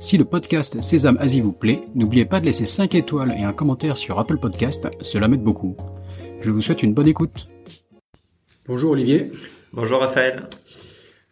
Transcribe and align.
Si 0.00 0.16
le 0.16 0.24
podcast 0.24 0.80
Sésame 0.80 1.18
Asie 1.18 1.40
vous 1.40 1.52
plaît, 1.52 1.80
n'oubliez 1.96 2.24
pas 2.24 2.38
de 2.38 2.44
laisser 2.44 2.64
5 2.64 2.94
étoiles 2.94 3.34
et 3.36 3.42
un 3.42 3.52
commentaire 3.52 3.98
sur 3.98 4.20
Apple 4.20 4.38
Podcast, 4.38 4.88
cela 5.00 5.26
m'aide 5.26 5.42
beaucoup. 5.42 5.76
Je 6.40 6.52
vous 6.52 6.60
souhaite 6.60 6.84
une 6.84 6.94
bonne 6.94 7.08
écoute. 7.08 7.48
Bonjour 8.68 8.92
Olivier. 8.92 9.32
Bonjour 9.72 9.98
Raphaël. 9.98 10.44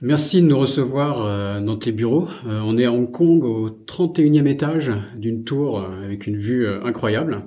Merci 0.01 0.43
de 0.43 0.49
nous 0.49 0.59
recevoir 0.59 1.25
euh, 1.25 1.61
dans 1.61 1.77
tes 1.77 1.93
bureaux. 1.93 2.27
Euh, 2.47 2.61
on 2.65 2.77
est 2.77 2.87
à 2.87 2.93
Hong 2.93 3.11
Kong 3.11 3.45
au 3.45 3.71
31e 3.71 4.49
étage 4.49 4.93
d'une 5.17 5.45
tour 5.45 5.79
euh, 5.79 6.05
avec 6.05 6.27
une 6.27 6.37
vue 6.37 6.69
incroyable. 6.69 7.45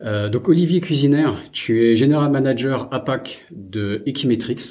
donc 0.00 0.48
Olivier 0.48 0.80
Cuisinaire, 0.80 1.42
tu 1.52 1.84
es 1.84 1.94
General 1.94 2.30
Manager 2.30 2.88
APAC 2.90 3.44
de 3.50 4.02
Equimetrix, 4.06 4.70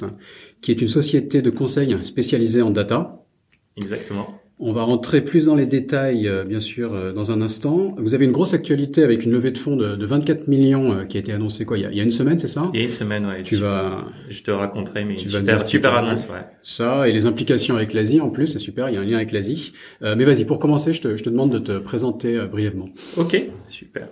qui 0.60 0.72
est 0.72 0.80
une 0.80 0.88
société 0.88 1.40
de 1.40 1.50
conseil 1.50 1.96
spécialisée 2.02 2.62
en 2.62 2.70
data. 2.70 3.22
Exactement. 3.76 4.40
On 4.60 4.72
va 4.72 4.82
rentrer 4.82 5.22
plus 5.22 5.44
dans 5.44 5.54
les 5.54 5.66
détails, 5.66 6.26
euh, 6.26 6.42
bien 6.42 6.58
sûr, 6.58 6.92
euh, 6.92 7.12
dans 7.12 7.30
un 7.30 7.40
instant. 7.42 7.94
Vous 7.98 8.14
avez 8.16 8.24
une 8.24 8.32
grosse 8.32 8.54
actualité 8.54 9.04
avec 9.04 9.24
une 9.24 9.30
levée 9.30 9.52
de 9.52 9.58
fonds 9.58 9.76
de, 9.76 10.04
24 10.04 10.48
millions 10.48 10.92
euh, 10.92 11.04
qui 11.04 11.16
a 11.16 11.20
été 11.20 11.32
annoncée 11.32 11.64
quoi 11.64 11.78
il 11.78 11.94
y 11.94 12.00
a, 12.00 12.02
une 12.02 12.10
semaine, 12.10 12.40
c'est 12.40 12.48
ça? 12.48 12.68
Il 12.74 12.78
y 12.78 12.80
a 12.80 12.82
une 12.82 12.88
semaine, 12.88 13.24
ouais. 13.24 13.44
Tu 13.44 13.54
vas, 13.54 14.06
je 14.28 14.42
te 14.42 14.50
raconterai, 14.50 15.04
mais 15.04 15.14
tu 15.14 15.28
super, 15.28 15.64
super 15.64 15.94
annonce, 15.94 16.26
ouais. 16.26 16.44
Ça 16.64 17.08
et 17.08 17.12
les 17.12 17.26
implications 17.26 17.76
avec 17.76 17.92
l'Asie 17.92 18.20
en 18.20 18.30
plus, 18.30 18.48
c'est 18.48 18.58
super. 18.58 18.88
Il 18.88 18.96
y 18.96 18.98
a 18.98 19.00
un 19.00 19.04
lien 19.04 19.16
avec 19.16 19.30
l'Asie. 19.30 19.72
mais 20.00 20.24
vas-y, 20.24 20.44
pour 20.44 20.58
commencer, 20.58 20.92
je 20.92 21.02
te, 21.02 21.16
je 21.16 21.22
te, 21.22 21.30
demande 21.30 21.52
de 21.52 21.58
te 21.60 21.78
présenter 21.78 22.40
brièvement. 22.50 22.88
Ok, 23.16 23.40
super. 23.66 24.08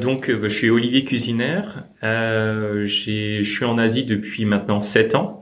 donc, 0.00 0.32
je 0.42 0.48
suis 0.48 0.70
Olivier 0.70 1.04
Cuisinaire. 1.04 1.84
je 2.02 3.42
suis 3.42 3.64
en 3.66 3.76
Asie 3.76 4.04
depuis 4.04 4.46
maintenant 4.46 4.80
7 4.80 5.14
ans 5.14 5.41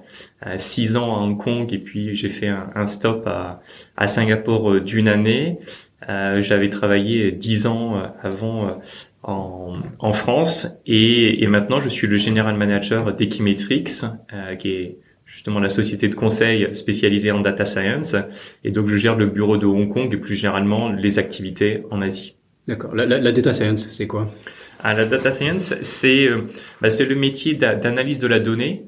six 0.56 0.96
ans 0.96 1.16
à 1.16 1.20
Hong 1.22 1.38
Kong 1.38 1.72
et 1.72 1.78
puis 1.78 2.14
j'ai 2.14 2.28
fait 2.28 2.48
un, 2.48 2.70
un, 2.74 2.86
stop 2.86 3.26
à, 3.26 3.60
à 3.96 4.08
Singapour 4.08 4.72
euh, 4.72 4.80
d'une 4.80 5.08
année. 5.08 5.58
Euh, 6.08 6.40
J'avais 6.40 6.70
travaillé 6.70 7.30
dix 7.32 7.66
ans 7.66 7.96
euh, 7.96 8.06
avant 8.22 8.80
en, 9.22 9.74
en, 9.98 10.12
France 10.12 10.68
et, 10.86 11.42
et, 11.42 11.46
maintenant 11.46 11.78
je 11.80 11.90
suis 11.90 12.06
le 12.06 12.16
general 12.16 12.56
manager 12.56 13.14
d'Equimetrix, 13.14 13.84
euh, 14.32 14.56
qui 14.56 14.70
est 14.70 14.98
justement 15.26 15.60
la 15.60 15.68
société 15.68 16.08
de 16.08 16.14
conseil 16.14 16.74
spécialisée 16.74 17.30
en 17.32 17.40
data 17.40 17.66
science. 17.66 18.16
Et 18.64 18.70
donc 18.70 18.88
je 18.88 18.96
gère 18.96 19.16
le 19.16 19.26
bureau 19.26 19.58
de 19.58 19.66
Hong 19.66 19.88
Kong 19.88 20.12
et 20.12 20.16
plus 20.16 20.36
généralement 20.36 20.88
les 20.88 21.18
activités 21.18 21.82
en 21.90 22.00
Asie. 22.00 22.36
D'accord. 22.66 22.94
La, 22.94 23.04
la, 23.04 23.20
la, 23.20 23.32
data 23.32 23.52
science, 23.52 23.88
c'est 23.90 24.06
quoi? 24.06 24.30
Ah, 24.82 24.94
La 24.94 25.04
data 25.04 25.32
science, 25.32 25.74
c'est 25.82 26.28
bah, 26.80 26.88
c'est 26.88 27.04
le 27.04 27.14
métier 27.14 27.54
d'analyse 27.54 28.18
de 28.18 28.26
la 28.26 28.40
donnée 28.40 28.84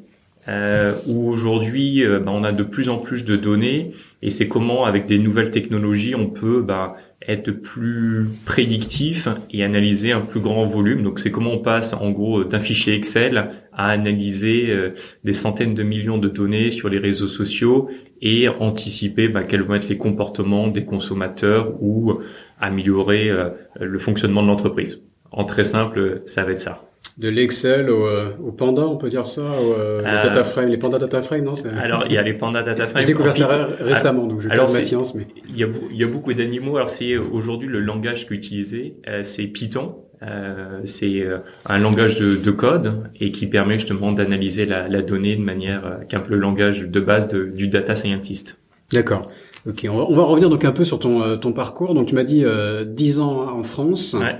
euh, 0.48 0.94
où 1.06 1.28
aujourd'hui 1.28 2.04
euh, 2.04 2.18
bah, 2.18 2.32
on 2.34 2.42
a 2.42 2.52
de 2.52 2.64
plus 2.64 2.88
en 2.88 2.98
plus 2.98 3.24
de 3.24 3.36
données 3.36 3.92
et 4.22 4.30
c'est 4.30 4.48
comment 4.48 4.84
avec 4.84 5.06
des 5.06 5.18
nouvelles 5.18 5.52
technologies 5.52 6.16
on 6.16 6.26
peut 6.26 6.62
bah, 6.62 6.96
être 7.28 7.50
plus 7.52 8.26
prédictif 8.44 9.28
et 9.50 9.62
analyser 9.62 10.12
un 10.12 10.20
plus 10.20 10.40
grand 10.40 10.66
volume. 10.66 11.02
Donc 11.02 11.20
c'est 11.20 11.30
comment 11.30 11.52
on 11.52 11.58
passe 11.58 11.92
en 11.92 12.10
gros 12.10 12.44
d'un 12.44 12.60
fichier 12.60 12.94
Excel 12.94 13.50
à 13.72 13.88
analyser 13.88 14.70
euh, 14.70 14.90
des 15.24 15.32
centaines 15.32 15.74
de 15.74 15.82
millions 15.82 16.18
de 16.18 16.28
données 16.28 16.70
sur 16.70 16.88
les 16.88 16.98
réseaux 16.98 17.28
sociaux 17.28 17.88
et 18.20 18.48
anticiper 18.48 19.28
bah, 19.28 19.44
quels 19.44 19.62
vont 19.62 19.74
être 19.74 19.88
les 19.88 19.98
comportements 19.98 20.68
des 20.68 20.84
consommateurs 20.84 21.72
ou 21.80 22.14
améliorer 22.60 23.30
euh, 23.30 23.50
le 23.80 23.98
fonctionnement 23.98 24.42
de 24.42 24.48
l'entreprise. 24.48 25.00
En 25.30 25.44
très 25.44 25.64
simple, 25.64 26.22
ça 26.26 26.44
va 26.44 26.52
être 26.52 26.60
ça 26.60 26.91
de 27.18 27.28
l'Excel 27.28 27.90
au, 27.90 28.06
euh, 28.06 28.30
au, 28.42 28.52
Panda, 28.52 28.82
on 28.82 28.96
peut 28.96 29.08
dire 29.08 29.26
ça, 29.26 29.42
au, 29.42 29.72
euh, 29.72 30.02
euh 30.04 30.22
data 30.22 30.44
frame, 30.44 30.68
les 30.68 30.78
Panda 30.78 30.98
data 30.98 31.20
frame, 31.20 31.44
non 31.44 31.54
Alors 31.76 32.04
il 32.06 32.14
y 32.14 32.18
a 32.18 32.22
les 32.22 32.34
Panda 32.34 32.62
data 32.62 32.86
frame. 32.86 33.00
J'ai 33.00 33.06
découvert 33.06 33.34
ça 33.34 33.68
récemment, 33.80 34.26
donc 34.26 34.40
je 34.40 34.48
garde 34.48 34.72
ma 34.72 34.80
science. 34.80 35.14
Mais 35.14 35.26
il 35.48 35.58
y 35.58 35.64
a, 35.64 35.68
il 35.90 35.96
y 35.96 36.04
a 36.04 36.06
beaucoup 36.06 36.32
d'animaux. 36.32 36.76
Alors 36.76 36.88
c'est 36.88 37.16
aujourd'hui 37.18 37.68
le 37.68 37.80
langage 37.80 38.26
qu'utilisé, 38.26 38.96
euh, 39.08 39.22
c'est 39.22 39.44
Python. 39.44 39.96
Euh, 40.22 40.80
c'est 40.84 41.26
un 41.66 41.78
langage 41.78 42.20
de, 42.20 42.36
de, 42.36 42.50
code 42.52 43.10
et 43.18 43.32
qui 43.32 43.48
permet 43.48 43.76
justement 43.76 44.12
d'analyser 44.12 44.66
la, 44.66 44.86
la, 44.86 45.02
donnée 45.02 45.34
de 45.34 45.42
manière 45.42 45.98
qu'un 46.08 46.20
peu 46.20 46.34
le 46.34 46.40
langage 46.40 46.82
de 46.88 47.00
base 47.00 47.26
de, 47.26 47.46
du 47.46 47.66
data 47.66 47.96
scientist. 47.96 48.56
D'accord. 48.92 49.28
Ok, 49.68 49.84
on 49.90 49.96
va, 49.96 50.04
on 50.08 50.14
va, 50.14 50.22
revenir 50.22 50.48
donc 50.48 50.64
un 50.64 50.70
peu 50.70 50.84
sur 50.84 51.00
ton, 51.00 51.38
ton 51.38 51.52
parcours. 51.52 51.94
Donc 51.94 52.06
tu 52.06 52.14
m'as 52.14 52.22
dit 52.22 52.44
euh, 52.44 52.84
10 52.84 53.18
ans 53.18 53.58
en 53.58 53.64
France. 53.64 54.14
Ouais. 54.14 54.36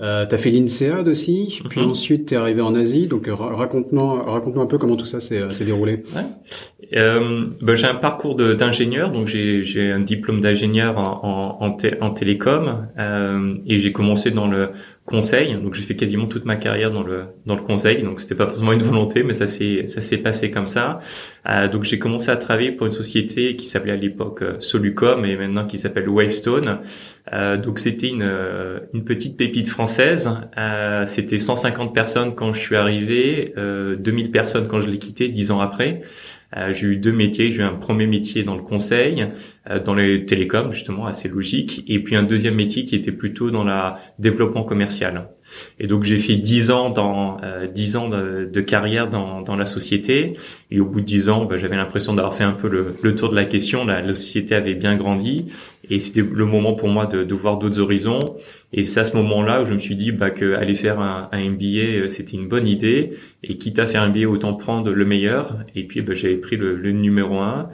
Euh, 0.00 0.26
tu 0.26 0.34
as 0.34 0.38
fait 0.38 0.50
l'INSEAD 0.50 1.08
aussi, 1.08 1.60
puis 1.68 1.80
mhm. 1.80 1.90
ensuite 1.90 2.28
tu 2.28 2.34
es 2.34 2.36
arrivé 2.36 2.62
en 2.62 2.74
Asie. 2.74 3.08
Donc 3.08 3.28
raconte-nous 3.28 4.22
raconte 4.22 4.56
un 4.56 4.66
peu 4.66 4.78
comment 4.78 4.96
tout 4.96 5.06
ça 5.06 5.18
s'est 5.20 5.42
euh, 5.42 5.64
déroulé. 5.64 6.02
Ouais. 6.14 6.22
Euh, 6.96 7.46
ben, 7.60 7.74
j'ai 7.74 7.86
un 7.86 7.94
parcours 7.94 8.34
d'ingénieur, 8.34 9.10
donc 9.10 9.26
j'ai 9.26 9.92
un 9.92 10.00
diplôme 10.00 10.40
d'ingénieur 10.40 10.96
en, 10.98 11.58
en, 11.60 11.76
en, 12.00 12.10
télécom 12.10 12.86
euh, 12.98 13.54
et 13.66 13.78
j'ai 13.78 13.92
commencé 13.92 14.30
dans 14.30 14.46
le 14.46 14.70
conseil. 15.08 15.54
Donc 15.54 15.74
j'ai 15.74 15.82
fait 15.82 15.96
quasiment 15.96 16.26
toute 16.26 16.44
ma 16.44 16.56
carrière 16.56 16.90
dans 16.92 17.02
le 17.02 17.24
dans 17.46 17.56
le 17.56 17.62
conseil. 17.62 18.02
Donc 18.02 18.20
c'était 18.20 18.34
pas 18.34 18.46
forcément 18.46 18.72
une 18.72 18.82
volonté, 18.82 19.22
mais 19.22 19.34
ça 19.34 19.46
s'est 19.46 19.86
ça 19.86 20.00
s'est 20.00 20.18
passé 20.18 20.50
comme 20.50 20.66
ça. 20.66 21.00
Euh, 21.48 21.66
donc 21.66 21.84
j'ai 21.84 21.98
commencé 21.98 22.30
à 22.30 22.36
travailler 22.36 22.72
pour 22.72 22.86
une 22.86 22.92
société 22.92 23.56
qui 23.56 23.66
s'appelait 23.66 23.92
à 23.92 23.96
l'époque 23.96 24.42
euh, 24.42 24.56
Solucom 24.60 25.24
et 25.24 25.36
maintenant 25.36 25.66
qui 25.66 25.78
s'appelle 25.78 26.08
Wavestone. 26.08 26.80
Euh, 27.32 27.56
donc 27.56 27.78
c'était 27.78 28.08
une 28.08 28.30
une 28.92 29.04
petite 29.04 29.36
pépite 29.36 29.68
française. 29.68 30.30
C'était 31.06 31.38
150 31.38 31.94
personnes 31.94 32.34
quand 32.34 32.52
je 32.52 32.60
suis 32.60 32.76
arrivé, 32.76 33.54
2000 33.56 34.30
personnes 34.30 34.68
quand 34.68 34.80
je 34.80 34.88
l'ai 34.88 34.98
quitté 34.98 35.28
dix 35.28 35.50
ans 35.50 35.60
après. 35.60 36.02
Euh, 36.56 36.72
j'ai 36.72 36.86
eu 36.86 36.96
deux 36.96 37.12
métiers. 37.12 37.52
J'ai 37.52 37.62
eu 37.62 37.64
un 37.64 37.74
premier 37.74 38.06
métier 38.06 38.42
dans 38.42 38.56
le 38.56 38.62
conseil, 38.62 39.26
euh, 39.68 39.80
dans 39.80 39.94
les 39.94 40.24
télécoms 40.24 40.72
justement, 40.72 41.06
assez 41.06 41.28
logique, 41.28 41.84
et 41.86 42.02
puis 42.02 42.16
un 42.16 42.22
deuxième 42.22 42.54
métier 42.54 42.84
qui 42.84 42.94
était 42.94 43.12
plutôt 43.12 43.50
dans 43.50 43.64
le 43.64 43.72
développement 44.18 44.64
commercial. 44.64 45.28
Et 45.78 45.86
donc 45.86 46.04
j'ai 46.04 46.18
fait 46.18 46.36
dix 46.36 46.70
ans 46.70 46.90
dans 46.90 47.38
euh, 47.42 47.66
dix 47.66 47.96
ans 47.96 48.08
de, 48.08 48.60
carrière 48.60 49.08
dans, 49.08 49.40
dans, 49.40 49.56
la 49.56 49.66
société. 49.66 50.34
Et 50.70 50.80
au 50.80 50.84
bout 50.84 51.00
de 51.00 51.06
dix 51.06 51.28
ans, 51.28 51.44
bah, 51.44 51.58
j'avais 51.58 51.76
l'impression 51.76 52.14
d'avoir 52.14 52.34
fait 52.34 52.44
un 52.44 52.52
peu 52.52 52.68
le, 52.68 52.94
le, 53.02 53.14
tour 53.14 53.30
de 53.30 53.34
la 53.34 53.44
question. 53.44 53.84
La, 53.84 54.02
la 54.02 54.14
société 54.14 54.54
avait 54.54 54.74
bien 54.74 54.96
grandi 54.96 55.46
et 55.90 55.98
c'était 55.98 56.22
le 56.22 56.44
moment 56.44 56.74
pour 56.74 56.88
moi 56.88 57.06
de, 57.06 57.24
de 57.24 57.34
voir 57.34 57.58
d'autres 57.58 57.80
horizons. 57.80 58.20
Et 58.72 58.84
c'est 58.84 59.00
à 59.00 59.04
ce 59.04 59.16
moment-là 59.16 59.62
où 59.62 59.66
je 59.66 59.72
me 59.72 59.78
suis 59.78 59.96
dit 59.96 60.12
bah, 60.12 60.30
que 60.30 60.54
aller 60.54 60.74
faire 60.74 61.00
un, 61.00 61.28
un 61.32 61.50
MBA 61.50 61.64
euh, 61.64 62.08
c'était 62.08 62.36
une 62.36 62.48
bonne 62.48 62.66
idée. 62.66 63.12
Et 63.42 63.56
quitte 63.56 63.78
à 63.78 63.86
faire 63.86 64.02
un 64.02 64.08
MBA, 64.08 64.26
autant 64.28 64.54
prendre 64.54 64.90
le 64.90 65.04
meilleur. 65.04 65.56
Et 65.74 65.84
puis 65.84 66.02
bah, 66.02 66.14
j'avais 66.14 66.36
pris 66.36 66.56
le, 66.56 66.76
le 66.76 66.92
numéro 66.92 67.38
un. 67.38 67.70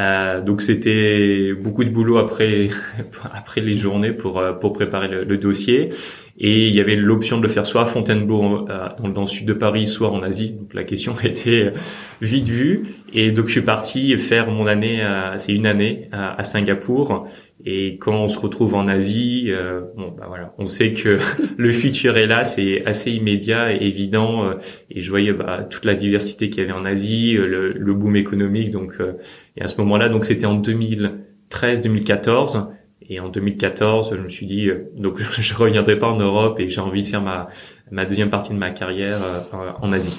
Euh, 0.00 0.40
donc 0.40 0.62
c'était 0.62 1.52
beaucoup 1.52 1.84
de 1.84 1.90
boulot 1.90 2.18
après 2.18 2.70
après 3.34 3.60
les 3.60 3.76
journées 3.76 4.12
pour 4.12 4.38
euh, 4.38 4.52
pour 4.52 4.72
préparer 4.72 5.08
le, 5.08 5.36
dossier 5.36 5.90
et 6.38 6.68
il 6.68 6.74
y 6.74 6.80
avait 6.80 6.96
l'option 6.96 7.36
de 7.36 7.42
le 7.42 7.48
faire 7.50 7.66
soit 7.66 7.82
à 7.82 7.86
Fontainebleau 7.86 8.66
euh, 8.70 8.88
dans, 9.10 9.22
le 9.22 9.26
sud 9.26 9.46
de 9.46 9.52
Paris, 9.52 9.86
soit 9.86 10.10
en 10.10 10.22
Asie. 10.22 10.52
Donc 10.52 10.72
la 10.72 10.84
question 10.84 11.14
était 11.22 11.74
vite 12.22 12.48
vue. 12.48 12.84
Et 13.12 13.30
donc 13.30 13.48
je 13.48 13.52
suis 13.52 13.62
parti 13.62 14.16
faire 14.16 14.50
mon 14.50 14.66
année, 14.66 15.04
c'est 15.36 15.52
une 15.52 15.66
année 15.66 16.08
à, 16.12 16.42
Singapour. 16.44 17.26
Et 17.64 17.98
quand 17.98 18.14
on 18.14 18.28
se 18.28 18.38
retrouve 18.38 18.74
en 18.74 18.86
Asie, 18.86 19.46
euh, 19.48 19.82
bon 19.96 20.14
bah 20.16 20.26
voilà, 20.28 20.54
on 20.58 20.66
sait 20.66 20.92
que 20.92 21.18
le 21.56 21.72
futur 21.72 22.16
est 22.16 22.26
là, 22.26 22.44
c'est 22.44 22.86
assez 22.86 23.10
immédiat 23.10 23.74
et 23.74 23.86
évident. 23.86 24.44
Euh, 24.44 24.54
et 24.90 25.00
je 25.00 25.10
voyais 25.10 25.32
bah, 25.32 25.66
toute 25.68 25.84
la 25.84 25.94
diversité 25.94 26.50
qu'il 26.50 26.62
y 26.62 26.64
avait 26.64 26.78
en 26.78 26.84
Asie, 26.84 27.34
le, 27.34 27.72
le 27.72 27.94
boom 27.94 28.16
économique. 28.16 28.70
Donc 28.70 28.94
et 29.56 29.62
à 29.62 29.68
ce 29.68 29.76
moment-là, 29.78 30.08
donc 30.08 30.24
c'était 30.24 30.46
en 30.46 30.60
2013-2014. 30.60 32.68
Et 33.10 33.18
en 33.18 33.28
2014, 33.28 34.14
je 34.16 34.22
me 34.22 34.28
suis 34.28 34.46
dit, 34.46 34.68
euh, 34.68 34.88
donc 34.96 35.18
je 35.40 35.54
reviendrai 35.54 35.98
pas 35.98 36.08
en 36.08 36.16
Europe 36.16 36.60
et 36.60 36.68
j'ai 36.68 36.80
envie 36.80 37.02
de 37.02 37.06
faire 37.08 37.20
ma, 37.20 37.48
ma 37.90 38.06
deuxième 38.06 38.30
partie 38.30 38.52
de 38.52 38.58
ma 38.58 38.70
carrière 38.70 39.18
euh, 39.22 39.72
en 39.82 39.92
Asie. 39.92 40.16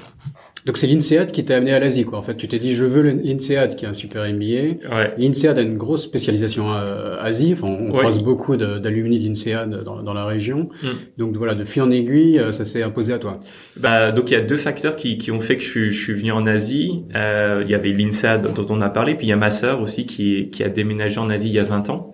Donc 0.65 0.77
c'est 0.77 0.87
l'INSEAD 0.87 1.31
qui 1.31 1.43
t'a 1.43 1.57
amené 1.57 1.73
à 1.73 1.79
l'Asie, 1.79 2.05
quoi. 2.05 2.19
En 2.19 2.21
fait, 2.21 2.35
tu 2.35 2.47
t'es 2.47 2.59
dit, 2.59 2.75
je 2.75 2.85
veux 2.85 3.01
l'INSEAD 3.01 3.75
qui 3.75 3.85
est 3.85 3.87
un 3.87 3.93
super 3.93 4.23
MBA. 4.23 4.95
Ouais. 4.95 5.13
L'INSEAD 5.17 5.57
a 5.57 5.61
une 5.61 5.77
grosse 5.77 6.03
spécialisation 6.03 6.71
euh, 6.71 7.21
Asie. 7.21 7.53
Enfin, 7.53 7.67
on 7.67 7.91
croise 7.91 8.19
beaucoup 8.19 8.55
d'alumni 8.57 9.19
de 9.19 9.27
l'INSEAD 9.27 9.83
dans, 9.83 10.03
dans, 10.03 10.13
la 10.13 10.25
région. 10.25 10.69
Mm. 10.83 10.87
Donc 11.17 11.37
voilà, 11.37 11.55
de 11.55 11.63
fil 11.63 11.81
en 11.81 11.89
aiguille, 11.89 12.39
euh, 12.39 12.51
ça 12.51 12.65
s'est 12.65 12.83
imposé 12.83 13.13
à 13.13 13.19
toi. 13.19 13.39
Bah, 13.77 14.11
donc 14.11 14.29
il 14.29 14.33
y 14.33 14.37
a 14.37 14.41
deux 14.41 14.57
facteurs 14.57 14.95
qui, 14.95 15.17
qui 15.17 15.31
ont 15.31 15.39
fait 15.39 15.57
que 15.57 15.63
je, 15.63 15.69
suis, 15.69 15.91
je 15.91 16.01
suis 16.01 16.13
venu 16.13 16.31
en 16.31 16.45
Asie. 16.45 17.03
Euh, 17.15 17.61
il 17.63 17.69
y 17.69 17.75
avait 17.75 17.89
l'INSEAD 17.89 18.53
dont 18.53 18.65
on 18.69 18.81
a 18.81 18.89
parlé, 18.89 19.15
puis 19.15 19.27
il 19.27 19.29
y 19.29 19.33
a 19.33 19.37
ma 19.37 19.51
sœur 19.51 19.81
aussi 19.81 20.05
qui, 20.05 20.49
qui 20.49 20.63
a 20.63 20.69
déménagé 20.69 21.19
en 21.19 21.29
Asie 21.29 21.47
il 21.47 21.55
y 21.55 21.59
a 21.59 21.63
20 21.63 21.89
ans. 21.89 22.13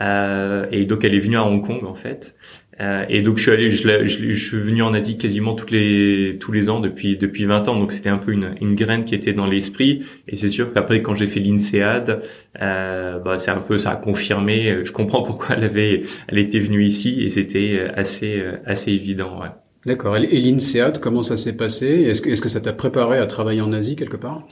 Euh, 0.00 0.66
et 0.70 0.84
donc 0.84 1.04
elle 1.04 1.14
est 1.14 1.20
venue 1.20 1.36
à 1.36 1.44
Hong 1.44 1.64
Kong 1.64 1.84
en 1.84 1.94
fait. 1.94 2.36
Euh, 2.80 3.04
et 3.10 3.20
donc 3.20 3.36
je 3.36 3.42
suis 3.42 3.52
allé, 3.52 3.70
je, 3.70 4.06
je, 4.06 4.32
je, 4.32 4.44
suis 4.46 4.58
venu 4.58 4.82
en 4.82 4.94
Asie 4.94 5.18
quasiment 5.18 5.54
tous 5.54 5.70
les 5.70 6.38
tous 6.40 6.50
les 6.50 6.70
ans 6.70 6.80
depuis 6.80 7.16
depuis 7.16 7.44
20 7.44 7.68
ans. 7.68 7.78
Donc 7.78 7.92
c'était 7.92 8.08
un 8.08 8.18
peu 8.18 8.32
une, 8.32 8.54
une 8.60 8.74
graine 8.74 9.04
qui 9.04 9.14
était 9.14 9.32
dans 9.32 9.46
l'esprit. 9.46 10.04
Et 10.28 10.36
c'est 10.36 10.48
sûr 10.48 10.72
qu'après 10.72 11.02
quand 11.02 11.14
j'ai 11.14 11.26
fait 11.26 11.40
l'INSEAD, 11.40 12.22
euh, 12.62 13.18
bah 13.18 13.36
c'est 13.36 13.50
un 13.50 13.60
peu 13.60 13.76
ça 13.76 13.90
a 13.90 13.96
confirmé. 13.96 14.84
Je 14.84 14.92
comprends 14.92 15.22
pourquoi 15.22 15.56
elle 15.56 15.64
avait 15.64 16.02
elle 16.28 16.38
était 16.38 16.60
venue 16.60 16.84
ici 16.84 17.22
et 17.22 17.28
c'était 17.28 17.86
assez 17.94 18.42
assez 18.64 18.92
évident. 18.92 19.40
Ouais. 19.40 19.48
D'accord. 19.84 20.16
Et 20.16 20.40
l'INSEAD, 20.40 21.00
comment 21.00 21.22
ça 21.22 21.36
s'est 21.36 21.54
passé? 21.54 21.86
Est-ce 21.86 22.22
que 22.22 22.30
est-ce 22.30 22.40
que 22.40 22.48
ça 22.48 22.60
t'a 22.60 22.72
préparé 22.72 23.18
à 23.18 23.26
travailler 23.26 23.60
en 23.60 23.72
Asie 23.72 23.96
quelque 23.96 24.16
part? 24.16 24.46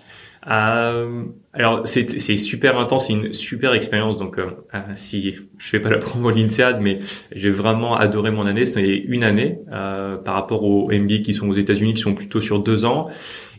Euh, 0.51 1.25
alors 1.53 1.83
c'est 1.87 2.37
super 2.37 2.79
intense, 2.79 3.09
c'est 3.09 3.13
une 3.13 3.33
super 3.33 3.73
expérience. 3.75 4.17
Donc 4.17 4.39
euh, 4.39 4.51
euh, 4.75 4.79
si 4.95 5.35
je 5.59 5.69
fais 5.69 5.81
pas 5.81 5.91
la 5.91 5.99
promo 5.99 6.31
l'INSEAD, 6.31 6.81
mais 6.81 7.01
j'ai 7.33 7.51
vraiment 7.51 7.97
adoré 7.97 8.31
mon 8.31 8.47
année. 8.47 8.65
C'est 8.65 8.83
une 8.83 9.25
année 9.25 9.59
euh, 9.73 10.17
par 10.17 10.35
rapport 10.35 10.65
aux 10.65 10.91
MBA 10.91 11.19
qui 11.19 11.35
sont 11.35 11.49
aux 11.49 11.55
États-Unis, 11.55 11.95
qui 11.95 12.03
sont 12.03 12.15
plutôt 12.15 12.41
sur 12.41 12.61
deux 12.61 12.85
ans. 12.85 13.09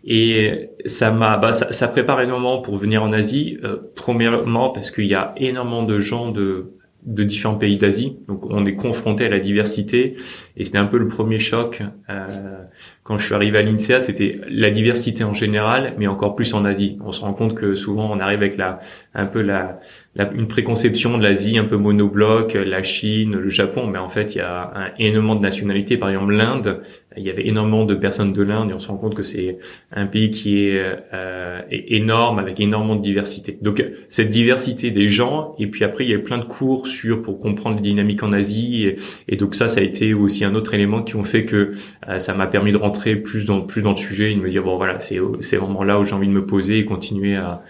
Et 0.06 0.70
ça 0.86 1.12
m'a, 1.12 1.38
bah, 1.38 1.52
ça, 1.52 1.74
ça, 1.74 1.90
prépare 1.90 2.22
énormément 2.22 2.62
pour 2.62 2.78
venir 2.78 3.04
en 3.04 3.12
Asie. 3.12 3.58
Euh, 3.64 3.78
premièrement 3.96 4.70
parce 4.70 4.92
qu'il 4.92 5.06
y 5.06 5.16
a 5.16 5.34
énormément 5.38 5.84
de 5.84 6.00
gens 6.00 6.32
de 6.32 6.74
de 7.04 7.24
différents 7.24 7.56
pays 7.56 7.78
d'Asie. 7.78 8.18
Donc 8.28 8.46
on 8.50 8.66
est 8.66 8.76
confronté 8.76 9.26
à 9.26 9.30
la 9.30 9.40
diversité 9.40 10.16
et 10.58 10.66
c'était 10.66 10.78
un 10.78 10.86
peu 10.86 10.98
le 10.98 11.08
premier 11.08 11.40
choc 11.40 11.82
euh, 12.10 12.64
quand 13.10 13.18
je 13.18 13.26
suis 13.26 13.34
arrivé 13.34 13.58
à 13.58 13.64
l'INSEA, 13.64 14.02
c'était 14.02 14.40
la 14.52 14.70
diversité 14.70 15.24
en 15.24 15.34
général, 15.34 15.96
mais 15.98 16.06
encore 16.06 16.36
plus 16.36 16.54
en 16.54 16.64
Asie. 16.64 17.00
On 17.04 17.12
se 17.12 17.22
rend 17.22 17.34
compte 17.34 17.56
que 17.56 17.74
souvent 17.74 18.08
on 18.12 18.20
arrive 18.20 18.42
avec 18.42 18.56
la 18.56 18.82
un 19.16 19.26
peu 19.26 19.42
la, 19.42 19.80
la 20.16 20.32
une 20.32 20.48
préconception 20.48 21.18
de 21.18 21.24
l'Asie 21.24 21.58
un 21.58 21.64
peu 21.64 21.76
monobloc, 21.76 22.54
la 22.54 22.84
Chine, 22.84 23.36
le 23.36 23.50
Japon, 23.50 23.88
mais 23.88 23.98
en 23.98 24.10
fait 24.10 24.36
il 24.36 24.38
y 24.38 24.42
a 24.42 24.72
un, 24.76 24.92
énormément 25.00 25.34
de 25.34 25.42
nationalités. 25.42 25.98
Par 25.98 26.10
exemple 26.10 26.34
l'Inde, 26.34 26.82
il 27.18 27.24
y 27.24 27.32
avait 27.32 27.48
énormément 27.48 27.84
de 27.84 27.96
personnes 27.96 28.32
de 28.32 28.44
l'Inde 28.44 28.70
et 28.70 28.74
on 28.76 28.80
se 28.80 28.90
rend 28.90 28.98
compte 28.98 29.16
que 29.16 29.24
c'est 29.24 29.58
un 29.92 30.06
pays 30.06 30.30
qui 30.30 30.68
est, 30.68 30.80
euh, 31.12 31.62
énorme 31.72 32.38
avec 32.38 32.60
énormément 32.60 32.96
de 32.96 33.02
diversité. 33.02 33.58
Donc 33.62 33.84
cette 34.08 34.30
diversité 34.30 34.92
des 34.92 35.10
gens 35.10 35.56
et 35.58 35.66
puis 35.66 35.84
après 35.84 36.06
il 36.06 36.12
y 36.12 36.14
a 36.14 36.20
plein 36.20 36.38
de 36.38 36.46
cours 36.46 36.86
sur 36.86 37.24
pour 37.24 37.40
comprendre 37.40 37.78
les 37.78 37.82
dynamiques 37.82 38.22
en 38.22 38.34
Asie 38.34 38.86
et, 38.86 38.98
et 39.28 39.36
donc 39.36 39.56
ça 39.56 39.68
ça 39.68 39.80
a 39.80 39.84
été 39.84 40.14
aussi 40.14 40.46
un 40.46 40.54
autre 40.54 40.76
élément 40.76 41.02
qui 41.02 41.16
ont 41.16 41.24
fait 41.24 41.46
que 41.46 41.72
euh, 42.08 42.20
ça 42.20 42.36
m'a 42.36 42.46
permis 42.46 42.72
de 42.72 42.78
rentrer 42.78 42.99
plus 43.16 43.46
dans 43.46 43.62
plus 43.62 43.82
dans 43.82 43.92
le 43.92 43.98
sujet 43.98 44.32
et 44.32 44.36
de 44.36 44.42
me 44.42 44.50
dire 44.50 44.64
bon 44.64 44.78
voilà 44.78 45.00
c'est 45.00 45.20
c'est 45.40 45.58
vraiment 45.58 45.84
là 45.84 46.00
où 46.00 46.06
j'ai 46.06 46.14
envie 46.14 46.28
de 46.28 46.34
me 46.34 46.46
poser 46.46 46.80
et 46.80 46.86
continuer 46.86 47.36
à 47.36 47.62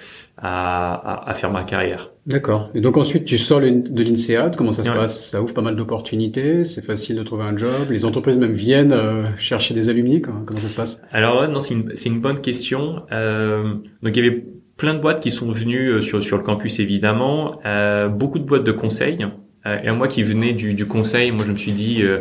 à, 0.42 1.30
à, 1.30 1.34
faire 1.34 1.52
ma 1.52 1.64
carrière. 1.64 2.12
D'accord. 2.26 2.70
Et 2.74 2.82
donc 2.82 2.96
ensuite, 2.98 3.26
tu 3.26 3.38
sors 3.38 3.60
de 3.60 4.04
l'INSEAD. 4.04 4.56
Comment 4.56 4.72
ça 4.72 4.84
se 4.84 4.92
passe? 4.92 5.30
Ça 5.30 5.42
ouvre 5.42 5.54
pas 5.54 5.62
mal 5.62 5.76
d'opportunités. 5.76 6.64
C'est 6.64 6.84
facile 6.84 7.18
de 7.18 7.24
trouver 7.24 7.44
un 7.44 7.58
job. 7.58 7.90
Les 7.90 8.06
entreprises 8.06 8.38
même 8.38 8.54
viennent 8.54 8.94
euh, 8.94 9.36
chercher 9.38 9.74
des 9.74 9.90
alumni. 9.90 10.22
Comment, 10.22 10.44
comment, 10.46 10.62
ça 10.62 10.70
se 10.70 10.76
passe? 10.76 11.02
Alors 11.12 11.48
non, 11.50 11.60
c'est 11.60 11.74
une, 11.74 11.92
c'est 11.96 12.10
une 12.10 12.22
bonne 12.22 12.40
question. 12.40 13.04
Euh, 13.12 13.74
donc 14.02 14.16
il 14.16 14.24
y 14.24 14.28
avait 14.28 14.46
plein 14.78 14.94
de 14.94 15.00
boîtes 15.00 15.20
qui 15.20 15.30
sont 15.30 15.52
venues 15.52 15.90
euh, 15.90 16.02
sur 16.02 16.24
sur 16.24 16.38
le 16.38 16.44
campus 16.44 16.80
évidemment. 16.80 17.60
Euh, 17.66 18.08
beaucoup 18.08 18.40
de 18.40 18.46
boîtes 18.46 18.64
de 18.64 18.72
conseil. 18.72 19.28
Euh, 19.66 19.78
et 19.84 19.92
moi 19.92 20.08
qui 20.08 20.24
venais 20.24 20.54
du, 20.54 20.74
du 20.74 20.86
conseil, 20.86 21.32
moi 21.32 21.46
je 21.46 21.52
me 21.52 21.58
suis 21.58 21.74
dit 21.74 22.02
euh, 22.02 22.20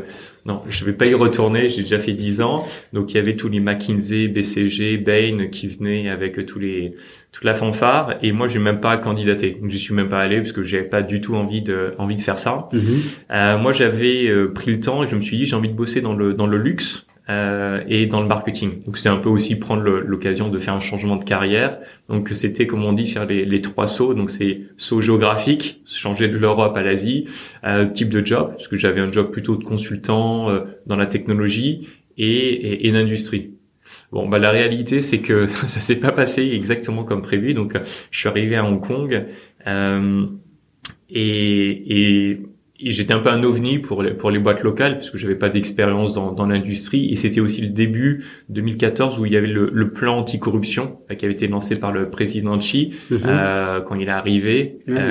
non, 0.49 0.63
je 0.69 0.85
vais 0.85 0.93
pas 0.93 1.07
y 1.07 1.15
retourner. 1.15 1.69
J'ai 1.69 1.83
déjà 1.83 1.99
fait 1.99 2.13
dix 2.13 2.41
ans, 2.41 2.65
donc 2.93 3.13
il 3.13 3.17
y 3.17 3.21
avait 3.21 3.37
tous 3.37 3.49
les 3.49 3.61
McKinsey, 3.61 4.29
BCG, 4.29 4.97
Bain 4.97 5.49
qui 5.53 5.67
venaient 5.67 6.09
avec 6.09 6.45
tous 6.47 6.59
les 6.59 6.93
toute 7.33 7.45
la 7.45 7.55
fanfare. 7.55 8.15
Et 8.23 8.33
moi 8.33 8.49
j'ai 8.49 8.59
même 8.59 8.81
pas 8.81 8.97
candidaté, 8.97 9.59
donc 9.61 9.71
j'y 9.71 9.79
suis 9.79 9.95
même 9.95 10.09
pas 10.09 10.21
allé 10.21 10.39
parce 10.39 10.53
que 10.53 10.63
j'avais 10.63 10.85
pas 10.85 11.03
du 11.03 11.21
tout 11.21 11.37
envie 11.37 11.61
de 11.61 11.95
envie 11.99 12.17
de 12.17 12.21
faire 12.21 12.39
ça. 12.39 12.69
Mhm. 12.73 12.83
Euh, 13.31 13.59
moi 13.59 13.73
j'avais 13.73 14.27
euh, 14.29 14.53
pris 14.53 14.71
le 14.71 14.81
temps 14.81 15.05
et 15.05 15.07
je 15.07 15.15
me 15.15 15.21
suis 15.21 15.37
dit 15.37 15.47
j'ai 15.47 15.57
envie 15.57 15.69
de 15.69 15.77
bosser 15.77 16.01
dans 16.01 16.15
le 16.15 16.35
dans 16.35 16.47
le 16.47 16.57
luxe 16.57 17.07
euh, 17.31 17.83
et 17.89 18.07
dans 18.07 18.23
le 18.23 18.27
marketing. 18.27 18.83
Donc 18.85 18.97
c'était 18.97 19.09
un 19.09 19.19
peu 19.19 19.29
aussi 19.29 19.57
prendre 19.57 19.83
l'occasion 19.83 20.49
de 20.49 20.59
faire 20.59 20.75
un 20.75 20.81
changement 20.81 21.17
de 21.17 21.25
carrière. 21.25 21.79
Donc 22.09 22.31
c'était 22.31 22.67
comme 22.67 22.85
on 22.85 22.93
dit 22.93 23.07
faire 23.07 23.27
les, 23.27 23.61
trois 23.61 23.87
sauts. 23.87 24.15
Donc 24.15 24.31
c'est 24.31 24.63
saut 24.77 25.01
géographique, 25.01 25.83
changer 25.87 26.29
de 26.29 26.39
l'Europe 26.39 26.77
à 26.77 26.83
l'Asie, 26.83 27.29
euh, 27.65 27.85
type 27.85 28.09
de 28.09 28.25
job, 28.25 28.53
parce 28.53 28.69
que 28.69 28.77
j'avais 28.77 29.01
un 29.01 29.13
job 29.13 29.31
plutôt 29.31 29.57
de 29.57 29.65
consultant 29.65 30.49
euh, 30.49 30.61
dans 30.87 30.97
la 30.97 31.07
technologie 31.07 31.89
et, 32.17 32.27
et, 32.27 32.87
et 32.87 32.91
l'industrie. 32.91 33.53
Bon, 34.11 34.27
bah 34.27 34.39
la 34.39 34.51
réalité 34.51 35.03
c'est 35.03 35.21
que 35.21 35.47
ça 35.67 35.81
s'est 35.81 35.97
pas 35.97 36.13
passé 36.13 36.43
exactement 36.53 37.05
comme 37.05 37.23
prévu. 37.23 37.53
Donc 37.53 37.77
je 38.11 38.19
suis 38.19 38.29
arrivé 38.29 38.57
à 38.57 38.65
Hong 38.65 38.81
Kong 38.81 39.27
euh, 39.67 40.27
et, 41.11 42.31
et 42.31 42.41
j'étais 42.81 43.13
un 43.13 43.19
peu 43.19 43.31
un 43.31 43.43
ovni 43.43 43.79
pour 43.79 44.03
les, 44.03 44.13
pour 44.13 44.31
les 44.31 44.39
boîtes 44.39 44.63
locales 44.63 44.95
parce 44.95 45.11
que 45.11 45.19
j'avais 45.19 45.35
pas 45.35 45.49
d'expérience 45.49 46.13
dans, 46.13 46.33
dans 46.33 46.47
l'industrie. 46.47 47.11
Et 47.11 47.17
c'était 47.17 47.41
aussi 47.41 47.61
le 47.61 47.71
début 47.71 48.25
2014 48.51 49.19
où 49.19 49.27
il 49.27 49.33
y 49.33 49.37
avait 49.37 49.49
le, 49.49 49.71
le 49.73 49.91
plan 49.91 50.19
anticorruption 50.19 50.99
euh, 51.11 51.15
qui 51.15 51.25
avait 51.25 51.35
été 51.35 51.49
lancé 51.49 51.77
par 51.77 51.93
le 51.93 52.11
président 52.11 52.57
Xi 52.59 52.95
mhm. 53.11 53.21
euh, 53.25 53.81
quand 53.81 53.97
il 53.97 54.09
est 54.09 54.13
arrivé. 54.13 54.79
Euh, 54.89 55.09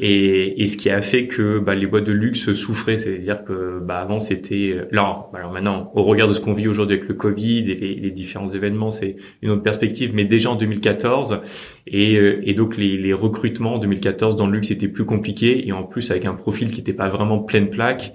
et, 0.00 0.62
et 0.62 0.66
ce 0.66 0.76
qui 0.76 0.90
a 0.90 1.00
fait 1.00 1.26
que 1.26 1.58
bah, 1.58 1.74
les 1.74 1.86
boîtes 1.86 2.04
de 2.04 2.12
luxe 2.12 2.52
souffraient. 2.52 2.98
C'est-à-dire 2.98 3.42
que 3.42 3.80
bah, 3.80 4.00
avant 4.00 4.20
c'était 4.20 4.74
euh, 4.74 4.84
là 4.92 5.28
alors 5.34 5.52
maintenant 5.52 5.90
au 5.94 6.02
regard 6.02 6.28
de 6.28 6.34
ce 6.34 6.40
qu'on 6.40 6.52
vit 6.52 6.68
aujourd'hui 6.68 6.96
avec 6.96 7.08
le 7.08 7.14
Covid 7.14 7.70
et 7.70 7.74
les, 7.74 7.94
les 7.94 8.10
différents 8.10 8.48
événements 8.48 8.90
c'est 8.90 9.16
une 9.40 9.50
autre 9.50 9.62
perspective. 9.62 10.12
Mais 10.14 10.24
déjà 10.24 10.50
en 10.50 10.56
2014 10.56 11.40
et, 11.86 12.14
et 12.42 12.54
donc 12.54 12.76
les, 12.76 12.98
les 12.98 13.14
recrutements 13.14 13.74
en 13.74 13.78
2014 13.78 14.36
dans 14.36 14.46
le 14.46 14.52
luxe 14.52 14.70
étaient 14.70 14.88
plus 14.88 15.06
compliqués 15.06 15.66
et 15.66 15.72
en 15.72 15.84
plus 15.84 16.10
avec 16.10 16.26
un 16.26 16.34
profil 16.34 16.70
qui 16.70 16.80
était 16.80 16.97
pas 16.98 17.08
vraiment 17.08 17.38
pleine 17.38 17.70
plaque 17.70 18.12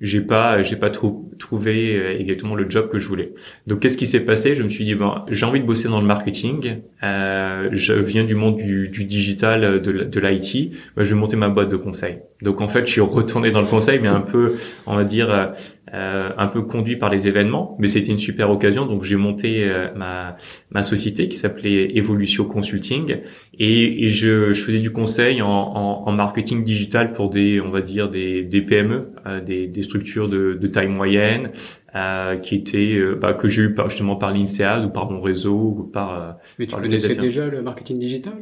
j'ai 0.00 0.22
pas 0.22 0.62
j'ai 0.62 0.76
pas 0.76 0.90
trop 0.90 1.30
trouvé 1.38 1.96
euh, 1.96 2.18
exactement 2.18 2.54
le 2.54 2.68
job 2.68 2.88
que 2.88 2.98
je 2.98 3.06
voulais. 3.06 3.34
Donc 3.66 3.80
qu'est-ce 3.80 3.98
qui 3.98 4.06
s'est 4.06 4.20
passé? 4.20 4.54
Je 4.54 4.62
me 4.62 4.68
suis 4.68 4.84
dit 4.84 4.94
bon, 4.94 5.14
j'ai 5.28 5.44
envie 5.44 5.60
de 5.60 5.66
bosser 5.66 5.88
dans 5.88 6.00
le 6.00 6.06
marketing. 6.06 6.78
Euh, 7.02 7.68
je 7.72 7.92
viens 7.92 8.24
du 8.24 8.34
monde 8.34 8.56
du, 8.56 8.88
du 8.88 9.04
digital, 9.04 9.80
de, 9.82 9.92
de 9.92 10.20
l'IT. 10.20 10.72
je 10.96 11.02
vais 11.02 11.20
monter 11.20 11.36
ma 11.36 11.48
boîte 11.48 11.68
de 11.68 11.76
conseil. 11.76 12.18
Donc 12.40 12.62
en 12.62 12.68
fait, 12.68 12.86
je 12.86 12.92
suis 12.92 13.00
retourné 13.02 13.50
dans 13.50 13.60
le 13.60 13.66
conseil, 13.66 13.98
mais 14.00 14.08
un 14.08 14.22
peu, 14.22 14.54
on 14.86 14.96
va 14.96 15.04
dire, 15.04 15.52
euh, 15.92 16.30
un 16.36 16.46
peu 16.46 16.62
conduit 16.62 16.96
par 16.96 17.10
les 17.10 17.26
événements, 17.26 17.76
mais 17.78 17.88
c'était 17.88 18.12
une 18.12 18.18
super 18.18 18.50
occasion. 18.50 18.86
Donc 18.86 19.02
j'ai 19.02 19.16
monté 19.16 19.68
euh, 19.68 19.88
ma 19.94 20.36
ma 20.70 20.82
société 20.82 21.28
qui 21.28 21.36
s'appelait 21.36 21.96
Evolution 21.96 22.44
Consulting 22.44 23.16
et, 23.58 24.06
et 24.06 24.10
je, 24.10 24.52
je, 24.52 24.62
faisais 24.62 24.78
du 24.78 24.92
conseil 24.92 25.42
en, 25.42 25.48
en, 25.48 26.04
en, 26.06 26.12
marketing 26.12 26.62
digital 26.62 27.12
pour 27.12 27.28
des 27.28 27.60
on 27.60 27.70
va 27.70 27.80
dire 27.80 28.08
des, 28.08 28.42
des 28.42 28.62
PME, 28.62 29.12
euh, 29.26 29.40
des, 29.40 29.66
des 29.66 29.82
structures 29.82 30.28
de, 30.28 30.54
de 30.54 30.66
taille 30.68 30.88
moyenne, 30.88 31.50
euh, 31.96 32.36
qui 32.36 32.54
était 32.54 32.94
euh, 32.94 33.16
bah, 33.20 33.34
que 33.34 33.48
j'ai 33.48 33.62
eu 33.62 33.74
par, 33.74 33.88
justement 33.88 34.14
par 34.14 34.32
l'INSEAD 34.32 34.84
ou 34.84 34.90
par 34.90 35.10
mon 35.10 35.20
réseau 35.20 35.74
ou 35.76 35.82
par. 35.82 36.14
Euh, 36.14 36.30
Mais 36.60 36.66
tu 36.66 36.76
connaissais 36.76 37.16
déjà 37.16 37.48
le 37.48 37.62
marketing 37.62 37.98
digital 37.98 38.34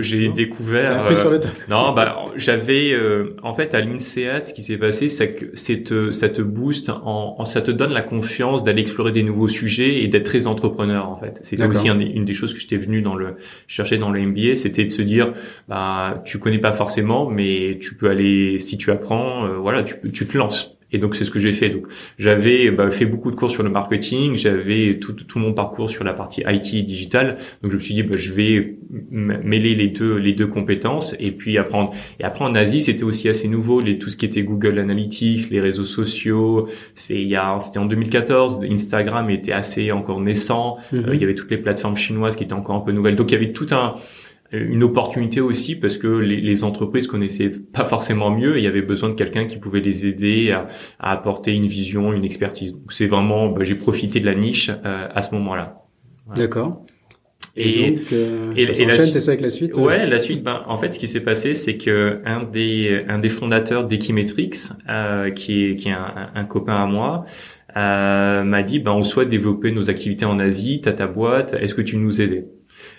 J'ai 0.00 0.28
découvert. 0.28 1.04
non, 1.68 1.92
bah 1.92 2.16
j'avais 2.36 2.96
en 3.42 3.54
fait 3.54 3.74
à 3.74 3.80
l'INSEAD 3.80 4.46
ce 4.46 4.52
qui 4.52 4.62
s'est 4.62 4.78
passé, 4.78 5.08
c'est 5.08 5.32
que 5.32 5.46
c'est 5.54 5.84
ça 6.12 6.28
te 6.28 6.42
booste, 6.42 6.90
en, 6.90 7.36
en, 7.38 7.44
ça 7.44 7.60
te 7.60 7.70
donne 7.70 7.92
la 7.92 8.02
confiance 8.02 8.64
d'aller 8.64 8.82
explorer 8.82 9.12
des 9.12 9.22
nouveaux 9.22 9.48
sujets 9.48 10.02
et 10.02 10.08
d'être 10.08 10.24
très 10.24 10.46
entrepreneur 10.48 11.08
en 11.08 11.16
fait. 11.16 11.38
C'était 11.42 11.66
aussi 11.66 11.88
une 11.88 12.24
des 12.24 12.34
choses 12.34 12.52
que 12.52 12.60
j'étais 12.60 12.76
venu 12.76 13.00
dans 13.00 13.14
le 13.14 13.36
chercher 13.68 13.98
dans 13.98 14.10
le 14.10 14.20
MBA, 14.20 14.56
c'était 14.56 14.84
de 14.84 14.90
se 14.90 15.02
dire 15.02 15.32
bah 15.68 16.20
tu 16.24 16.38
connais 16.38 16.58
pas 16.58 16.72
forcément, 16.72 17.30
mais 17.30 17.78
tu 17.80 17.94
peux 17.94 18.10
aller 18.10 18.58
si 18.58 18.76
tu 18.76 18.90
apprends, 18.90 19.46
voilà, 19.60 19.84
tu 19.84 19.94
tu 20.12 20.26
te 20.26 20.36
lances. 20.36 20.77
Et 20.92 20.98
donc 20.98 21.14
c'est 21.14 21.24
ce 21.24 21.30
que 21.30 21.38
j'ai 21.38 21.52
fait. 21.52 21.68
Donc 21.68 21.86
j'avais 22.18 22.70
bah, 22.70 22.90
fait 22.90 23.06
beaucoup 23.06 23.30
de 23.30 23.36
cours 23.36 23.50
sur 23.50 23.62
le 23.62 23.70
marketing, 23.70 24.36
j'avais 24.36 24.98
tout, 24.98 25.12
tout 25.12 25.38
mon 25.38 25.52
parcours 25.52 25.90
sur 25.90 26.04
la 26.04 26.14
partie 26.14 26.42
IT 26.46 26.74
et 26.74 26.82
digital. 26.82 27.36
Donc 27.62 27.70
je 27.70 27.76
me 27.76 27.80
suis 27.80 27.94
dit 27.94 28.02
bah, 28.02 28.16
je 28.16 28.32
vais 28.32 28.78
mêler 29.10 29.74
les 29.74 29.88
deux 29.88 30.16
les 30.16 30.32
deux 30.32 30.46
compétences 30.46 31.14
et 31.18 31.32
puis 31.32 31.58
apprendre. 31.58 31.92
Et 32.20 32.24
après 32.24 32.44
en 32.44 32.54
Asie 32.54 32.82
c'était 32.82 33.04
aussi 33.04 33.28
assez 33.28 33.48
nouveau 33.48 33.80
les 33.80 33.98
tout 33.98 34.10
ce 34.10 34.16
qui 34.16 34.24
était 34.24 34.42
Google 34.42 34.78
Analytics, 34.78 35.50
les 35.50 35.60
réseaux 35.60 35.84
sociaux. 35.84 36.68
C'est 36.94 37.20
il 37.20 37.28
y 37.28 37.36
a 37.36 37.58
c'était 37.60 37.78
en 37.78 37.86
2014, 37.86 38.60
Instagram 38.70 39.30
était 39.30 39.52
assez 39.52 39.92
encore 39.92 40.20
naissant. 40.20 40.78
Mm-hmm. 40.92 41.08
Euh, 41.08 41.14
il 41.14 41.20
y 41.20 41.24
avait 41.24 41.34
toutes 41.34 41.50
les 41.50 41.58
plateformes 41.58 41.96
chinoises 41.96 42.36
qui 42.36 42.44
étaient 42.44 42.52
encore 42.54 42.76
un 42.76 42.80
peu 42.80 42.92
nouvelles. 42.92 43.16
Donc 43.16 43.30
il 43.30 43.34
y 43.34 43.36
avait 43.36 43.52
tout 43.52 43.66
un 43.72 43.96
une 44.52 44.82
opportunité 44.82 45.40
aussi 45.40 45.76
parce 45.76 45.98
que 45.98 46.06
les, 46.06 46.40
les, 46.40 46.64
entreprises 46.64 47.06
connaissaient 47.06 47.50
pas 47.50 47.84
forcément 47.84 48.30
mieux 48.30 48.56
et 48.56 48.58
il 48.60 48.64
y 48.64 48.68
avait 48.68 48.82
besoin 48.82 49.10
de 49.10 49.14
quelqu'un 49.14 49.46
qui 49.46 49.58
pouvait 49.58 49.80
les 49.80 50.06
aider 50.06 50.52
à, 50.52 50.68
à 50.98 51.12
apporter 51.12 51.52
une 51.52 51.66
vision, 51.66 52.12
une 52.12 52.24
expertise. 52.24 52.72
Donc 52.72 52.92
c'est 52.92 53.06
vraiment, 53.06 53.48
bah, 53.48 53.64
j'ai 53.64 53.74
profité 53.74 54.20
de 54.20 54.26
la 54.26 54.34
niche 54.34 54.70
euh, 54.70 55.08
à 55.14 55.22
ce 55.22 55.34
moment-là. 55.34 55.84
D'accord. 56.34 56.84
Et, 57.56 57.90
donc, 57.90 58.00
euh, 58.12 58.52
et, 58.56 58.62
et, 58.62 58.84
la 58.84 58.98
c'est 58.98 59.20
ça 59.20 59.32
avec 59.32 59.40
la 59.40 59.50
suite. 59.50 59.72
Euh 59.76 59.80
ouais, 59.80 60.06
la 60.06 60.18
suite. 60.20 60.44
Ben, 60.44 60.62
en 60.68 60.78
fait, 60.78 60.92
ce 60.94 60.98
qui 60.98 61.08
s'est 61.08 61.20
passé, 61.20 61.54
c'est 61.54 61.76
que 61.76 62.20
un 62.24 62.44
des 62.44 63.04
un 63.08 63.18
des 63.18 63.28
fondateurs 63.28 63.84
d'Equimetrix, 63.84 64.50
euh, 64.88 65.30
qui 65.30 65.64
est 65.64 65.76
qui 65.76 65.88
est 65.88 65.92
un, 65.92 66.30
un 66.34 66.44
copain 66.44 66.76
à 66.76 66.86
moi, 66.86 67.24
euh, 67.76 68.44
m'a 68.44 68.62
dit, 68.62 68.78
ben, 68.80 68.92
on 68.92 69.04
souhaite 69.04 69.28
développer 69.28 69.72
nos 69.72 69.90
activités 69.90 70.24
en 70.24 70.38
Asie. 70.38 70.80
T'as 70.80 70.92
ta 70.92 71.06
boîte. 71.06 71.54
Est-ce 71.54 71.74
que 71.74 71.82
tu 71.82 71.96
nous 71.96 72.20
aides? 72.20 72.46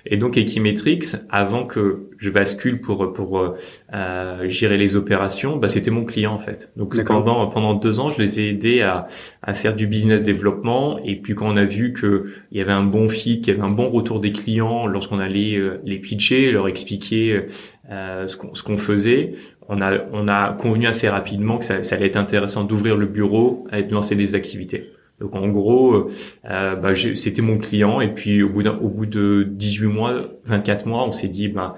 Et 0.06 0.18
donc 0.18 0.38
Equimetrix, 0.38 1.14
avant 1.30 1.66
que 1.66 2.10
je 2.18 2.30
bascule 2.30 2.82
pour 2.82 3.14
pour 3.14 3.56
euh, 3.94 4.48
gérer 4.48 4.78
les 4.78 4.96
opérations, 4.96 5.58
bah, 5.58 5.68
c'était 5.68 5.92
mon 5.92 6.06
client 6.06 6.34
en 6.34 6.40
fait. 6.40 6.72
Donc 6.76 7.02
pendant 7.04 7.48
pendant 7.48 7.74
deux 7.74 8.00
ans, 8.00 8.10
je 8.10 8.22
les 8.22 8.40
ai 8.40 8.50
aidés 8.50 8.82
à 8.82 9.08
à 9.42 9.54
faire 9.54 9.76
du 9.76 9.88
business 9.88 10.24
développement. 10.24 11.00
Et 11.04 11.16
puis 11.16 11.36
quand 11.36 11.48
on 11.48 11.58
a 11.58 11.66
vu 11.66 11.94
que 11.94 12.26
il 12.52 12.58
y 12.58 12.62
avait 12.62 12.72
un 12.72 12.84
bon 12.84 13.10
fit, 13.10 13.42
qu'il 13.42 13.54
y 13.54 13.58
avait 13.58 13.68
un 13.68 13.74
bon 13.74 13.90
retour 13.90 14.20
des 14.20 14.32
clients 14.32 14.88
lorsqu'on 14.88 15.20
allait 15.20 15.56
euh, 15.56 15.82
les 15.86 16.00
pitcher, 16.00 16.52
leur 16.52 16.68
expliquer 16.68 17.46
euh, 17.92 18.28
ce 18.28 18.38
qu'on 18.38 18.54
ce 18.54 18.64
qu'on 18.64 18.78
faisait, 18.78 19.34
on 19.68 19.82
a 19.82 20.00
on 20.12 20.28
a 20.28 20.54
convenu 20.54 20.88
assez 20.88 21.10
rapidement 21.10 21.58
que 21.58 21.66
ça, 21.66 21.82
ça 21.82 21.96
allait 21.96 22.08
être 22.08 22.18
intéressant 22.18 22.64
d'ouvrir 22.64 22.98
le 22.98 23.06
bureau 23.06 23.68
et 23.72 23.84
de 23.84 23.94
lancer 23.94 24.16
des 24.16 24.36
activités. 24.36 24.92
Donc 25.20 25.36
en 25.36 25.48
gros, 25.50 26.10
euh, 26.50 26.76
bah, 26.76 26.94
c'était 26.96 27.42
mon 27.42 27.58
client 27.58 28.02
et 28.02 28.14
puis 28.14 28.42
au 28.42 28.50
bout, 28.50 28.68
au 28.68 28.90
bout 28.90 29.06
de 29.06 29.48
18 29.50 29.88
mois, 29.88 30.22
24 30.46 30.86
mois, 30.86 31.08
on 31.08 31.12
s'est 31.12 31.28
dit 31.28 31.48
bah, 31.48 31.76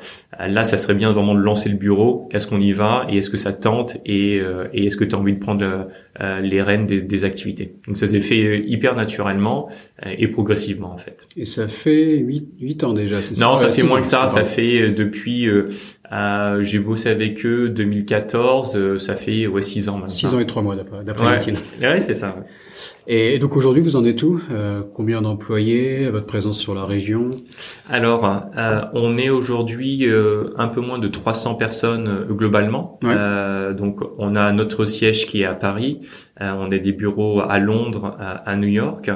là, 0.48 0.64
ça 0.64 0.78
serait 0.78 0.94
bien 0.94 1.12
vraiment 1.12 1.36
de 1.36 1.40
lancer 1.40 1.70
le 1.70 1.76
bureau. 1.76 2.30
Est-ce 2.32 2.48
qu'on 2.48 2.60
y 2.60 2.72
va 2.72 3.06
et 3.10 3.18
est-ce 3.18 3.30
que 3.30 3.38
ça 3.38 3.54
tente 3.54 3.98
et, 4.06 4.40
euh, 4.40 4.68
et 4.74 4.86
est-ce 4.86 4.98
que 4.98 5.04
tu 5.04 5.16
as 5.16 5.18
envie 5.18 5.34
de 5.34 5.40
prendre 5.40 5.88
euh, 6.22 6.40
les 6.42 6.62
rênes 6.62 6.86
des, 6.86 7.02
des, 7.02 7.24
activités? 7.24 7.76
Donc 7.88 7.98
ça 7.98 8.08
s'est 8.08 8.20
fait 8.20 8.64
hyper 8.66 8.96
naturellement 8.96 9.70
euh, 10.06 10.14
et 10.18 10.28
progressivement 10.28 10.92
en 10.92 10.98
fait. 10.98 11.28
Et 11.38 11.46
ça 11.46 11.68
fait 11.68 12.18
8, 12.18 12.58
8 12.62 12.84
ans 12.84 12.94
déjà. 12.94 13.18
Non, 13.38 13.56
ça, 13.56 13.70
fait 13.70 13.84
moins 13.84 14.02
que 14.02 14.08
ça. 14.08 14.28
Ça 14.28 14.44
fait 14.44 14.90
depuis 14.92 15.50
j'ai 16.62 16.80
bossé 16.80 17.10
avec 17.10 17.46
eux 17.46 17.70
2014. 17.70 18.98
ça 18.98 19.16
fait 19.16 19.48
ouais 19.48 19.62
6 19.62 19.90
ans 19.90 19.94
maintenant. 19.94 20.08
6 20.08 20.34
ans 20.34 20.40
et 20.40 20.48
3 20.48 20.64
mois 20.64 20.76
d'après 20.76 21.26
ouais. 21.26 21.54
ouais 21.82 22.00
c'est 22.00 22.14
ça. 22.14 22.36
Et 23.14 23.40
donc 23.40 23.58
aujourd'hui, 23.58 23.84
vous 23.84 23.98
en 23.98 24.06
êtes 24.06 24.24
où 24.24 24.42
euh, 24.52 24.84
Combien 24.96 25.22
d'employés 25.22 26.10
Votre 26.10 26.28
présence 26.28 26.58
sur 26.58 26.74
la 26.74 26.86
région? 26.86 27.30
Alors, 27.90 28.26
euh, 28.56 28.84
on 28.94 29.18
est 29.18 29.30
aujourd'hui 29.30 30.08
euh, 30.08 30.54
un 30.58 30.70
peu 30.70 30.80
moins 30.80 30.98
de 30.98 31.10
300 31.10 31.56
personnes 31.56 32.08
euh, 32.08 32.34
globalement. 32.34 33.00
Euh, 33.04 33.74
donc, 33.74 34.00
on 34.18 34.38
a 34.38 34.54
notre 34.54 34.86
siège 34.86 35.26
qui 35.26 35.42
est 35.42 35.46
à 35.46 35.56
Paris. 35.56 36.00
on 36.40 36.72
a 36.72 36.78
des 36.78 36.94
bureaux 36.94 37.42
à 37.42 37.60
Londres, 37.60 38.16
à, 38.18 38.56
New 38.56 38.70
York. 38.70 39.12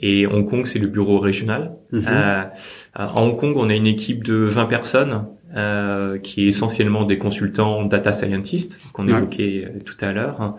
Et 0.00 0.26
Hong 0.26 0.48
Kong, 0.48 0.64
c'est 0.64 0.78
le 0.78 0.88
bureau 0.88 1.18
régional. 1.18 1.76
Mhm. 1.92 2.06
à 2.06 3.20
Hong 3.20 3.38
Kong, 3.38 3.52
on 3.58 3.68
a 3.68 3.74
une 3.74 3.86
équipe 3.86 4.24
de 4.24 4.36
20 4.36 4.64
personnes. 4.64 5.26
qui 6.22 6.46
est 6.46 6.48
essentiellement 6.48 7.04
des 7.04 7.18
consultants 7.18 7.84
data 7.84 8.12
scientists 8.12 8.80
qu'on 8.92 9.06
évoquait 9.06 9.72
tout 9.84 9.98
à 10.00 10.12
l'heure. 10.12 10.56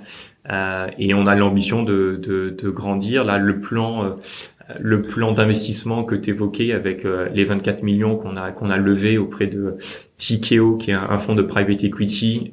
Euh, 0.49 0.87
et 0.99 1.13
on 1.13 1.25
a 1.27 1.35
l'ambition 1.35 1.83
de, 1.83 2.19
de, 2.21 2.49
de, 2.49 2.69
grandir. 2.69 3.23
Là, 3.23 3.37
le 3.37 3.59
plan, 3.59 4.05
euh, 4.05 4.09
le 4.79 5.01
plan 5.01 5.31
d'investissement 5.31 6.03
que 6.03 6.15
tu 6.15 6.31
évoquais 6.31 6.71
avec 6.71 7.05
euh, 7.05 7.29
les 7.33 7.45
24 7.45 7.83
millions 7.83 8.15
qu'on 8.15 8.37
a 8.37 8.51
qu'on 8.51 8.69
a 8.69 8.77
levé 8.77 9.17
auprès 9.17 9.47
de 9.47 9.75
Tikeo, 10.17 10.77
qui 10.77 10.91
est 10.91 10.95
un, 10.95 11.17
fonds 11.17 11.35
de 11.35 11.41
private 11.41 11.83
equity, 11.83 12.51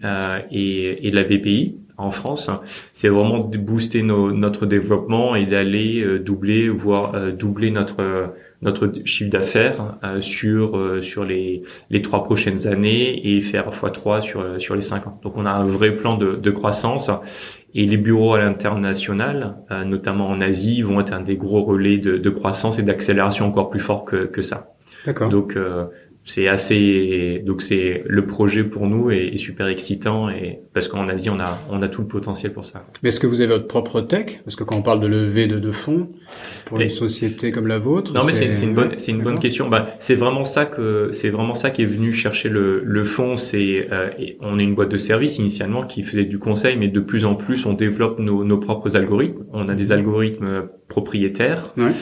et, 0.50 1.06
et 1.06 1.10
de 1.10 1.16
la 1.16 1.24
BPI 1.24 1.76
en 1.98 2.10
France, 2.10 2.50
c'est 2.92 3.08
vraiment 3.08 3.38
de 3.40 3.58
booster 3.58 4.02
nos, 4.02 4.32
notre 4.32 4.66
développement 4.66 5.36
et 5.36 5.46
d'aller 5.46 6.18
doubler, 6.18 6.68
voire 6.68 7.32
doubler 7.32 7.70
notre 7.70 8.32
notre 8.62 8.90
chiffre 9.04 9.30
d'affaires 9.30 9.96
sur 10.20 10.98
sur 11.02 11.24
les 11.24 11.62
les 11.90 12.02
trois 12.02 12.24
prochaines 12.24 12.66
années 12.66 13.34
et 13.34 13.40
faire 13.40 13.68
x3 13.70 14.22
sur 14.22 14.60
sur 14.60 14.74
les 14.74 14.80
cinq 14.80 15.06
ans. 15.06 15.20
Donc 15.22 15.36
on 15.36 15.46
a 15.46 15.50
un 15.50 15.66
vrai 15.66 15.96
plan 15.96 16.16
de, 16.16 16.36
de 16.36 16.50
croissance 16.50 17.10
et 17.74 17.86
les 17.86 17.96
bureaux 17.96 18.34
à 18.34 18.38
l'international, 18.38 19.56
euh, 19.70 19.84
notamment 19.84 20.28
en 20.28 20.40
Asie, 20.40 20.82
vont 20.82 21.00
être 21.00 21.12
un 21.12 21.22
des 21.22 21.36
gros 21.36 21.62
relais 21.62 21.98
de, 21.98 22.18
de 22.18 22.30
croissance 22.30 22.78
et 22.78 22.82
d'accélération 22.82 23.46
encore 23.46 23.70
plus 23.70 23.80
fort 23.80 24.04
que, 24.04 24.26
que 24.26 24.42
ça. 24.42 24.74
D'accord. 25.06 25.30
Donc 25.30 25.56
euh, 25.56 25.86
c'est 26.24 26.46
assez 26.46 27.42
donc 27.44 27.62
c'est 27.62 28.04
le 28.06 28.26
projet 28.26 28.62
pour 28.62 28.86
nous 28.86 29.10
est, 29.10 29.36
super 29.36 29.66
excitant 29.66 30.28
et 30.28 30.60
parce 30.72 30.86
qu'en 30.86 31.08
Asie 31.08 31.30
on 31.30 31.40
a 31.40 31.58
on 31.68 31.82
a 31.82 31.88
tout 31.88 32.02
le 32.02 32.06
potentiel 32.06 32.52
pour 32.52 32.64
ça. 32.64 32.86
Mais 33.02 33.08
est-ce 33.08 33.18
que 33.18 33.26
vous 33.26 33.40
avez 33.40 33.52
votre 33.52 33.66
propre 33.66 34.00
tech? 34.00 34.40
Parce 34.44 34.54
que 34.54 34.62
quand 34.62 34.76
on 34.76 34.82
parle 34.82 35.00
de 35.00 35.08
levée 35.08 35.48
de, 35.48 35.58
de 35.58 35.72
fonds 35.72 36.10
pour 36.64 36.80
une 36.80 36.88
société 36.88 37.50
comme 37.50 37.66
la 37.66 37.78
vôtre, 37.78 38.14
non 38.14 38.20
mais 38.24 38.32
c'est 38.32 38.46
une 38.62 38.74
bonne 38.74 38.92
c'est 38.98 39.10
une 39.10 39.22
bonne 39.22 39.40
question. 39.40 39.68
Bah 39.68 39.88
c'est 39.98 40.14
vraiment 40.14 40.44
ça 40.44 40.64
que 40.64 41.10
c'est 41.12 41.30
vraiment 41.30 41.54
ça 41.54 41.70
qui 41.70 41.82
est 41.82 41.86
venu 41.86 42.12
chercher 42.12 42.48
le 42.48 42.82
le 42.84 43.04
fonds. 43.04 43.36
C'est 43.36 43.88
euh, 43.90 44.10
on 44.40 44.58
est 44.58 44.64
une 44.64 44.74
boîte 44.74 44.90
de 44.90 44.98
service 44.98 45.38
initialement 45.38 45.82
qui 45.82 46.04
faisait 46.04 46.24
du 46.24 46.38
conseil, 46.38 46.76
mais 46.76 46.88
de 46.88 47.00
plus 47.00 47.24
en 47.24 47.34
plus 47.34 47.66
on 47.66 47.72
développe 47.72 48.20
nos 48.20 48.44
nos 48.44 48.58
propres 48.58 48.96
algorithmes. 48.96 49.44
On 49.52 49.68
a 49.68 49.74
des 49.74 49.90
algorithmes 49.90 50.68
propriétaires. 50.88 51.72
Ouais. 51.76 51.92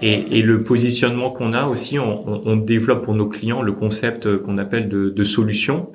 Et, 0.00 0.38
et, 0.38 0.42
le 0.42 0.62
positionnement 0.62 1.30
qu'on 1.30 1.52
a 1.52 1.66
aussi, 1.66 1.98
on, 1.98 2.46
on, 2.46 2.56
développe 2.56 3.04
pour 3.04 3.14
nos 3.14 3.26
clients 3.26 3.62
le 3.62 3.72
concept 3.72 4.38
qu'on 4.38 4.58
appelle 4.58 4.88
de, 4.88 5.08
de, 5.10 5.24
solution. 5.24 5.90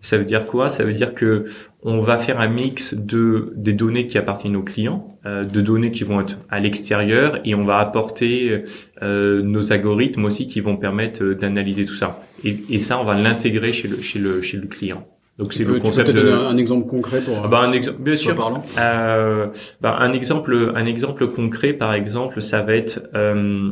Ça 0.00 0.16
veut 0.16 0.24
dire 0.24 0.46
quoi? 0.46 0.70
Ça 0.70 0.84
veut 0.84 0.92
dire 0.92 1.12
que 1.12 1.46
on 1.82 2.00
va 2.00 2.18
faire 2.18 2.40
un 2.40 2.48
mix 2.48 2.94
de 2.94 3.52
des 3.56 3.72
données 3.72 4.06
qui 4.06 4.16
appartiennent 4.16 4.56
aux 4.56 4.62
clients, 4.62 5.08
euh, 5.26 5.44
de 5.44 5.60
données 5.60 5.90
qui 5.90 6.04
vont 6.04 6.20
être 6.20 6.38
à 6.50 6.60
l'extérieur, 6.60 7.40
et 7.44 7.54
on 7.54 7.64
va 7.64 7.78
apporter 7.78 8.64
euh, 9.02 9.42
nos 9.42 9.72
algorithmes 9.72 10.24
aussi 10.24 10.46
qui 10.46 10.60
vont 10.60 10.76
permettre 10.76 11.24
d'analyser 11.24 11.84
tout 11.84 11.94
ça. 11.94 12.22
Et, 12.44 12.56
et 12.70 12.78
ça, 12.78 13.00
on 13.00 13.04
va 13.04 13.14
l'intégrer 13.14 13.72
chez 13.72 13.88
le 13.88 14.00
chez 14.00 14.20
le 14.20 14.40
chez 14.40 14.56
le 14.56 14.66
client. 14.66 15.04
Donc 15.38 15.52
c'est 15.52 15.64
le 15.64 15.78
concept. 15.78 16.08
Tu 16.08 16.14
peux 16.14 16.20
de... 16.20 16.30
donner 16.30 16.46
un 16.46 16.56
exemple 16.56 16.88
concret 16.88 17.20
pour. 17.20 17.36
Ah 17.44 17.48
bah, 17.48 17.60
un 17.60 17.72
exemple, 17.72 17.98
bien 18.00 18.16
sûr. 18.16 18.34
Parlant. 18.34 18.64
Euh, 18.76 19.46
bah, 19.80 19.96
un 20.00 20.12
exemple, 20.12 20.72
un 20.74 20.86
exemple 20.86 21.28
concret, 21.28 21.72
par 21.72 21.94
exemple, 21.94 22.42
ça 22.42 22.62
va 22.62 22.74
être 22.74 23.00
euh, 23.14 23.70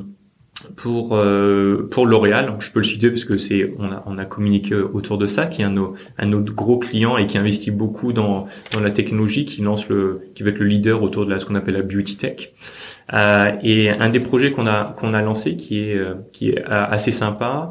pour 0.76 1.16
euh, 1.16 1.88
pour 1.90 2.06
L'Oréal. 2.06 2.54
Je 2.60 2.70
peux 2.70 2.78
le 2.78 2.84
citer 2.84 3.10
parce 3.10 3.24
que 3.24 3.36
c'est 3.36 3.72
on 3.80 3.90
a 3.90 4.04
on 4.06 4.16
a 4.16 4.24
communiqué 4.24 4.76
autour 4.76 5.18
de 5.18 5.26
ça, 5.26 5.46
qui 5.46 5.62
est 5.62 5.64
un, 5.64 5.74
un 6.18 6.32
autre 6.32 6.54
gros 6.54 6.78
client 6.78 7.16
et 7.16 7.26
qui 7.26 7.36
investit 7.36 7.72
beaucoup 7.72 8.12
dans 8.12 8.46
dans 8.72 8.80
la 8.80 8.92
technologie, 8.92 9.44
qui 9.44 9.60
lance 9.60 9.88
le 9.88 10.20
qui 10.36 10.44
va 10.44 10.50
être 10.50 10.60
le 10.60 10.66
leader 10.66 11.02
autour 11.02 11.26
de 11.26 11.30
la, 11.30 11.40
ce 11.40 11.46
qu'on 11.46 11.56
appelle 11.56 11.74
la 11.74 11.82
beauty 11.82 12.16
tech. 12.16 12.52
Euh, 13.12 13.52
et 13.62 13.90
un 13.90 14.08
des 14.08 14.20
projets 14.20 14.52
qu'on 14.52 14.66
a 14.66 14.94
qu'on 14.96 15.14
a 15.14 15.22
lancé, 15.22 15.56
qui 15.56 15.80
est 15.80 15.96
euh, 15.96 16.14
qui 16.32 16.50
est 16.50 16.64
assez 16.64 17.12
sympa, 17.12 17.70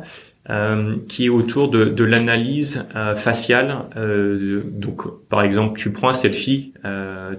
euh, 0.51 0.97
qui 1.07 1.25
est 1.25 1.29
autour 1.29 1.69
de, 1.69 2.03
l'analyse 2.03 2.85
euh, 2.95 3.15
faciale. 3.15 3.77
Euh, 3.97 4.61
donc, 4.63 5.01
par 5.27 5.41
exemple, 5.41 5.79
tu 5.79 5.91
prends 5.91 6.09
un 6.09 6.13
selfie, 6.13 6.73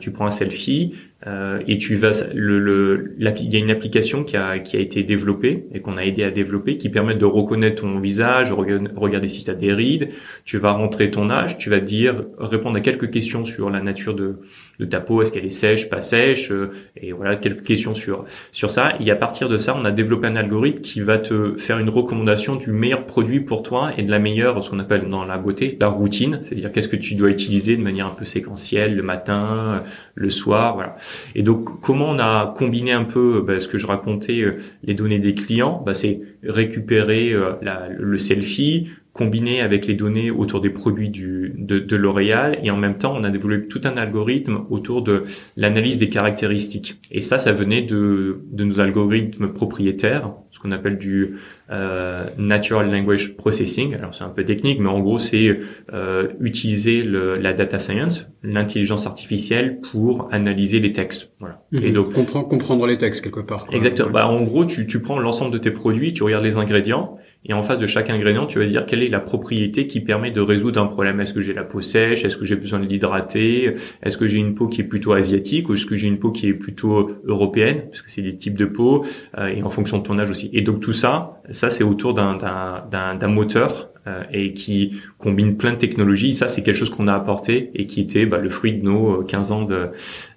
tu 0.01 0.11
prends 0.11 0.27
un 0.27 0.33
selfie 0.33 0.93
euh, 1.27 1.61
et 1.67 1.79
tu 1.79 1.97
vas 1.97 2.13
le, 2.35 2.61
le 2.61 3.15
il 3.19 3.53
y 3.53 3.57
a 3.57 3.59
une 3.59 3.71
application 3.71 4.23
qui 4.23 4.37
a 4.37 4.59
qui 4.59 4.77
a 4.77 4.81
été 4.81 5.03
développée 5.03 5.67
et 5.73 5.81
qu'on 5.81 5.97
a 5.97 6.05
aidé 6.05 6.23
à 6.23 6.31
développer 6.31 6.77
qui 6.77 6.89
permet 6.89 7.15
de 7.15 7.25
reconnaître 7.25 7.83
ton 7.83 7.99
visage, 7.99 8.53
regarder 8.53 9.29
si 9.29 9.43
tu 9.45 9.51
as 9.51 9.55
des 9.55 9.73
rides. 9.73 10.11
Tu 10.45 10.59
vas 10.59 10.73
rentrer 10.73 11.11
ton 11.11 11.29
âge, 11.31 11.59
tu 11.59 11.71
vas 11.71 11.81
dire 11.81 12.27
répondre 12.39 12.77
à 12.77 12.81
quelques 12.81 13.11
questions 13.11 13.45
sur 13.45 13.71
la 13.71 13.81
nature 13.81 14.15
de 14.15 14.37
de 14.79 14.85
ta 14.85 15.01
peau, 15.01 15.23
est-ce 15.23 15.33
qu'elle 15.33 15.47
est 15.47 15.51
sèche, 15.51 15.89
pas 15.89 16.03
sèche, 16.03 16.53
et 16.97 17.13
voilà 17.13 17.37
quelques 17.37 17.63
questions 17.63 17.95
sur 17.95 18.25
sur 18.53 18.71
ça. 18.71 18.93
Et 19.01 19.11
à 19.11 19.17
partir 19.17 19.49
de 19.49 19.59
ça, 19.59 19.75
on 19.77 19.85
a 19.85 19.91
développé 19.91 20.27
un 20.27 20.37
algorithme 20.37 20.81
qui 20.81 21.01
va 21.01 21.19
te 21.19 21.57
faire 21.57 21.79
une 21.79 21.89
recommandation 21.89 22.57
du 22.57 22.71
meilleur 22.71 23.07
produit 23.07 23.41
pour 23.41 23.63
toi 23.63 23.91
et 23.97 24.03
de 24.03 24.11
la 24.11 24.19
meilleure, 24.19 24.63
ce 24.63 24.71
qu'on 24.71 24.79
appelle 24.79 25.09
dans 25.09 25.25
la 25.25 25.39
beauté, 25.39 25.77
la 25.81 25.89
routine, 25.89 26.39
c'est-à-dire 26.41 26.71
qu'est-ce 26.73 26.89
que 26.89 26.97
tu 26.97 27.15
dois 27.15 27.31
utiliser 27.31 27.77
de 27.77 27.83
manière 27.83 28.07
un 28.07 28.15
peu 28.15 28.25
séquentielle 28.25 28.95
le 28.95 29.03
matin, 29.03 29.83
le 30.15 30.31
soir, 30.31 30.75
voilà. 30.75 30.97
Et 31.35 31.43
donc 31.43 31.81
comment 31.81 32.11
on 32.11 32.19
a 32.19 32.55
combiné 32.57 32.93
un 32.93 33.05
peu 33.05 33.43
bah, 33.47 33.61
ce 33.61 33.69
que 33.69 33.79
je 33.79 33.87
racontais, 33.87 34.41
euh, 34.41 34.57
les 34.83 34.95
données 34.95 35.19
des 35.19 35.35
clients, 35.35 35.83
bah, 35.85 35.95
c'est 35.95 36.21
récupérer 36.43 37.33
euh, 37.33 37.53
le 37.99 38.19
selfie, 38.19 38.89
combiné 39.17 39.61
avec 39.61 39.87
les 39.87 39.95
données 39.95 40.31
autour 40.31 40.61
des 40.61 40.71
produits 40.71 41.09
du, 41.09 41.55
de, 41.57 41.79
de 41.79 41.97
L'Oréal. 41.97 42.59
Et 42.63 42.71
en 42.71 42.77
même 42.77 42.99
temps 42.99 43.15
on 43.17 43.25
a 43.25 43.31
développé 43.31 43.67
tout 43.67 43.81
un 43.85 43.97
algorithme 43.97 44.67
autour 44.71 45.03
de 45.03 45.25
l'analyse 45.57 45.99
des 45.99 46.09
caractéristiques. 46.09 47.01
Et 47.11 47.21
ça 47.21 47.39
ça 47.39 47.53
venait 47.53 47.83
de, 47.83 48.43
de 48.51 48.65
nos 48.65 48.79
algorithmes 48.79 49.49
propriétaires 49.49 50.33
ce 50.51 50.61
qu'on 50.61 50.73
appelle 50.73 50.97
du 50.97 51.37
euh, 51.71 52.25
natural 52.39 52.91
language 52.91 53.37
processing. 53.37 53.95
Alors 53.95 54.15
c'est 54.15 54.25
un 54.25 54.31
peu 54.31 54.45
technique 54.45 54.81
mais 54.81 54.89
en 54.89 55.01
gros 55.01 55.19
c'est 55.19 55.61
euh, 55.93 56.29
utiliser 56.41 57.03
le, 57.03 57.35
la 57.35 57.53
data 57.53 57.79
science 57.79 58.33
l'intelligence 58.43 59.07
artificielle 59.07 59.81
pour 59.81 60.29
analyser 60.31 60.81
les 60.81 60.93
textes. 60.93 61.31
Voilà. 61.41 61.63
Mhm. 61.73 61.85
et 61.85 61.91
donc 61.93 62.13
comprendre 62.13 62.49
comprendre 62.49 62.87
les 62.87 62.99
textes 62.99 63.23
quelque 63.23 63.41
part. 63.41 63.67
Exactement. 63.73 64.11
Bah 64.11 64.29
en 64.29 64.43
gros 64.43 64.65
tu, 64.67 64.87
tu 64.87 65.01
prends 65.01 65.19
l'ensemble 65.19 65.53
de 65.53 65.59
tes 65.59 65.71
produits 65.71 66.13
tu 66.13 66.23
regardes 66.23 66.45
les 66.45 66.59
ingrédients 66.59 67.17
et 67.49 67.53
en 67.53 67.63
face 67.63 67.79
de 67.79 67.87
chaque 67.87 68.11
ingrédient, 68.11 68.47
tu 68.47 68.59
vas 68.59 68.67
dire 68.67 68.87
quelle 68.87 69.03
est 69.03 69.09
la 69.09 69.21
propriété 69.21 69.87
qui 69.87 70.01
permet 70.01 70.31
de 70.31 70.41
résoudre 70.41 70.81
un 70.81 70.87
problème. 70.87 71.21
Est-ce 71.21 71.33
que 71.33 71.41
j'ai 71.41 71.55
la 71.55 71.63
peau 71.63 71.81
sèche? 71.81 72.25
Est-ce 72.25 72.37
que 72.37 72.45
j'ai 72.45 72.57
besoin 72.57 72.81
de 72.81 72.87
l'hydrater? 72.87 73.75
Est-ce 74.03 74.19
que 74.19 74.27
j'ai 74.27 74.39
une 74.39 74.55
peau 74.55 74.67
qui 74.69 74.81
est 74.81 74.85
plutôt 74.85 75.13
asiatique 75.13 75.69
ou 75.69 75.75
est-ce 75.75 75.87
que 75.87 75.95
j'ai 75.95 76.09
une 76.09 76.19
peau 76.19 76.33
qui 76.33 76.49
est 76.49 76.55
plutôt 76.55 77.13
européenne? 77.25 77.85
Parce 77.89 78.03
que 78.03 78.11
c'est 78.11 78.23
des 78.23 78.37
types 78.37 78.57
de 78.57 78.67
peau 78.67 79.05
euh, 79.39 79.47
et 79.47 79.63
en 79.63 79.71
fonction 79.71 79.99
de 79.99 80.03
ton 80.03 80.19
âge 80.19 80.31
aussi. 80.31 80.51
Et 80.53 80.63
donc 80.63 80.81
tout 80.81 80.93
ça, 80.93 81.41
ça 81.51 81.71
c'est 81.71 81.85
autour 81.85 82.15
d'un 82.15 83.29
moteur 83.29 83.91
euh, 84.09 84.25
et 84.33 84.53
qui 84.53 85.01
combine 85.19 85.57
plein 85.57 85.73
de 85.73 85.79
technologies. 85.79 86.35
Ça 86.35 86.49
c'est 86.49 86.65
quelque 86.65 86.77
chose 86.77 86.91
qu'on 86.91 87.07
a 87.07 87.15
apporté 87.15 87.71
et 87.75 87.87
qui 87.87 88.01
était 88.01 88.27
bah, 88.27 88.39
le 88.39 88.49
fruit 88.49 88.73
de 88.73 88.85
nos 88.85 89.23
15 89.23 89.53
ans 89.53 89.63
de 89.63 89.91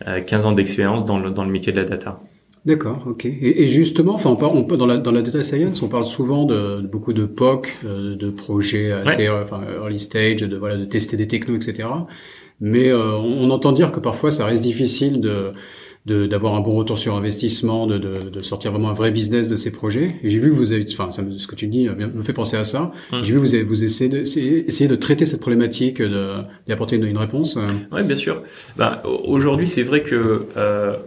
15 0.05 0.45
euh, 0.45 0.47
ans 0.49 0.51
d'expérience 0.51 1.05
dans 1.05 1.19
le 1.19 1.31
dans 1.31 1.43
le 1.43 1.51
métier 1.51 1.71
de 1.71 1.77
la 1.77 1.85
data. 1.85 2.21
D'accord, 2.65 3.05
ok. 3.07 3.25
Et, 3.25 3.67
justement, 3.67 4.13
enfin, 4.13 4.29
on 4.29 4.35
parle, 4.35 4.57
on, 4.57 4.75
dans 4.75 4.85
la 4.85 4.97
dans 4.97 5.11
la 5.11 5.21
data 5.21 5.43
science, 5.43 5.81
on 5.81 5.87
parle 5.87 6.05
souvent 6.05 6.45
de, 6.45 6.81
beaucoup 6.81 7.13
de 7.13 7.25
POC, 7.25 7.77
euh, 7.85 8.15
de 8.15 8.29
projets 8.29 8.91
assez 8.91 9.29
enfin, 9.29 9.61
early 9.81 9.99
stage, 9.99 10.41
de 10.41 10.57
voilà, 10.57 10.77
de 10.77 10.85
tester 10.85 11.15
des 11.15 11.27
technos, 11.27 11.55
etc. 11.55 11.87
Mais 12.59 12.89
euh, 12.89 13.15
on, 13.15 13.49
entend 13.51 13.71
dire 13.71 13.91
que 13.93 14.01
parfois, 14.01 14.31
ça 14.31 14.45
reste 14.45 14.63
difficile 14.63 15.21
de 15.21 15.53
d'avoir 16.05 16.55
un 16.55 16.61
bon 16.61 16.71
retour 16.71 16.97
sur 16.97 17.15
investissement, 17.15 17.85
de, 17.85 17.99
de, 17.99 18.13
de, 18.31 18.39
sortir 18.41 18.71
vraiment 18.71 18.89
un 18.89 18.93
vrai 18.93 19.11
business 19.11 19.47
de 19.47 19.55
ces 19.55 19.69
projets. 19.69 20.15
Et 20.23 20.29
j'ai 20.29 20.39
vu 20.39 20.49
que 20.49 20.55
vous 20.55 20.71
avez, 20.73 20.83
enfin, 20.91 21.11
ça, 21.11 21.21
ce 21.37 21.45
que 21.45 21.53
tu 21.53 21.67
dis 21.67 21.87
me 21.87 22.23
fait 22.23 22.33
penser 22.33 22.57
à 22.57 22.63
ça. 22.63 22.91
Hum. 23.11 23.21
J'ai 23.21 23.33
vu 23.33 23.35
que 23.35 23.43
vous, 23.43 23.53
avez, 23.53 23.63
vous 23.63 23.83
essayez 23.83 24.09
de, 24.09 24.17
essayer 24.17 24.87
de 24.87 24.95
traiter 24.95 25.27
cette 25.27 25.39
problématique, 25.39 26.01
d'y 26.01 26.71
apporter 26.71 26.95
une, 26.95 27.03
une 27.03 27.17
réponse. 27.17 27.59
Oui, 27.91 28.01
bien 28.03 28.15
sûr. 28.15 28.41
Ben, 28.75 29.01
Aujourd'hui, 29.03 29.67
c'est 29.67 29.83
vrai 29.83 30.01
que 30.01 30.47
euh, 30.57 30.97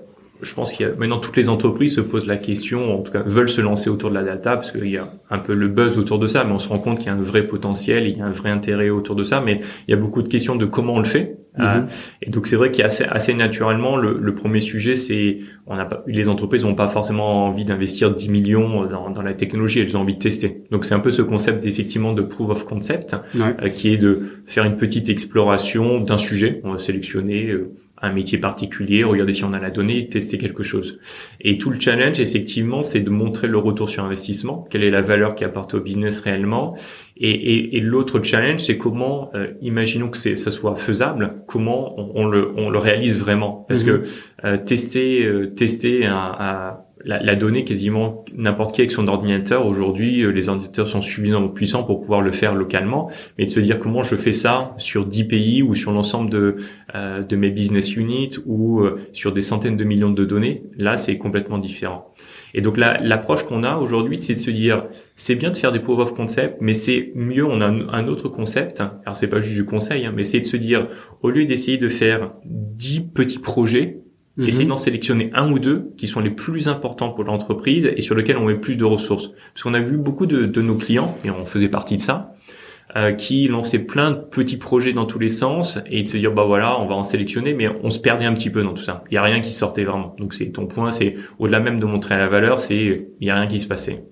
je 0.42 0.54
pense 0.54 0.72
qu'il 0.72 0.86
y 0.86 0.88
a 0.88 0.92
maintenant 0.94 1.18
toutes 1.18 1.36
les 1.36 1.48
entreprises 1.48 1.94
se 1.94 2.00
posent 2.00 2.26
la 2.26 2.36
question, 2.36 2.98
en 2.98 3.02
tout 3.02 3.12
cas 3.12 3.22
veulent 3.24 3.48
se 3.48 3.60
lancer 3.60 3.90
autour 3.90 4.10
de 4.10 4.14
la 4.14 4.22
data 4.22 4.56
parce 4.56 4.72
qu'il 4.72 4.88
y 4.88 4.96
a 4.96 5.12
un 5.30 5.38
peu 5.38 5.54
le 5.54 5.68
buzz 5.68 5.98
autour 5.98 6.18
de 6.18 6.26
ça, 6.26 6.44
mais 6.44 6.52
on 6.52 6.58
se 6.58 6.68
rend 6.68 6.78
compte 6.78 6.98
qu'il 6.98 7.06
y 7.06 7.10
a 7.10 7.14
un 7.14 7.22
vrai 7.22 7.46
potentiel, 7.46 8.06
il 8.06 8.18
y 8.18 8.20
a 8.20 8.26
un 8.26 8.32
vrai 8.32 8.50
intérêt 8.50 8.90
autour 8.90 9.14
de 9.14 9.24
ça, 9.24 9.40
mais 9.40 9.60
il 9.86 9.90
y 9.90 9.94
a 9.94 9.96
beaucoup 9.96 10.22
de 10.22 10.28
questions 10.28 10.56
de 10.56 10.66
comment 10.66 10.94
on 10.94 10.98
le 10.98 11.04
fait. 11.04 11.38
Mhm. 11.58 11.64
Euh, 11.64 11.80
et 12.22 12.30
donc 12.30 12.46
c'est 12.46 12.56
vrai 12.56 12.70
qu'il 12.70 12.80
y 12.80 12.82
a 12.82 12.86
assez, 12.86 13.04
assez 13.04 13.34
naturellement 13.34 13.96
le, 13.96 14.18
le 14.18 14.34
premier 14.34 14.60
sujet, 14.60 14.94
c'est 14.94 15.38
on 15.66 15.76
a 15.76 15.84
pas, 15.84 16.02
les 16.06 16.28
entreprises 16.28 16.64
n'ont 16.64 16.74
pas 16.74 16.88
forcément 16.88 17.46
envie 17.46 17.64
d'investir 17.64 18.10
10 18.10 18.28
millions 18.30 18.86
dans, 18.86 19.10
dans, 19.10 19.22
la 19.22 19.34
technologie, 19.34 19.80
elles 19.80 19.96
ont 19.96 20.00
envie 20.00 20.14
de 20.14 20.18
tester. 20.18 20.64
Donc 20.70 20.84
c'est 20.84 20.94
un 20.94 21.00
peu 21.00 21.10
ce 21.10 21.22
concept 21.22 21.66
effectivement 21.66 22.14
de 22.14 22.22
proof 22.22 22.50
of 22.50 22.64
concept, 22.64 23.16
euh, 23.36 23.68
qui 23.68 23.92
est 23.92 23.98
de 23.98 24.42
faire 24.46 24.64
une 24.64 24.76
petite 24.76 25.10
exploration 25.10 26.00
d'un 26.00 26.18
sujet. 26.18 26.60
On 26.64 26.72
va 26.72 26.78
sélectionner 26.78 27.50
euh, 27.50 27.74
un 28.02 28.12
métier 28.12 28.36
particulier, 28.36 29.04
regarder 29.04 29.32
si 29.32 29.44
on 29.44 29.52
a 29.52 29.60
la 29.60 29.70
donnée, 29.70 30.08
tester 30.08 30.36
quelque 30.36 30.62
chose. 30.62 30.98
Et 31.40 31.56
tout 31.56 31.70
le 31.70 31.80
challenge, 31.80 32.20
effectivement, 32.20 32.82
c'est 32.82 33.00
de 33.00 33.10
montrer 33.10 33.46
le 33.46 33.58
retour 33.58 33.88
sur 33.88 34.04
investissement, 34.04 34.66
quelle 34.68 34.82
est 34.82 34.90
la 34.90 35.02
valeur 35.02 35.34
qui 35.36 35.44
apporte 35.44 35.74
au 35.74 35.80
business 35.80 36.20
réellement. 36.20 36.76
Et, 37.16 37.30
et, 37.30 37.76
et 37.76 37.80
l'autre 37.80 38.20
challenge, 38.22 38.60
c'est 38.60 38.76
comment, 38.76 39.30
euh, 39.34 39.52
imaginons 39.60 40.08
que 40.08 40.18
ça 40.18 40.50
soit 40.50 40.74
faisable, 40.74 41.44
comment 41.46 41.94
on, 41.96 42.26
le, 42.26 42.52
on 42.56 42.70
le 42.70 42.78
réalise 42.78 43.20
vraiment. 43.20 43.64
Parce 43.68 43.84
mhm. 43.84 43.86
que 43.86 44.02
euh, 44.44 44.56
tester, 44.56 45.24
euh, 45.24 45.46
tester 45.46 46.06
un, 46.06 46.34
un 46.38 46.76
la, 47.04 47.22
la, 47.22 47.36
donnée 47.36 47.64
quasiment 47.64 48.24
n'importe 48.36 48.74
qui 48.74 48.80
avec 48.80 48.92
son 48.92 49.08
ordinateur. 49.08 49.66
Aujourd'hui, 49.66 50.22
euh, 50.22 50.30
les 50.30 50.48
ordinateurs 50.48 50.88
sont 50.88 51.02
suffisamment 51.02 51.48
puissants 51.48 51.84
pour 51.84 52.00
pouvoir 52.00 52.20
le 52.20 52.30
faire 52.30 52.54
localement, 52.54 53.10
mais 53.38 53.46
de 53.46 53.50
se 53.50 53.60
dire 53.60 53.78
comment 53.78 54.02
je 54.02 54.16
fais 54.16 54.32
ça 54.32 54.74
sur 54.78 55.06
10 55.06 55.24
pays 55.24 55.62
ou 55.62 55.74
sur 55.74 55.92
l'ensemble 55.92 56.30
de, 56.30 56.56
euh, 56.94 57.22
de 57.22 57.36
mes 57.36 57.50
business 57.50 57.96
units 57.96 58.38
ou 58.46 58.80
euh, 58.80 59.00
sur 59.12 59.32
des 59.32 59.42
centaines 59.42 59.76
de 59.76 59.84
millions 59.84 60.10
de 60.10 60.24
données, 60.24 60.64
là, 60.76 60.96
c'est 60.96 61.18
complètement 61.18 61.58
différent. 61.58 62.12
Et 62.54 62.60
donc 62.60 62.76
l'approche 62.76 63.44
qu'on 63.44 63.64
a 63.64 63.76
aujourd'hui, 63.76 64.20
c'est 64.20 64.34
de 64.34 64.38
se 64.38 64.50
dire, 64.50 64.84
c'est 65.16 65.36
bien 65.36 65.50
de 65.50 65.56
faire 65.56 65.72
des 65.72 65.80
proof 65.80 65.98
of 65.98 66.14
concept, 66.14 66.58
mais 66.60 66.74
c'est 66.74 67.12
mieux, 67.14 67.46
on 67.46 67.60
a 67.60 67.66
un, 67.66 68.08
autre 68.08 68.28
concept. 68.28 68.80
Alors 68.80 69.16
c'est 69.16 69.28
pas 69.28 69.40
juste 69.40 69.54
du 69.54 69.64
conseil, 69.64 70.04
hein, 70.04 70.12
mais 70.14 70.24
c'est 70.24 70.40
de 70.40 70.44
se 70.44 70.58
dire, 70.58 70.88
au 71.22 71.30
lieu 71.30 71.46
d'essayer 71.46 71.78
de 71.78 71.88
faire 71.88 72.32
10 72.44 73.08
petits 73.14 73.38
projets, 73.38 74.01
Mhm. 74.36 74.48
Essayer 74.48 74.66
d'en 74.66 74.76
sélectionner 74.76 75.30
un 75.34 75.52
ou 75.52 75.58
deux 75.58 75.92
qui 75.98 76.06
sont 76.06 76.20
les 76.20 76.30
plus 76.30 76.68
importants 76.68 77.10
pour 77.10 77.24
l'entreprise 77.24 77.92
et 77.94 78.00
sur 78.00 78.14
lesquels 78.14 78.38
on 78.38 78.46
met 78.46 78.54
plus 78.54 78.76
de 78.76 78.84
ressources. 78.84 79.30
Parce 79.52 79.62
qu'on 79.62 79.74
a 79.74 79.80
vu 79.80 79.98
beaucoup 79.98 80.26
de, 80.26 80.46
de, 80.46 80.62
nos 80.62 80.76
clients, 80.76 81.14
et 81.24 81.30
on 81.30 81.44
faisait 81.44 81.68
partie 81.68 81.96
de 81.96 82.02
ça, 82.02 82.34
euh, 82.96 83.12
qui 83.12 83.48
lançaient 83.48 83.78
plein 83.78 84.10
de 84.10 84.16
petits 84.16 84.58
projets 84.58 84.92
dans 84.92 85.06
tous 85.06 85.18
les 85.18 85.30
sens 85.30 85.78
et 85.86 86.02
de 86.02 86.08
se 86.08 86.18
dire 86.18 86.32
bah 86.32 86.44
voilà 86.44 86.78
on 86.78 86.86
va 86.86 86.94
en 86.94 87.04
sélectionner 87.04 87.54
mais 87.54 87.66
on 87.82 87.88
se 87.88 87.98
perdait 87.98 88.26
un 88.26 88.34
petit 88.34 88.50
peu 88.50 88.62
dans 88.62 88.74
tout 88.74 88.82
ça 88.82 89.02
il 89.10 89.14
y 89.14 89.16
a 89.16 89.22
rien 89.22 89.40
qui 89.40 89.50
sortait 89.50 89.84
vraiment 89.84 90.14
donc 90.18 90.34
c'est 90.34 90.50
ton 90.50 90.66
point 90.66 90.90
c'est 90.90 91.14
au-delà 91.38 91.58
même 91.58 91.80
de 91.80 91.86
montrer 91.86 92.18
la 92.18 92.28
valeur 92.28 92.58
c'est 92.58 93.08
il 93.18 93.26
y 93.26 93.30
a 93.30 93.34
rien 93.34 93.46
qui 93.46 93.60
se 93.60 93.66
passait 93.66 94.04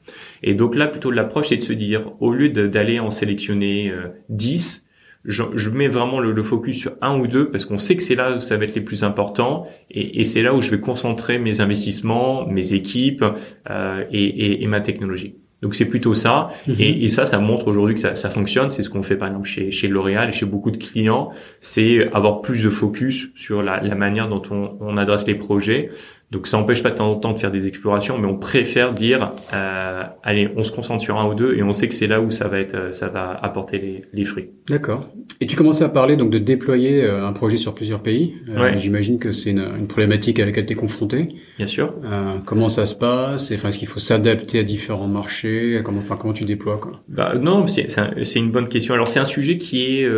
et 0.43 0.55
donc 0.55 0.77
là 0.77 0.87
plutôt 0.87 1.11
l'approche 1.11 1.49
c'est 1.49 1.59
de 1.59 1.63
se 1.63 1.75
dire 1.75 2.13
au 2.21 2.33
lieu 2.33 2.49
d'aller 2.49 3.01
en 3.01 3.11
sélectionner 3.11 3.91
euh, 3.91 4.09
10 4.31 4.87
je, 5.25 5.43
je, 5.55 5.71
mets 5.71 5.89
vraiment 5.89 6.19
le, 6.21 6.33
le, 6.33 6.43
focus 6.43 6.79
sur 6.79 6.93
un 7.03 7.19
ou 7.19 7.27
deux 7.27 7.51
parce 7.51 7.67
qu'on 7.67 7.79
sait 7.79 7.97
que 7.97 8.03
c'est 8.03 8.15
là 8.15 8.37
où 8.37 8.41
ça 8.41 8.57
va 8.57 8.65
être 8.65 8.75
les 8.75 8.81
plus 8.81 9.05
importants 9.05 9.67
et, 9.91 10.21
et 10.21 10.25
c'est 10.25 10.43
là 10.43 10.55
où 10.55 10.63
je 10.63 10.71
vais 10.71 10.81
concentrer 10.81 11.39
mes 11.39 11.61
investissements, 11.61 12.47
mes 12.47 12.73
équipes 12.73 13.25
euh, 13.69 14.05
et, 14.11 14.25
et, 14.25 14.63
et, 14.63 14.67
ma 14.67 14.81
technologie. 14.81 15.37
Donc 15.61 15.75
c'est 15.75 15.85
plutôt 15.85 16.15
ça 16.15 16.49
mhm. 16.67 16.77
et, 16.79 17.09
ça, 17.09 17.27
ça 17.27 17.39
montre 17.39 17.69
aujourd'hui 17.69 17.95
que 17.95 18.01
ça, 18.01 18.15
ça 18.15 18.31
fonctionne. 18.31 18.71
C'est 18.71 18.83
ce 18.83 18.89
qu'on 18.89 19.03
fait 19.03 19.17
par 19.17 19.29
exemple 19.29 19.47
chez, 19.47 19.71
chez 19.71 19.89
L'Oréal 19.89 20.31
et 20.31 20.33
chez 20.33 20.47
beaucoup 20.47 20.71
de 20.71 20.79
clients, 20.79 21.31
c'est 21.61 22.11
avoir 22.15 22.41
plus 22.41 22.63
de 22.65 22.71
focus 22.71 23.29
sur 23.37 23.63
la, 23.63 23.83
la 23.83 23.95
manière 23.95 24.29
dont 24.29 24.43
on, 24.51 24.79
on 24.81 24.97
adresse 24.97 25.27
les 25.27 25.35
projets. 25.35 25.91
Donc 26.31 26.47
ça 26.47 26.59
n'empêche 26.59 26.83
pas 26.83 26.91
de 26.91 26.95
temps 26.95 27.11
en 27.11 27.17
temps 27.17 27.33
de 27.33 27.41
faire 27.41 27.51
des 27.51 27.67
explorations, 27.67 28.19
mais 28.19 28.29
on 28.29 28.37
préfère 28.37 28.95
dire, 28.95 29.33
euh, 29.53 30.05
allez, 30.23 30.49
on 30.57 30.63
se 30.63 30.71
concentre 30.71 31.03
sur 31.03 31.19
un 31.19 31.27
ou 31.27 31.35
deux 31.35 31.57
et 31.57 31.63
on 31.65 31.73
sait 31.73 31.89
que 31.89 31.95
c'est 31.95 32.07
là 32.07 32.21
où 32.21 32.31
ça 32.31 32.47
va 32.47 32.61
être, 32.61 32.75
euh, 32.75 32.93
ça 32.93 33.09
va 33.09 33.33
apporter 33.43 33.79
les, 33.79 34.05
les 34.13 34.25
fruits. 34.25 34.51
D'accord. 34.69 35.09
Et 35.41 35.47
tu 35.47 35.57
commençais 35.57 35.83
à 35.83 35.89
parler 35.89 36.17
donc 36.17 36.31
de 36.31 36.39
déployer 36.39 37.03
euh, 37.03 37.27
un 37.27 37.33
projet 37.33 37.57
sur 37.57 37.75
plusieurs 37.75 38.01
pays. 38.01 38.35
Euh, 38.49 38.77
J'imagine 38.77 39.19
que 39.19 39.33
c'est 39.33 39.51
une, 39.51 39.67
une, 39.79 39.89
problématique 39.89 40.39
à 40.39 40.45
laquelle 40.45 40.67
tu 40.67 40.75
es 40.75 40.77
confronté. 40.77 41.29
Bien 41.57 41.67
sûr. 41.67 41.95
Euh, 42.05 42.39
comment 42.47 42.69
ça 42.69 42.87
se 42.87 42.95
passe? 42.95 43.51
Enfin, 43.53 43.71
est-ce 43.71 43.79
qu'il 43.79 43.89
faut 43.89 43.99
s'adapter 43.99 44.61
à 44.61 44.63
différents 44.63 45.09
marchés? 45.09 45.81
Comment, 45.85 45.99
enfin, 45.99 46.17
comment 46.17 46.33
tu 46.33 46.45
déploies 46.45 46.79
quoi? 46.79 47.03
Bah 47.09 47.35
non, 47.41 47.67
c'est 47.67 47.89
une 48.37 48.53
bonne 48.53 48.69
question. 48.69 48.95
Alors 48.95 49.09
c'est 49.09 49.19
un 49.19 49.25
sujet 49.25 49.57
qui 49.57 49.97
est 49.97 50.09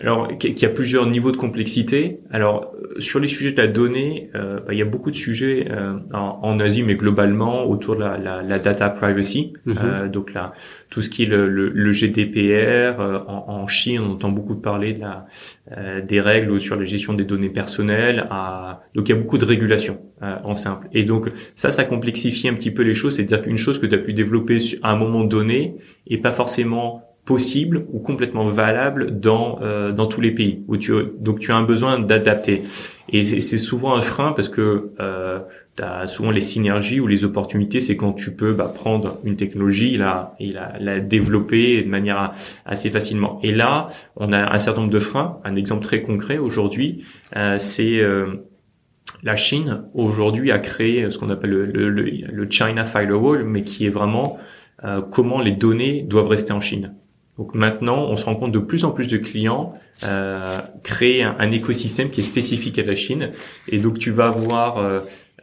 alors, 0.00 0.36
qui 0.38 0.66
a 0.66 0.68
plusieurs 0.68 1.06
niveaux 1.06 1.30
de 1.30 1.36
complexité. 1.36 2.18
Alors, 2.32 2.74
euh, 2.74 2.98
sur 3.00 3.20
les 3.20 3.28
sujets 3.28 3.52
de 3.52 3.60
la 3.60 3.68
donnée, 3.68 4.28
euh, 4.34 4.58
bah, 4.58 4.72
il 4.72 4.78
y 4.78 4.82
a 4.82 4.86
beaucoup 4.86 5.12
de 5.12 5.16
sujets 5.16 5.68
euh, 5.70 5.98
en, 6.12 6.58
Asie, 6.58 6.82
mais 6.82 6.96
globalement 6.96 7.64
autour 7.68 7.94
de 7.94 8.00
la, 8.00 8.18
la, 8.18 8.42
la 8.42 8.58
data 8.58 8.90
privacy. 8.90 9.52
Mhm. 9.66 9.78
Euh, 9.78 10.08
donc 10.08 10.34
là, 10.34 10.52
tout 10.90 11.00
ce 11.00 11.08
qui 11.08 11.22
est 11.22 11.26
le, 11.26 11.48
le, 11.48 11.92
GDPR. 11.92 12.98
En, 13.28 13.44
en, 13.46 13.66
Chine, 13.68 14.00
on 14.02 14.12
entend 14.14 14.30
beaucoup 14.30 14.56
parler 14.56 14.94
de 14.94 15.00
la, 15.00 15.26
des 16.00 16.20
règles 16.20 16.58
sur 16.60 16.74
la 16.74 16.84
gestion 16.84 17.14
des 17.14 17.24
données 17.24 17.48
personnelles. 17.48 18.26
À... 18.30 18.82
Donc, 18.96 19.08
il 19.08 19.12
y 19.12 19.14
a 19.14 19.18
beaucoup 19.18 19.38
de 19.38 19.44
régulation 19.44 20.00
en 20.20 20.56
simple. 20.56 20.88
Et 20.92 21.04
donc, 21.04 21.30
ça, 21.54 21.70
ça 21.70 21.84
complexifie 21.84 22.48
un 22.48 22.54
petit 22.54 22.72
peu 22.72 22.82
les 22.82 22.94
choses. 22.94 23.14
C'est-à-dire 23.14 23.42
qu'une 23.42 23.58
chose 23.58 23.78
que 23.78 23.86
tu 23.86 23.94
as 23.94 23.98
pu 23.98 24.12
développer 24.12 24.58
à 24.82 24.90
un 24.92 24.96
moment 24.96 25.24
donné 25.24 25.76
est 26.08 26.18
pas 26.18 26.32
forcément 26.32 27.13
possible 27.24 27.86
ou 27.90 28.00
complètement 28.00 28.44
valable 28.44 29.18
dans 29.18 29.58
euh, 29.62 29.92
dans 29.92 30.06
tous 30.06 30.20
les 30.20 30.30
pays 30.30 30.62
où 30.68 30.76
tu 30.76 30.92
donc 31.18 31.40
tu 31.40 31.52
as 31.52 31.56
un 31.56 31.62
besoin 31.62 31.98
d'adapter. 31.98 32.62
Et 33.10 33.22
c'est 33.22 33.58
souvent 33.58 33.94
un 33.94 34.00
frein 34.00 34.32
parce 34.32 34.48
que 34.48 34.92
euh, 34.98 35.40
tu 35.76 35.82
as 35.82 36.06
souvent 36.06 36.30
les 36.30 36.40
synergies 36.40 37.00
ou 37.00 37.06
les 37.06 37.22
opportunités 37.22 37.80
c'est 37.80 37.96
quand 37.96 38.12
tu 38.12 38.34
peux 38.34 38.54
bah, 38.54 38.72
prendre 38.74 39.18
une 39.24 39.36
technologie 39.36 39.96
la 39.96 40.34
et 40.40 40.50
la, 40.50 40.74
la 40.80 41.00
développer 41.00 41.82
de 41.82 41.88
manière 41.88 42.32
assez 42.66 42.90
facilement. 42.90 43.40
Et 43.42 43.52
là 43.52 43.86
on 44.16 44.32
a 44.32 44.54
un 44.54 44.58
certain 44.58 44.82
nombre 44.82 44.92
de 44.92 44.98
freins. 45.00 45.38
Un 45.44 45.56
exemple 45.56 45.82
très 45.82 46.02
concret 46.02 46.38
aujourd'hui 46.38 47.04
euh, 47.36 47.58
c'est 47.58 48.00
euh, 48.00 48.46
la 49.22 49.36
Chine 49.36 49.84
aujourd'hui 49.94 50.50
a 50.50 50.58
créé 50.58 51.10
ce 51.10 51.18
qu'on 51.18 51.30
appelle 51.30 51.50
le, 51.50 51.66
le, 51.66 51.90
le, 51.90 52.50
China 52.50 52.84
Firewall 52.84 53.44
mais 53.44 53.62
qui 53.62 53.86
est 53.86 53.90
vraiment 53.90 54.38
euh, 54.82 55.00
comment 55.00 55.40
les 55.40 55.52
données 55.52 56.02
doivent 56.02 56.28
rester 56.28 56.52
en 56.52 56.60
Chine 56.60 56.94
donc 57.38 57.54
maintenant, 57.54 58.06
on 58.08 58.16
se 58.16 58.24
rend 58.24 58.36
compte 58.36 58.52
de 58.52 58.60
plus 58.60 58.84
en 58.84 58.92
plus 58.92 59.08
de 59.08 59.18
clients 59.18 59.74
euh, 60.04 60.58
créer 60.84 61.22
un, 61.22 61.34
un, 61.38 61.50
écosystème 61.50 62.10
qui 62.10 62.20
est 62.20 62.24
spécifique 62.24 62.78
à 62.78 62.84
la 62.84 62.94
Chine. 62.94 63.30
Et 63.68 63.78
donc 63.78 63.98
tu 63.98 64.12
vas 64.12 64.26
avoir 64.26 64.78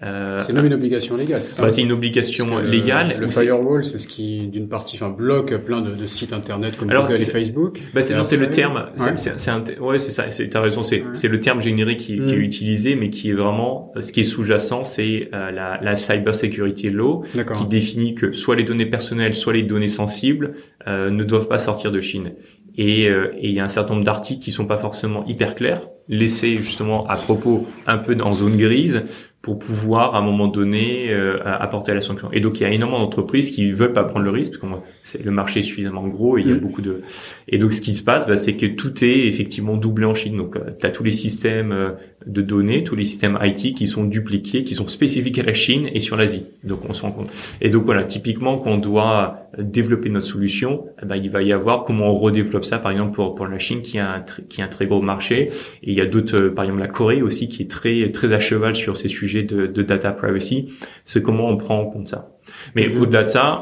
euh, 0.04 0.22
euh, 0.22 0.38
c'est 0.40 0.54
même 0.54 0.66
une 0.66 0.74
obligation 0.74 1.16
légale, 1.16 1.42
c'est 1.44 1.52
ça 1.52 1.70
C'est 1.70 1.82
une 1.82 1.92
obligation 1.92 2.58
légale. 2.58 3.16
Le, 3.20 3.28
firewall, 3.28 3.84
c'est 3.84 4.00
ce 4.00 4.08
qui, 4.08 4.48
d'une 4.48 4.68
partie, 4.68 4.96
enfin, 4.96 5.10
bloque 5.10 5.56
plein 5.58 5.82
de, 5.82 5.92
de 5.94 6.08
sites 6.08 6.34
internet 6.34 6.76
comme 6.76 6.90
Google 6.90 7.18
et 7.18 7.22
Facebook. 7.22 7.80
Bah 7.94 8.02
c'est, 8.02 8.16
non, 8.16 8.24
c'est 8.24 8.38
le 8.38 8.50
terme. 8.50 8.88
C'est, 8.96 9.18
c'est, 9.18 9.80
ouais, 9.80 10.00
c'est 10.00 10.12
ça. 10.12 10.30
C'est, 10.32 10.50
t'as 10.50 10.62
raison. 10.62 10.84
C'est, 10.84 11.04
c'est 11.14 11.28
le 11.28 11.40
terme 11.40 11.62
générique 11.62 12.00
qui, 12.00 12.18
qui, 12.18 12.34
est 12.34 12.38
mm. 12.38 12.42
utilisé, 12.42 12.96
mais 12.96 13.10
qui 13.10 13.30
est 13.30 13.34
vraiment, 13.34 13.92
ce 14.00 14.12
qui 14.12 14.22
est 14.22 14.26
sous-jacent, 14.26 14.84
c'est 14.84 15.30
euh, 15.34 15.52
la, 15.52 15.80
la 15.82 15.96
cyber 15.96 16.34
security 16.34 16.90
law, 16.90 17.24
qui 17.58 17.66
définit 17.66 18.16
que 18.16 18.32
soit 18.32 18.56
les 18.56 18.64
données 18.64 18.88
personnelles, 18.88 19.36
soit 19.36 19.54
les 19.54 19.64
données 19.64 19.88
sensibles 19.88 20.54
euh, 20.88 21.12
ne 21.12 21.24
doivent 21.24 21.48
pas 21.48 21.60
sortir 21.60 21.92
de 21.92 22.02
Chine. 22.02 22.34
Et 22.78 23.10
il 23.42 23.52
y 23.52 23.60
a 23.60 23.66
un 23.66 23.68
certain 23.68 23.96
nombre 23.96 24.06
d'articles 24.06 24.42
qui 24.42 24.52
sont 24.52 24.66
pas 24.66 24.78
forcément 24.78 25.26
hyper 25.26 25.56
clairs, 25.56 25.90
laissés 26.08 26.56
justement 26.56 27.06
à 27.08 27.18
propos 27.18 27.68
un 27.86 27.98
peu 27.98 28.16
en 28.22 28.32
zone 28.32 28.56
grise 28.56 29.04
pour 29.42 29.58
pouvoir 29.58 30.14
à 30.14 30.20
un 30.20 30.22
moment 30.22 30.48
donné 30.48 31.08
euh, 31.10 31.40
apporter 31.44 31.94
la 31.96 32.02
sanction. 32.02 32.30
Et 32.32 32.40
donc 32.42 32.60
il 32.60 32.64
y 32.64 32.66
a 32.66 32.70
énormément 32.70 33.00
d'entreprises 33.00 33.50
qui 33.50 33.72
veulent 33.72 33.94
pas 33.94 34.04
prendre 34.04 34.24
le 34.24 34.30
risque 34.30 34.60
parce 34.60 34.74
que 34.74 34.80
c'est 35.04 35.26
le 35.26 35.32
marché 35.32 35.62
est 35.62 35.64
suffisamment 35.64 36.08
gros 36.08 36.38
et 36.38 36.42
il 36.42 36.48
y 36.48 36.52
a 36.52 36.56
mm. 36.56 36.60
beaucoup 36.60 36.82
de 36.82 37.02
et 37.48 37.58
donc 37.58 37.74
ce 37.74 37.82
qui 37.82 37.96
se 37.96 38.04
passe 38.04 38.28
bah, 38.28 38.36
c'est 38.36 38.56
que 38.56 38.68
tout 38.68 39.04
est 39.04 39.28
effectivement 39.28 39.78
doublé 39.78 40.06
en 40.06 40.14
Chine. 40.14 40.38
Donc 40.38 40.58
euh, 40.58 40.72
tu 40.80 40.86
as 40.86 40.92
tous 40.92 41.04
les 41.04 41.12
systèmes 41.12 41.72
euh, 41.72 41.92
de 42.28 42.44
données, 42.44 42.84
tous 42.84 42.96
les 42.96 43.04
systèmes 43.04 43.40
IT 43.42 43.76
qui 43.76 43.88
sont 43.88 44.04
dupliqués, 44.04 44.64
qui 44.64 44.76
sont 44.76 44.88
spécifiques 44.88 45.40
à 45.40 45.44
la 45.44 45.54
Chine 45.54 45.90
et 45.92 46.00
sur 46.00 46.18
l'Asie. 46.18 46.46
Donc 46.64 46.82
on 46.88 46.94
se 46.94 47.02
rend 47.02 47.12
compte. 47.12 47.32
Et 47.62 47.70
donc 47.70 47.86
voilà, 47.86 48.04
typiquement 48.04 48.60
qu'on 48.60 48.78
doit 48.78 49.48
développé 49.58 50.10
notre 50.10 50.28
solution, 50.28 50.86
eh 51.02 51.06
ben, 51.06 51.16
il 51.16 51.30
va 51.30 51.42
y 51.42 51.52
avoir 51.52 51.84
comment 51.84 52.12
on 52.12 52.14
redéveloppe 52.14 52.64
ça, 52.64 52.78
par 52.78 52.92
exemple 52.92 53.14
pour 53.14 53.34
pour 53.34 53.48
la 53.48 53.58
Chine 53.58 53.82
qui 53.82 53.98
a 53.98 54.14
un 54.14 54.24
qui 54.50 54.62
a 54.62 54.66
un 54.66 54.68
très 54.68 54.86
gros 54.86 55.02
marché, 55.02 55.50
et 55.82 55.92
il 55.92 55.94
y 55.94 56.02
a 56.02 56.06
d'autres, 56.06 56.40
euh, 56.40 56.54
par 56.54 56.66
exemple 56.66 56.82
la 56.82 56.88
Corée 56.88 57.24
aussi 57.24 57.48
qui 57.48 57.64
est 57.64 57.70
très 57.70 58.12
très 58.12 58.32
à 58.34 58.40
cheval 58.40 58.76
sur 58.76 58.98
ces 58.98 59.08
sujets 59.08 59.31
de, 59.32 59.68
de 59.68 59.82
data 59.82 60.12
privacy. 60.12 60.74
C'est 61.04 61.22
comment 61.22 61.48
on 61.48 61.58
prend 61.58 61.80
en 61.80 61.86
compte 61.86 62.08
ça. 62.08 62.32
Mais 62.76 62.88
mm-hmm. 62.88 63.00
au-delà 63.00 63.24
de 63.24 63.30
ça, 63.30 63.62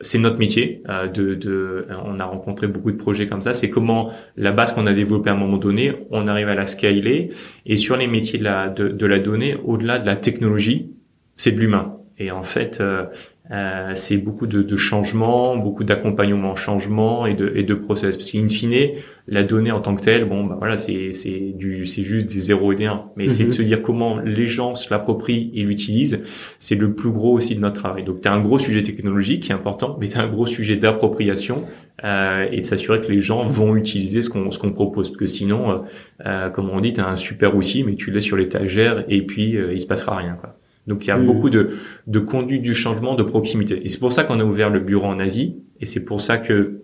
c'est 0.00 0.18
notre 0.18 0.38
métier. 0.38 0.82
Euh, 0.88 1.06
de, 1.08 1.34
de, 1.34 1.86
on 2.04 2.18
a 2.20 2.24
rencontré 2.24 2.66
beaucoup 2.66 2.92
de 2.92 2.96
projets 2.96 3.26
comme 3.26 3.42
ça. 3.42 3.54
C'est 3.54 3.70
comment 3.70 4.10
la 4.36 4.52
base 4.52 4.72
qu'on 4.72 4.86
a 4.86 4.92
développée 4.92 5.30
à 5.30 5.34
un 5.34 5.36
moment 5.36 5.58
donné, 5.58 5.92
on 6.10 6.26
arrive 6.28 6.48
à 6.48 6.54
la 6.54 6.66
scaler. 6.66 7.30
Et 7.64 7.76
sur 7.76 7.96
les 7.96 8.06
métiers 8.06 8.38
de 8.38 8.44
la, 8.44 8.68
de, 8.68 8.88
de 8.88 9.06
la 9.06 9.18
donnée, 9.18 9.56
au-delà 9.64 9.98
de 9.98 10.06
la 10.06 10.16
technologie, 10.16 10.90
c'est 11.36 11.52
de 11.52 11.60
l'humain. 11.60 11.96
Et 12.18 12.30
en 12.30 12.42
fait, 12.42 12.78
euh, 12.80 13.04
euh, 13.52 13.92
c'est 13.94 14.16
beaucoup 14.16 14.46
de, 14.46 14.62
de 14.62 14.76
changements, 14.76 15.56
beaucoup 15.56 15.84
d'accompagnement 15.84 16.50
en 16.50 16.56
changement 16.56 17.26
et 17.26 17.34
de, 17.34 17.52
et 17.54 17.62
de 17.62 17.74
process. 17.74 18.16
Parce 18.16 18.30
qu'in 18.30 18.48
fine, 18.48 18.90
la 19.28 19.44
donnée 19.44 19.70
en 19.70 19.80
tant 19.80 19.94
que 19.94 20.00
telle, 20.00 20.24
bon, 20.24 20.44
bah 20.44 20.56
voilà, 20.58 20.76
c'est 20.76 21.12
c'est 21.12 21.52
du 21.54 21.86
c'est 21.86 22.02
juste 22.02 22.26
des 22.26 22.40
0 22.40 22.72
et 22.72 22.74
des 22.74 22.86
1. 22.86 23.04
Mais 23.16 23.28
c'est 23.28 23.44
de 23.44 23.48
mhm. 23.48 23.54
se 23.54 23.62
dire 23.62 23.82
comment 23.82 24.18
les 24.18 24.46
gens 24.46 24.74
se 24.74 24.90
l'approprient 24.90 25.50
et 25.54 25.62
l'utilisent, 25.62 26.20
c'est 26.58 26.74
le 26.74 26.94
plus 26.94 27.10
gros 27.10 27.32
aussi 27.34 27.54
de 27.54 27.60
notre 27.60 27.80
travail. 27.80 28.04
Donc, 28.04 28.20
tu 28.20 28.28
as 28.28 28.32
un 28.32 28.40
gros 28.40 28.58
sujet 28.58 28.82
technologique 28.82 29.44
qui 29.44 29.52
est 29.52 29.54
important, 29.54 29.96
mais 30.00 30.08
tu 30.08 30.18
as 30.18 30.22
un 30.22 30.28
gros 30.28 30.46
sujet 30.46 30.76
d'appropriation 30.76 31.64
euh, 32.04 32.46
et 32.50 32.60
de 32.60 32.66
s'assurer 32.66 33.00
que 33.00 33.10
les 33.10 33.20
gens 33.20 33.42
vont 33.42 33.76
utiliser 33.76 34.22
ce 34.22 34.30
qu'on 34.30 34.50
ce 34.50 34.58
qu'on 34.58 34.72
propose. 34.72 35.10
Parce 35.10 35.18
que 35.18 35.26
sinon, 35.26 35.70
euh, 35.70 35.78
euh 36.26 36.50
comme 36.50 36.68
on 36.70 36.80
dit, 36.80 36.92
tu 36.92 37.00
as 37.00 37.08
un 37.08 37.16
super 37.16 37.56
outil, 37.56 37.84
mais 37.84 37.94
tu 37.94 38.10
l'as 38.10 38.20
sur 38.20 38.36
l'étagère 38.36 39.04
et 39.08 39.22
puis 39.22 39.56
euh, 39.56 39.72
il 39.72 39.80
se 39.80 39.86
passera 39.86 40.16
rien. 40.16 40.36
Quoi. 40.40 40.56
Donc 40.86 41.04
il 41.04 41.08
y 41.08 41.10
a 41.10 41.18
hmm. 41.18 41.26
beaucoup 41.26 41.50
de, 41.50 41.76
de 42.06 42.18
conduite 42.18 42.62
du 42.62 42.74
changement 42.74 43.14
de 43.14 43.22
proximité. 43.22 43.84
Et 43.84 43.88
c'est 43.88 43.98
pour 43.98 44.12
ça 44.12 44.24
qu'on 44.24 44.40
a 44.40 44.44
ouvert 44.44 44.70
le 44.70 44.80
bureau 44.80 45.06
en 45.06 45.18
Asie. 45.18 45.56
Et 45.80 45.86
c'est 45.86 46.04
pour 46.04 46.20
ça 46.20 46.38
que 46.38 46.82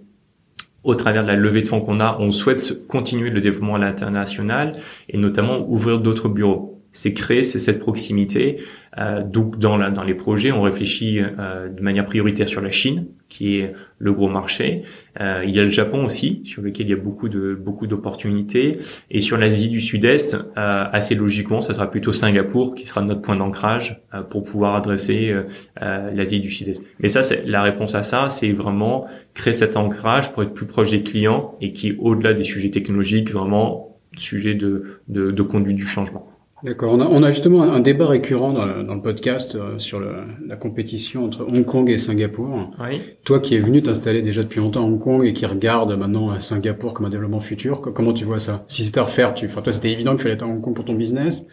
au 0.84 0.94
travers 0.94 1.22
de 1.22 1.28
la 1.28 1.36
levée 1.36 1.62
de 1.62 1.68
fonds 1.68 1.80
qu'on 1.80 2.00
a, 2.00 2.16
on 2.18 2.32
souhaite 2.32 2.86
continuer 2.88 3.30
le 3.30 3.40
développement 3.40 3.76
à 3.76 3.78
l'international 3.78 4.78
et 5.08 5.16
notamment 5.16 5.64
ouvrir 5.68 6.00
d'autres 6.00 6.28
bureaux 6.28 6.81
c'est 6.92 7.14
créer 7.14 7.42
cette 7.42 7.78
proximité. 7.78 8.58
Euh, 8.98 9.22
donc 9.22 9.58
dans, 9.58 9.78
la, 9.78 9.90
dans 9.90 10.04
les 10.04 10.14
projets, 10.14 10.52
on 10.52 10.60
réfléchit 10.60 11.20
euh, 11.20 11.68
de 11.68 11.80
manière 11.80 12.04
prioritaire 12.04 12.46
sur 12.46 12.60
la 12.60 12.70
Chine, 12.70 13.06
qui 13.30 13.56
est 13.56 13.72
le 13.98 14.12
gros 14.12 14.28
marché. 14.28 14.82
Euh, 15.18 15.42
il 15.46 15.56
y 15.56 15.58
a 15.58 15.62
le 15.62 15.70
Japon 15.70 16.04
aussi, 16.04 16.42
sur 16.44 16.60
lequel 16.60 16.86
il 16.86 16.90
y 16.90 16.92
a 16.92 16.96
beaucoup 16.96 17.30
de 17.30 17.54
beaucoup 17.54 17.86
d'opportunités, 17.86 18.78
et 19.10 19.20
sur 19.20 19.38
l'Asie 19.38 19.70
du 19.70 19.80
Sud-Est, 19.80 20.34
euh, 20.34 20.84
assez 20.92 21.14
logiquement, 21.14 21.62
ça 21.62 21.72
sera 21.72 21.90
plutôt 21.90 22.12
Singapour 22.12 22.74
qui 22.74 22.86
sera 22.86 23.00
notre 23.00 23.22
point 23.22 23.36
d'ancrage 23.36 24.02
euh, 24.12 24.20
pour 24.20 24.42
pouvoir 24.42 24.74
adresser 24.74 25.34
l'Asie 25.80 26.40
du 26.40 26.50
Sud-Est. 26.50 26.82
Mais 27.00 27.08
ça, 27.08 27.22
la 27.46 27.62
réponse 27.62 27.94
à 27.94 28.02
ça, 28.02 28.28
c'est 28.28 28.52
vraiment 28.52 29.06
créer 29.32 29.54
cet 29.54 29.78
ancrage 29.78 30.32
pour 30.32 30.42
être 30.42 30.52
plus 30.52 30.66
proche 30.66 30.90
des 30.90 31.02
clients 31.02 31.56
et 31.62 31.72
qui, 31.72 31.96
au-delà 31.98 32.34
des 32.34 32.44
sujets 32.44 32.70
technologiques, 32.70 33.32
vraiment 33.32 33.98
sujet 34.16 34.54
de, 34.54 35.00
de, 35.08 35.30
de 35.30 35.42
conduite 35.42 35.76
du 35.76 35.86
changement. 35.86 36.31
D'accord. 36.64 36.94
On 36.94 37.00
a, 37.00 37.06
on 37.06 37.22
a, 37.22 37.30
justement 37.30 37.62
un, 37.62 37.80
débat 37.80 38.06
récurrent 38.06 38.52
dans 38.52 38.64
le, 38.64 38.84
dans 38.84 38.94
le 38.94 39.02
podcast 39.02 39.54
euh, 39.54 39.78
sur 39.78 39.98
le, 39.98 40.12
la 40.46 40.56
compétition 40.56 41.24
entre 41.24 41.44
Hong 41.44 41.64
Kong 41.64 41.90
et 41.90 41.98
Singapour. 41.98 42.70
Oui. 42.80 43.00
Toi 43.24 43.40
qui 43.40 43.54
es 43.54 43.58
venu 43.58 43.82
t'installer 43.82 44.22
déjà 44.22 44.42
depuis 44.42 44.60
longtemps 44.60 44.82
à 44.82 44.86
Hong 44.86 45.00
Kong 45.00 45.24
et 45.24 45.32
qui 45.32 45.46
regarde 45.46 45.92
maintenant 45.98 46.38
Singapour 46.38 46.94
comme 46.94 47.06
un 47.06 47.10
développement 47.10 47.40
futur, 47.40 47.80
comment 47.80 48.12
tu 48.12 48.24
vois 48.24 48.38
ça? 48.38 48.64
Si 48.68 48.84
c'était 48.84 49.00
à 49.00 49.04
refaire, 49.04 49.34
tu, 49.34 49.46
enfin 49.46 49.60
toi 49.60 49.72
c'était 49.72 49.90
évident 49.90 50.12
qu'il 50.12 50.22
fallait 50.22 50.34
être 50.34 50.44
à 50.44 50.46
Hong 50.46 50.60
Kong 50.60 50.74
pour 50.74 50.84
ton 50.84 50.94
business? 50.94 51.44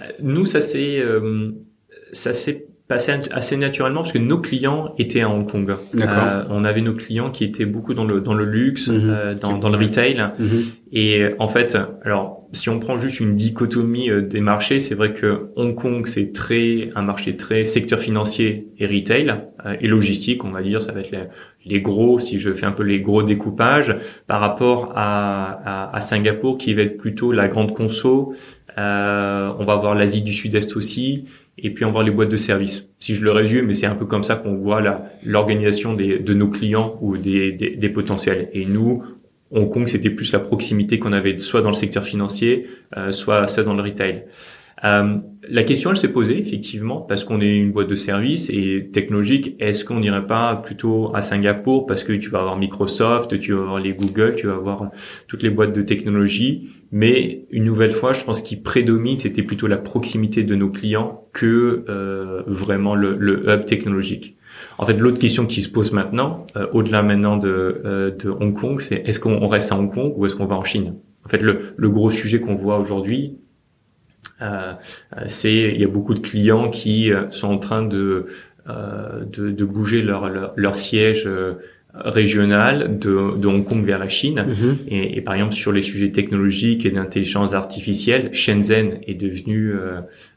Euh, 0.00 0.10
nous, 0.20 0.44
ça 0.44 0.60
s'est 0.60 1.00
euh, 1.00 1.52
ça 2.12 2.32
s'est 2.32 2.66
passé 2.88 3.12
assez 3.32 3.56
naturellement 3.56 4.00
parce 4.00 4.12
que 4.12 4.18
nos 4.18 4.38
clients 4.38 4.94
étaient 4.98 5.22
à 5.22 5.30
Hong 5.30 5.50
Kong. 5.50 5.70
Euh, 5.70 6.44
on 6.50 6.64
avait 6.64 6.80
nos 6.80 6.94
clients 6.94 7.30
qui 7.30 7.44
étaient 7.44 7.64
beaucoup 7.64 7.94
dans 7.94 8.04
le 8.04 8.20
dans 8.20 8.34
le 8.34 8.44
luxe, 8.44 8.88
mhm. 8.88 9.00
euh, 9.04 9.34
dans, 9.34 9.58
dans 9.58 9.70
le 9.70 9.78
retail. 9.78 10.32
Mhm. 10.38 10.62
Et 10.92 11.26
en 11.38 11.48
fait, 11.48 11.78
alors 12.04 12.42
si 12.52 12.68
on 12.68 12.78
prend 12.78 12.98
juste 12.98 13.18
une 13.18 13.34
dichotomie 13.34 14.10
euh, 14.10 14.20
des 14.20 14.40
marchés, 14.40 14.78
c'est 14.78 14.94
vrai 14.94 15.14
que 15.14 15.50
Hong 15.56 15.74
Kong 15.74 16.06
c'est 16.06 16.32
très 16.32 16.90
un 16.94 17.02
marché 17.02 17.36
très 17.36 17.64
secteur 17.64 17.98
financier 17.98 18.68
et 18.78 18.86
retail 18.86 19.34
euh, 19.64 19.74
et 19.80 19.88
logistique, 19.88 20.44
on 20.44 20.50
va 20.50 20.62
dire, 20.62 20.82
ça 20.82 20.92
va 20.92 21.00
être 21.00 21.10
les, 21.10 21.24
les, 21.64 21.80
gros. 21.80 22.18
Si 22.18 22.38
je 22.38 22.52
fais 22.52 22.66
un 22.66 22.72
peu 22.72 22.82
les 22.82 23.00
gros 23.00 23.22
découpages 23.22 23.96
par 24.26 24.40
rapport 24.40 24.92
à, 24.94 25.62
à, 25.64 25.96
à 25.96 26.00
Singapour 26.02 26.58
qui 26.58 26.74
va 26.74 26.82
être 26.82 26.98
plutôt 26.98 27.32
la 27.32 27.48
grande 27.48 27.74
conso. 27.74 28.34
Euh, 28.78 29.52
on 29.58 29.64
va 29.64 29.76
voir 29.76 29.94
l'Asie 29.94 30.22
du 30.22 30.32
Sud-Est 30.32 30.76
aussi 30.76 31.24
et 31.58 31.70
puis 31.70 31.84
on 31.84 31.88
va 31.88 31.92
voir 31.92 32.04
les 32.04 32.10
boîtes 32.10 32.30
de 32.30 32.36
services. 32.36 32.90
Si 33.00 33.14
je 33.14 33.22
le 33.22 33.30
résume, 33.30 33.66
mais 33.66 33.74
c'est 33.74 33.86
un 33.86 33.94
peu 33.94 34.06
comme 34.06 34.24
ça 34.24 34.36
qu'on 34.36 34.54
voit 34.54 34.82
l'organisation 35.22 35.94
de 35.94 36.34
nos 36.34 36.48
clients 36.48 36.98
ou 37.00 37.18
des, 37.18 37.52
des, 37.52 37.70
des, 37.70 37.88
potentiels. 37.90 38.48
Et 38.52 38.64
nous, 38.64 39.02
Hong 39.50 39.70
Kong, 39.70 39.86
c'était 39.86 40.10
plus 40.10 40.32
la 40.32 40.40
proximité 40.40 40.98
qu'on 40.98 41.12
avait 41.12 41.38
soit 41.38 41.60
dans 41.60 41.68
le 41.68 41.74
secteur 41.74 42.04
financier, 42.04 42.66
euh, 42.96 43.12
soit, 43.12 43.46
soit 43.46 43.62
dans 43.64 43.74
le 43.74 43.82
retail. 43.82 44.24
Euh, 44.84 45.18
la 45.48 45.64
question, 45.64 45.90
elle 45.90 45.96
s'est 45.96 46.12
posée 46.12 46.38
effectivement 46.38 47.00
parce 47.00 47.24
qu'on 47.24 47.40
est 47.40 47.56
une 47.56 47.72
boîte 47.72 47.88
de 47.88 47.94
services 47.94 48.48
et 48.50 48.90
technologique. 48.92 49.56
Est-ce 49.58 49.84
qu'on 49.84 50.00
n'irait 50.00 50.26
pas 50.26 50.56
plutôt 50.56 51.14
à 51.14 51.22
Singapour 51.22 51.86
parce 51.86 52.04
que 52.04 52.12
tu 52.12 52.30
vas 52.30 52.40
avoir 52.40 52.56
Microsoft, 52.56 53.38
tu 53.40 53.52
vas 53.52 53.62
avoir 53.62 53.80
les 53.80 53.92
Google, 53.92 54.34
tu 54.36 54.46
vas 54.46 54.54
avoir 54.54 54.90
toutes 55.26 55.42
les 55.42 55.50
boîtes 55.50 55.72
de 55.72 55.82
technologie. 55.82 56.70
Mais 56.92 57.44
une 57.50 57.64
nouvelle 57.64 57.92
fois, 57.92 58.12
je 58.12 58.24
pense 58.24 58.40
qu'il 58.40 58.62
prédomine, 58.62 59.18
c'était 59.18 59.42
plutôt 59.42 59.66
la 59.66 59.78
proximité 59.78 60.44
de 60.44 60.54
nos 60.54 60.68
clients 60.68 61.24
que 61.32 61.84
euh, 61.88 62.42
vraiment 62.46 62.94
le, 62.94 63.48
hub 63.48 63.64
technologique. 63.64 64.36
En 64.78 64.84
fait, 64.84 64.94
l'autre 64.94 65.18
question 65.18 65.46
qui 65.46 65.62
se 65.62 65.68
pose 65.68 65.92
maintenant, 65.92 66.46
euh, 66.56 66.66
au-delà 66.72 67.02
maintenant 67.02 67.36
de, 67.36 67.80
euh, 67.84 68.10
de 68.10 68.28
Hong 68.28 68.52
Kong, 68.54 68.80
c'est 68.80 69.02
est-ce 69.08 69.18
qu'on 69.18 69.48
reste 69.48 69.72
à 69.72 69.76
Hong 69.76 69.92
Kong 69.92 70.12
ou 70.16 70.26
est-ce 70.26 70.36
qu'on 70.36 70.46
va 70.46 70.56
en 70.56 70.64
Chine? 70.64 70.94
En 71.24 71.28
fait, 71.28 71.38
le, 71.38 71.74
le 71.76 71.90
gros 71.90 72.10
sujet 72.10 72.40
qu'on 72.40 72.54
voit 72.54 72.78
aujourd'hui, 72.78 73.38
c'est 75.26 75.52
il 75.54 75.80
y 75.80 75.84
a 75.84 75.88
beaucoup 75.88 76.14
de 76.14 76.20
clients 76.20 76.68
qui 76.70 77.12
euh, 77.12 77.30
sont 77.30 77.48
en 77.48 77.58
train 77.58 77.82
de 77.82 78.26
euh, 78.68 79.24
de, 79.24 79.50
de, 79.50 79.64
bouger 79.64 80.02
leur, 80.02 80.30
leur, 80.54 80.76
siège 80.76 81.28
régional 81.94 82.96
de, 83.00 83.36
de, 83.36 83.46
Hong 83.48 83.64
Kong 83.64 83.84
vers 83.84 83.98
la 83.98 84.08
Chine. 84.08 84.46
Mhm. 84.46 84.76
Et, 84.86 85.16
et, 85.16 85.20
par 85.20 85.34
exemple, 85.34 85.54
sur 85.54 85.72
les 85.72 85.82
sujets 85.82 86.12
technologiques 86.12 86.86
et 86.86 86.92
d'intelligence 86.92 87.54
artificielle, 87.54 88.32
Shenzhen 88.32 89.00
est 89.04 89.14
devenu 89.14 89.74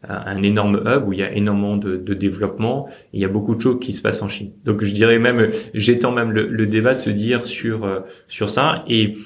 un 0.09 0.41
énorme 0.41 0.81
hub 0.87 1.07
où 1.07 1.13
il 1.13 1.19
y 1.19 1.23
a 1.23 1.31
énormément 1.33 1.77
de, 1.77 1.97
de, 1.97 2.13
développement. 2.15 2.87
Et 3.13 3.17
il 3.17 3.19
y 3.19 3.25
a 3.25 3.29
beaucoup 3.29 3.53
de 3.53 3.61
choses 3.61 3.79
qui 3.79 3.93
se 3.93 4.01
passent 4.01 4.23
en 4.23 4.27
Chine. 4.27 4.49
Donc, 4.65 4.83
je 4.83 4.91
dirais 4.91 5.19
même, 5.19 5.49
j'étends 5.75 6.11
même 6.11 6.31
le, 6.31 6.47
le, 6.47 6.65
débat 6.65 6.95
de 6.95 6.99
se 6.99 7.11
dire 7.11 7.45
sur 7.45 7.87
sur 8.27 8.49
ça. 8.49 8.83
Et 8.89 9.17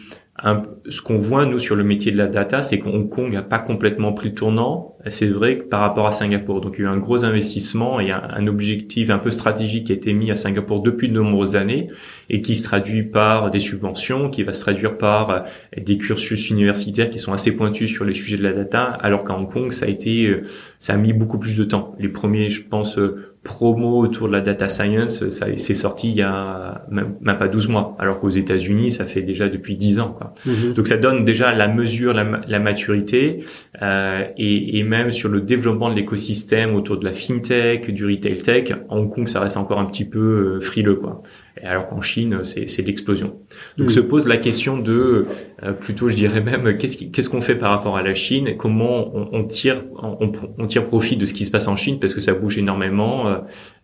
ce 0.87 1.01
qu'on 1.01 1.17
voit 1.17 1.45
nous 1.45 1.59
sur 1.59 1.75
le 1.75 1.83
métier 1.83 2.11
de 2.11 2.17
la 2.17 2.27
data, 2.27 2.61
c'est 2.61 2.79
qu'Hong 2.79 3.09
Kong 3.09 3.33
n'a 3.33 3.41
pas 3.41 3.59
complètement 3.59 4.13
pris 4.13 4.29
le 4.29 4.35
tournant. 4.35 4.95
C'est 5.07 5.27
vrai 5.27 5.55
par 5.55 5.81
rapport 5.81 6.07
à 6.07 6.11
Singapour, 6.11 6.61
donc 6.61 6.75
il 6.77 6.81
y 6.81 6.85
a 6.85 6.87
eu 6.87 6.91
un 6.91 6.97
gros 6.97 7.25
investissement 7.25 7.99
et 7.99 8.11
un, 8.11 8.47
objectif 8.47 9.09
un 9.09 9.17
peu 9.17 9.31
stratégique 9.31 9.87
qui 9.87 9.91
a 9.91 9.95
été 9.95 10.13
mis 10.13 10.31
à 10.31 10.35
Singapour 10.35 10.81
depuis 10.81 11.09
de 11.09 11.13
nombreuses 11.13 11.55
années 11.55 11.87
et 12.29 12.41
qui 12.41 12.55
se 12.55 12.63
traduit 12.63 13.03
par 13.03 13.49
des 13.49 13.59
subventions, 13.59 14.29
qui 14.29 14.43
va 14.43 14.53
se 14.53 14.61
traduire 14.61 14.97
par 14.97 15.29
euh, 15.29 15.39
des 15.77 15.97
cursus 15.97 16.49
universitaires 16.49 17.09
qui 17.09 17.19
sont 17.19 17.33
assez 17.33 17.51
pointus 17.51 17.91
sur 17.91 18.05
les 18.05 18.13
sujets 18.13 18.37
de 18.37 18.43
la 18.43 18.53
data, 18.53 18.83
alors 18.83 19.23
qu'à 19.23 19.35
Hong 19.37 19.51
Kong 19.51 19.71
ça 19.71 19.85
a 19.85 19.89
été, 19.89 20.27
euh, 20.27 20.43
ça 20.79 20.93
a 20.93 20.97
mis 20.97 21.13
beaucoup 21.13 21.39
plus 21.39 21.57
de 21.57 21.63
temps. 21.63 21.95
Les 21.99 22.09
premiers, 22.09 22.49
je 22.49 22.63
pense, 22.63 22.97
euh, 22.97 23.28
promo 23.43 23.99
autour 23.99 24.27
de 24.27 24.33
la 24.33 24.41
data 24.41 24.67
science, 24.67 25.29
ça 25.29 25.47
c'est 25.55 25.73
sorti 25.73 26.09
il 26.09 26.17
y 26.17 26.21
a 26.21 26.85
même, 26.91 27.15
pas 27.23 27.47
12 27.47 27.69
mois, 27.69 27.95
alors 27.97 28.19
qu'aux 28.19 28.29
États-Unis, 28.29 28.91
ça 28.91 29.05
fait 29.05 29.21
déjà 29.21 29.47
depuis 29.47 29.77
10 29.77 29.99
ans. 29.99 30.15
Quoi. 30.17 30.33
Mhm. 30.45 30.73
Donc 30.73 30.87
ça 30.87 30.97
donne 30.97 31.23
déjà 31.23 31.53
la 31.53 31.67
mesure, 31.67 32.13
la, 32.13 32.59
maturité, 32.59 33.43
euh, 33.81 34.25
et, 34.37 34.77
et, 34.77 34.83
même 34.83 35.11
sur 35.11 35.29
le 35.29 35.41
développement 35.41 35.89
de 35.89 35.95
l'écosystème 35.95 36.75
autour 36.75 36.97
de 36.97 37.05
la 37.05 37.13
fintech, 37.13 37.91
du 37.91 38.05
retail 38.05 38.37
tech, 38.37 38.73
Hong 38.89 39.09
Kong, 39.09 39.27
ça 39.27 39.39
reste 39.39 39.57
encore 39.57 39.79
un 39.79 39.85
petit 39.85 40.05
peu 40.05 40.19
euh, 40.57 40.59
frileux. 40.59 40.95
Quoi 40.95 41.23
alors 41.63 41.89
qu'en 41.89 42.01
Chine, 42.01 42.41
c'est 42.43 42.81
l'explosion. 42.81 43.39
Donc 43.77 43.87
mm. 43.87 43.91
se 43.91 43.99
pose 43.99 44.27
la 44.27 44.37
question 44.37 44.77
de, 44.77 45.25
euh, 45.63 45.73
plutôt 45.73 46.09
je 46.09 46.15
dirais 46.15 46.41
même, 46.41 46.77
qu'est-ce 46.77 47.29
qu'on 47.29 47.41
fait 47.41 47.55
par 47.55 47.71
rapport 47.71 47.97
à 47.97 48.03
la 48.03 48.13
Chine? 48.13 48.55
Comment 48.57 49.11
on, 49.13 49.43
tire 49.43 49.83
on, 49.97 50.67
tire 50.67 50.87
profit 50.87 51.17
de 51.17 51.25
ce 51.25 51.33
qui 51.33 51.45
se 51.45 51.51
passe 51.51 51.67
en 51.67 51.75
Chine? 51.75 51.99
Parce 51.99 52.13
que 52.13 52.21
ça 52.21 52.33
bouge 52.33 52.57
énormément. 52.57 53.27
Euh, 53.27 53.37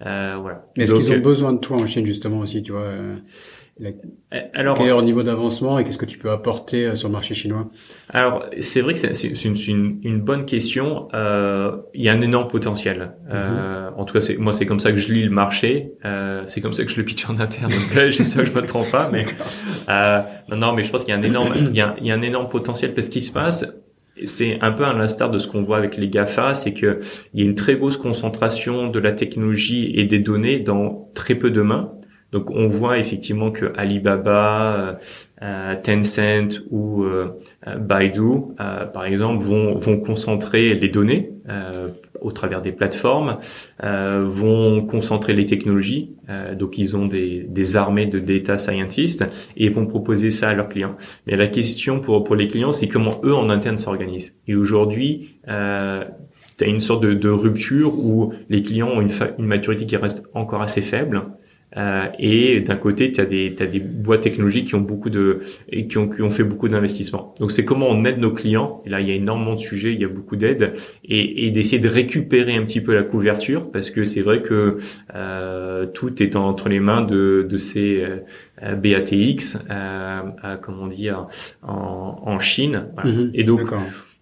euh 0.06 0.38
voilà. 0.42 0.66
Est-ce 0.78 0.96
qu'ils 0.96 1.12
ont 1.12 1.20
besoin 1.20 1.54
de 1.54 1.60
toi 1.60 1.78
en 1.78 1.86
Chine 1.86 2.06
justement 2.06 2.40
aussi, 2.40 2.64
tu 2.64 2.72
vois 2.72 2.92
euh, 3.82 3.92
alors, 4.54 4.78
quel 4.78 4.86
est 4.86 4.90
leur 4.90 5.02
niveau 5.02 5.22
d'avancement 5.22 5.78
et 5.78 5.84
qu'est-ce 5.84 5.98
que 5.98 6.06
tu 6.06 6.18
peux 6.18 6.32
apporter 6.32 6.86
euh, 6.86 6.96
sur 6.96 7.10
le 7.10 7.14
marché 7.14 7.34
chinois? 7.34 7.70
Alors, 8.10 8.46
c'est 8.62 8.80
vrai 8.80 8.94
que 8.94 9.00
c'est 9.00 9.44
une, 9.44 9.56
une, 9.68 10.00
une, 10.04 10.22
bonne 10.22 10.46
question. 10.46 11.10
Euh, 11.14 11.76
il 11.94 12.02
y 12.02 12.08
a 12.08 12.14
un 12.14 12.22
énorme 12.22 12.48
potentiel. 12.48 13.16
Euh, 13.30 13.90
mhm. 13.90 14.00
en 14.00 14.06
tout 14.06 14.18
cas, 14.18 14.26
moi, 14.38 14.54
c'est 14.54 14.66
comme 14.66 14.80
ça 14.80 14.92
que 14.92 14.98
je 14.98 15.12
lis 15.12 15.24
le 15.24 15.30
marché. 15.30 15.92
Euh, 16.06 16.44
c'est 16.48 16.62
comme 16.62 16.72
ça 16.72 16.86
que 16.86 16.92
je 16.92 16.96
le 16.96 17.04
pitch 17.04 17.30
en 17.30 17.38
interne. 17.40 17.72
Donc, 17.72 17.92
j'espère 18.12 18.44
que 18.44 18.50
je 18.50 18.54
me 18.54 18.66
trompe 18.66 18.90
pas. 18.92 19.10
Mais 19.12 19.26
non, 20.50 20.56
non, 20.56 20.74
mais 20.74 20.84
je 20.84 20.90
pense 20.90 21.04
qu'il 21.04 21.14
y 21.14 21.18
a 21.18 21.20
un 21.20 21.24
énorme, 21.24 21.54
il 21.56 21.76
y 21.76 21.82
a, 21.82 21.96
il 22.00 22.08
y 22.08 22.12
a 22.12 22.16
un 22.16 22.22
énorme 22.22 22.48
potentiel 22.48 22.94
parce 22.94 23.10
qu'il 23.10 23.24
se 23.24 23.32
passe, 23.32 23.66
c'est 24.24 24.58
un 24.62 24.72
peu 24.72 24.86
à 24.86 24.94
l'instar 24.94 25.30
de 25.30 25.38
ce 25.38 25.50
qu'on 25.50 25.64
voit 25.64 25.78
avec 25.78 25.98
les 25.98 26.08
GAFA, 26.08 26.54
c'est 26.54 26.74
que 26.74 27.02
il 27.34 27.42
y 27.42 27.44
a 27.44 27.46
une 27.46 27.56
très 27.56 27.76
grosse 27.76 27.98
concentration 27.98 28.88
de 28.88 29.00
la 29.00 29.12
technologie 29.12 29.92
et 29.96 30.06
des 30.06 30.20
données 30.20 30.60
dans 30.60 31.10
très 31.14 31.36
peu 31.36 31.52
de 31.52 31.62
mains. 31.62 31.92
Donc 32.36 32.52
on 32.52 32.68
voit 32.68 33.00
effectivement 33.00 33.50
que 33.50 33.72
Alibaba, 33.78 35.00
euh, 35.42 35.76
Tencent 35.82 36.64
ou 36.70 37.04
euh, 37.04 37.30
Baidu, 37.80 38.42
par 38.58 39.06
exemple, 39.06 39.42
vont, 39.42 39.76
vont 39.76 40.02
concentrer 40.02 40.76
les 40.76 40.90
données 40.90 41.32
au 42.20 42.32
travers 42.32 42.62
des 42.62 42.74
plateformes, 42.74 43.38
vont 43.82 44.86
concentrer 44.86 45.34
les 45.34 45.46
technologies. 45.46 46.12
donc 46.60 46.78
ils 46.78 46.98
ont 46.98 47.06
des, 47.06 47.46
des 47.48 47.76
armées 47.78 48.06
de 48.06 48.20
data 48.20 48.58
scientists 48.58 49.24
et 49.56 49.70
vont 49.70 49.86
proposer 49.86 50.30
ça 50.30 50.50
à 50.50 50.54
leurs 50.54 50.68
clients. 50.68 50.98
Mais 51.26 51.38
la 51.38 51.48
question 51.48 52.02
pour 52.02 52.24
pour 52.26 52.36
les 52.36 52.48
clients, 52.48 52.74
c'est 52.74 52.90
comment 52.90 53.22
eux 53.24 53.34
en 53.34 53.50
interne 53.50 53.78
s'organisent. 53.78 54.34
Et 54.48 54.56
aujourd'hui, 54.56 55.38
tu 55.46 55.52
as 55.52 56.68
une 56.68 56.82
sorte 56.82 57.02
de, 57.02 57.14
de, 57.14 57.30
rupture 57.30 57.98
où 57.98 58.34
les 58.50 58.62
clients 58.62 58.90
ont 58.90 59.02
une, 59.02 59.12
une 59.40 59.46
maturité 59.46 59.86
qui 59.86 59.98
reste 59.98 60.24
encore 60.34 60.62
assez 60.62 60.82
faible. 60.82 61.24
Euh, 61.78 62.06
et 62.20 62.62
d'un 62.62 62.76
côté, 62.76 63.12
tu 63.12 63.22
as 63.22 63.26
des, 63.26 63.50
des 63.50 63.80
boîtes 63.80 64.22
technologiques 64.22 64.68
qui 64.68 64.76
ont 64.76 64.82
beaucoup 64.82 65.10
de 65.10 65.42
et 65.70 65.88
qui 65.88 65.98
ont, 65.98 66.08
qui 66.08 66.22
ont 66.22 66.30
fait 66.30 66.44
beaucoup 66.44 66.70
d'investissements. 66.70 67.34
Donc 67.40 67.52
c'est 67.52 67.66
comment 67.66 67.88
on 67.90 68.06
aide 68.06 68.20
nos 68.20 68.32
clients. 68.32 68.82
Et 68.86 68.90
là, 68.90 69.02
il 69.02 69.08
y 69.08 69.12
a 69.12 69.16
énormément 69.16 69.56
de 69.56 69.60
sujets, 69.60 69.94
il 69.94 70.02
y 70.02 70.06
a 70.06 70.10
beaucoup 70.10 70.36
d'aides 70.36 70.74
et, 71.04 71.46
et 71.46 71.52
d'essayer 71.52 71.80
de 71.80 71.90
récupérer 71.90 72.56
un 72.56 72.64
petit 72.64 72.82
peu 72.82 72.94
la 72.94 73.04
couverture 73.04 73.72
parce 73.72 73.92
que 73.92 74.06
c'est 74.06 74.22
vrai 74.22 74.42
que 74.42 74.78
euh, 75.14 75.86
tout 75.86 76.22
est 76.22 76.36
entre 76.36 76.70
les 76.70 76.80
mains 76.80 77.02
de, 77.02 77.46
de 77.50 77.58
ces 77.58 78.06
euh, 78.64 78.76
BATX, 78.76 79.58
euh, 79.70 80.22
comment 80.62 80.88
dire, 80.88 81.28
en, 81.62 82.22
en 82.24 82.40
Chine. 82.40 82.88
Voilà. 82.94 83.12
Mm-hmm. 83.12 83.30
et 83.34 83.44
donc 83.44 83.62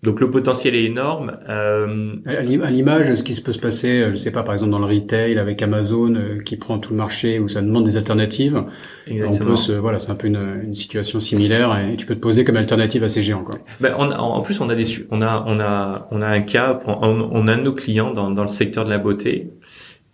donc 0.04 0.20
le 0.20 0.30
potentiel 0.30 0.76
est 0.76 0.84
énorme. 0.84 1.38
Euh... 1.50 2.16
À 2.26 2.42
l'image, 2.42 3.16
ce 3.16 3.24
qui 3.24 3.34
se 3.34 3.42
peut 3.42 3.54
se 3.54 3.60
passer, 3.60 4.02
euh, 4.02 4.12
je 4.12 4.18
sais 4.18 4.32
pas, 4.32 4.44
par 4.44 4.54
exemple 4.54 4.72
dans 4.72 4.80
le 4.80 4.86
retail 4.86 5.39
avec 5.39 5.62
Amazon 5.62 6.13
euh, 6.16 6.42
qui 6.44 6.58
prend 6.58 6.78
tout 6.78 6.92
le 6.92 6.98
marché 6.98 7.39
où 7.39 7.48
ça 7.48 7.62
demande 7.62 7.86
des 7.86 7.96
alternatives. 7.96 8.63
Exactement. 9.08 9.54
On 9.54 9.68
peut 9.68 9.78
voilà, 9.78 10.00
c'est 10.00 10.12
un 10.12 10.16
peu 10.16 10.28
une, 10.28 10.62
une, 10.66 10.74
situation 10.74 11.22
similaire 11.22 11.78
et 11.80 11.96
tu 11.96 12.06
peux 12.06 12.16
te 12.16 12.20
poser 12.20 12.44
comme 12.44 12.58
alternative 12.58 13.04
à 13.06 13.08
ces 13.08 13.22
géants. 13.22 13.46
Quoi. 13.46 13.60
Ben, 13.80 13.94
on 13.98 14.12
en 14.12 14.42
plus, 14.42 14.60
on 14.60 14.70
a 14.70 14.76
des, 14.76 14.86
on 15.10 15.22
a, 15.22 15.46
on 15.48 15.60
a, 15.62 16.08
on 16.12 16.22
a 16.22 16.28
un 16.28 16.42
cas, 16.42 16.80
on, 16.86 17.30
on 17.32 17.48
a 17.48 17.56
nos 17.56 17.74
clients 17.74 18.13
dans, 18.13 18.30
dans 18.30 18.44
le 18.44 18.50
secteur 18.50 18.84
de 18.84 18.89
la 18.89 18.98
beauté 18.98 19.52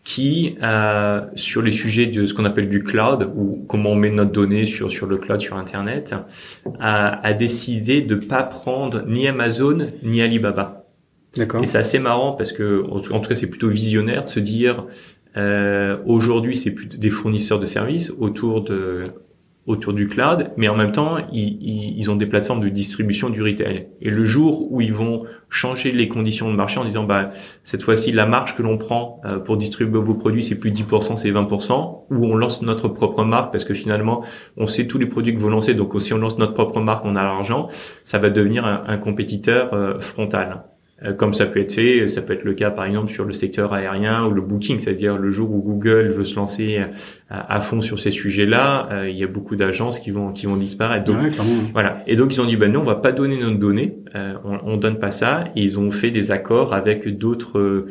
qui, 0.09 0.55
euh, 0.63 1.21
sur 1.35 1.61
les 1.61 1.71
sujets 1.71 2.07
de 2.07 2.25
ce 2.25 2.33
qu'on 2.33 2.45
appelle 2.45 2.67
du 2.67 2.81
cloud, 2.83 3.31
ou 3.35 3.63
comment 3.67 3.91
on 3.91 3.95
met 3.95 4.09
notre 4.09 4.31
donnée 4.31 4.65
sur, 4.65 4.89
sur 4.89 5.05
le 5.05 5.17
cloud, 5.17 5.39
sur 5.39 5.55
Internet, 5.55 6.15
a, 6.79 7.23
a 7.23 7.33
décidé 7.33 8.01
de 8.01 8.15
pas 8.15 8.41
prendre 8.41 9.03
ni 9.05 9.27
Amazon 9.27 9.87
ni 10.01 10.23
Alibaba. 10.23 10.87
D'accord. 11.37 11.61
Et 11.61 11.67
c'est 11.67 11.77
assez 11.77 11.99
marrant 11.99 12.31
parce 12.31 12.53
que, 12.53 12.83
en 12.89 13.19
tout 13.19 13.29
cas, 13.29 13.35
c'est 13.35 13.45
plutôt 13.45 13.69
visionnaire 13.69 14.23
de 14.23 14.29
se 14.29 14.39
dire, 14.39 14.87
euh, 15.37 15.97
aujourd'hui, 16.07 16.55
c'est 16.55 16.71
plus 16.71 16.87
des 16.87 17.11
fournisseurs 17.11 17.59
de 17.59 17.67
services 17.67 18.11
autour 18.17 18.63
de 18.63 19.03
autour 19.69 19.93
du 19.93 20.08
cloud, 20.08 20.51
mais 20.58 20.67
en 20.67 20.75
même 20.75 20.91
temps, 20.91 21.17
ils, 21.32 21.95
ils, 21.95 22.10
ont 22.10 22.15
des 22.15 22.25
plateformes 22.25 22.60
de 22.60 22.69
distribution 22.69 23.29
du 23.29 23.43
retail. 23.43 23.88
Et 24.01 24.10
le 24.10 24.25
jour 24.25 24.71
où 24.71 24.82
ils 24.82 24.91
vont 24.91 25.25
changer 25.47 25.91
les 25.91 26.08
conditions 26.08 26.49
de 26.49 26.55
marché 26.55 26.79
en 26.79 26.86
disant, 26.86 27.03
bah, 27.03 27.29
cette 27.62 27.84
fois-ci, 27.84 28.12
la 28.12 28.25
marge 28.25 28.55
que 28.55 28.63
l'on 28.63 28.79
prend 28.79 29.21
euh, 29.32 29.38
pour 29.38 29.58
distribuer 29.58 29.99
vos 29.99 30.15
produits, 30.15 30.43
c'est 30.43 30.55
plus 30.55 30.71
10%, 30.71 31.17
c'est 31.17 31.29
20%, 31.29 32.05
ou 32.10 32.25
on 32.25 32.36
lance 32.36 32.63
notre 32.63 32.88
propre 32.88 33.23
marque, 33.23 33.51
parce 33.51 33.63
que 33.63 33.75
finalement, 33.75 34.23
on 34.58 34.65
sait 34.65 34.88
tous 34.88 34.97
les 34.97 35.05
produits 35.05 35.36
que 35.36 35.39
vous 35.39 35.49
lancez, 35.49 35.75
donc 35.75 35.93
si 36.01 36.13
on 36.15 36.17
lance 36.17 36.39
notre 36.39 36.55
propre 36.55 36.79
marque, 36.82 37.05
on 37.05 37.15
a 37.15 37.21
l'argent, 37.21 37.67
ça 38.05 38.17
va 38.17 38.32
devenir 38.32 38.65
un, 38.65 38.84
un 38.88 38.97
compétiteur 38.97 39.75
euh, 39.75 39.99
frontal. 39.99 40.63
Euh, 41.03 41.13
comme 41.13 41.33
ça 41.33 41.45
peut 41.45 41.59
être 41.59 41.71
fait, 41.71 42.07
ça 42.07 42.21
peut 42.21 42.33
être 42.33 42.43
le 42.43 42.53
cas 42.53 42.71
par 42.71 42.85
exemple 42.85 43.09
sur 43.09 43.25
le 43.25 43.31
secteur 43.31 43.73
aérien 43.73 44.25
ou 44.25 44.31
le 44.31 44.41
booking, 44.41 44.79
c'est-à-dire 44.79 45.17
le 45.17 45.31
jour 45.31 45.51
où 45.51 45.62
Google 45.62 46.09
veut 46.09 46.23
se 46.23 46.35
lancer 46.35 46.81
à 47.29 47.62
fond 47.62 47.81
sur 47.81 47.99
ces 47.99 48.12
sujets-là, 48.12 48.89
euh, 48.91 49.09
il 49.09 49.17
y 49.17 49.23
a 49.23 49.27
beaucoup 49.27 49.55
d'agences 49.55 49.99
qui 49.99 50.12
vont 50.12 50.31
qui 50.31 50.45
vont 50.45 50.57
disparaître. 50.57 51.05
Donc 51.05 51.17
voilà. 51.73 52.03
Et 52.07 52.15
donc 52.15 52.33
ils 52.33 52.41
ont 52.41 52.45
dit 52.45 52.55
ben 52.55 52.71
non, 52.71 52.81
on 52.81 52.85
va 52.85 52.95
pas 52.95 53.12
donner 53.12 53.38
nos 53.39 53.51
données, 53.51 53.97
euh, 54.15 54.33
on, 54.43 54.59
on 54.63 54.77
donne 54.77 54.99
pas 54.99 55.12
ça. 55.12 55.45
Et 55.55 55.63
ils 55.63 55.79
ont 55.79 55.91
fait 55.91 56.12
des 56.12 56.31
accords 56.31 56.73
avec 56.73 57.17
d'autres 57.17 57.85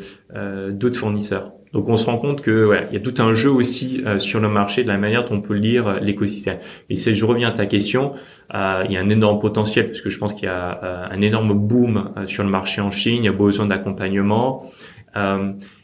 d'autres 0.71 0.99
fournisseurs. 0.99 1.53
Donc 1.73 1.89
on 1.89 1.97
se 1.97 2.07
rend 2.07 2.19
compte 2.19 2.41
que 2.41 2.77
il 2.91 2.95
y 2.95 2.97
a 2.97 3.01
tout 3.01 3.15
un 3.19 3.35
jeu 3.35 3.51
aussi 3.51 4.03
euh, 4.07 4.19
sur 4.19 4.41
le 4.41 4.49
marché 4.49 4.83
de 4.83 4.89
la 4.89 4.99
manière 4.99 5.25
dont 5.25 5.37
on 5.37 5.41
peut 5.41 5.55
lire 5.55 5.87
euh, 5.87 6.01
l'écosystème. 6.01 6.59
Et 6.89 6.97
si 6.97 7.15
je 7.15 7.25
reviens 7.25 7.49
à 7.49 7.53
ta 7.53 7.67
question, 7.67 8.15
euh, 8.55 8.85
il 8.87 8.93
y 8.93 8.97
a 8.97 9.01
un 9.01 9.09
énorme 9.09 9.41
potentiel 9.41 9.87
parce 9.87 10.01
que 10.01 10.11
je 10.11 10.19
pense 10.19 10.35
qu'il 10.35 10.45
y 10.45 10.49
a 10.49 11.09
un 11.11 11.21
énorme 11.21 11.55
boom 11.55 12.13
sur 12.27 12.45
le 12.45 12.51
marché 12.51 12.81
en 12.81 12.91
Chine. 12.91 13.19
Il 13.19 13.25
y 13.25 13.29
a 13.29 13.33
besoin 13.33 13.67
d'accompagnement. 13.67 14.71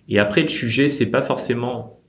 et 0.08 0.18
après 0.18 0.42
le 0.42 0.48
sujet, 0.48 0.88
c'est 0.88 1.06
pas 1.06 1.22
forcément 1.22 2.00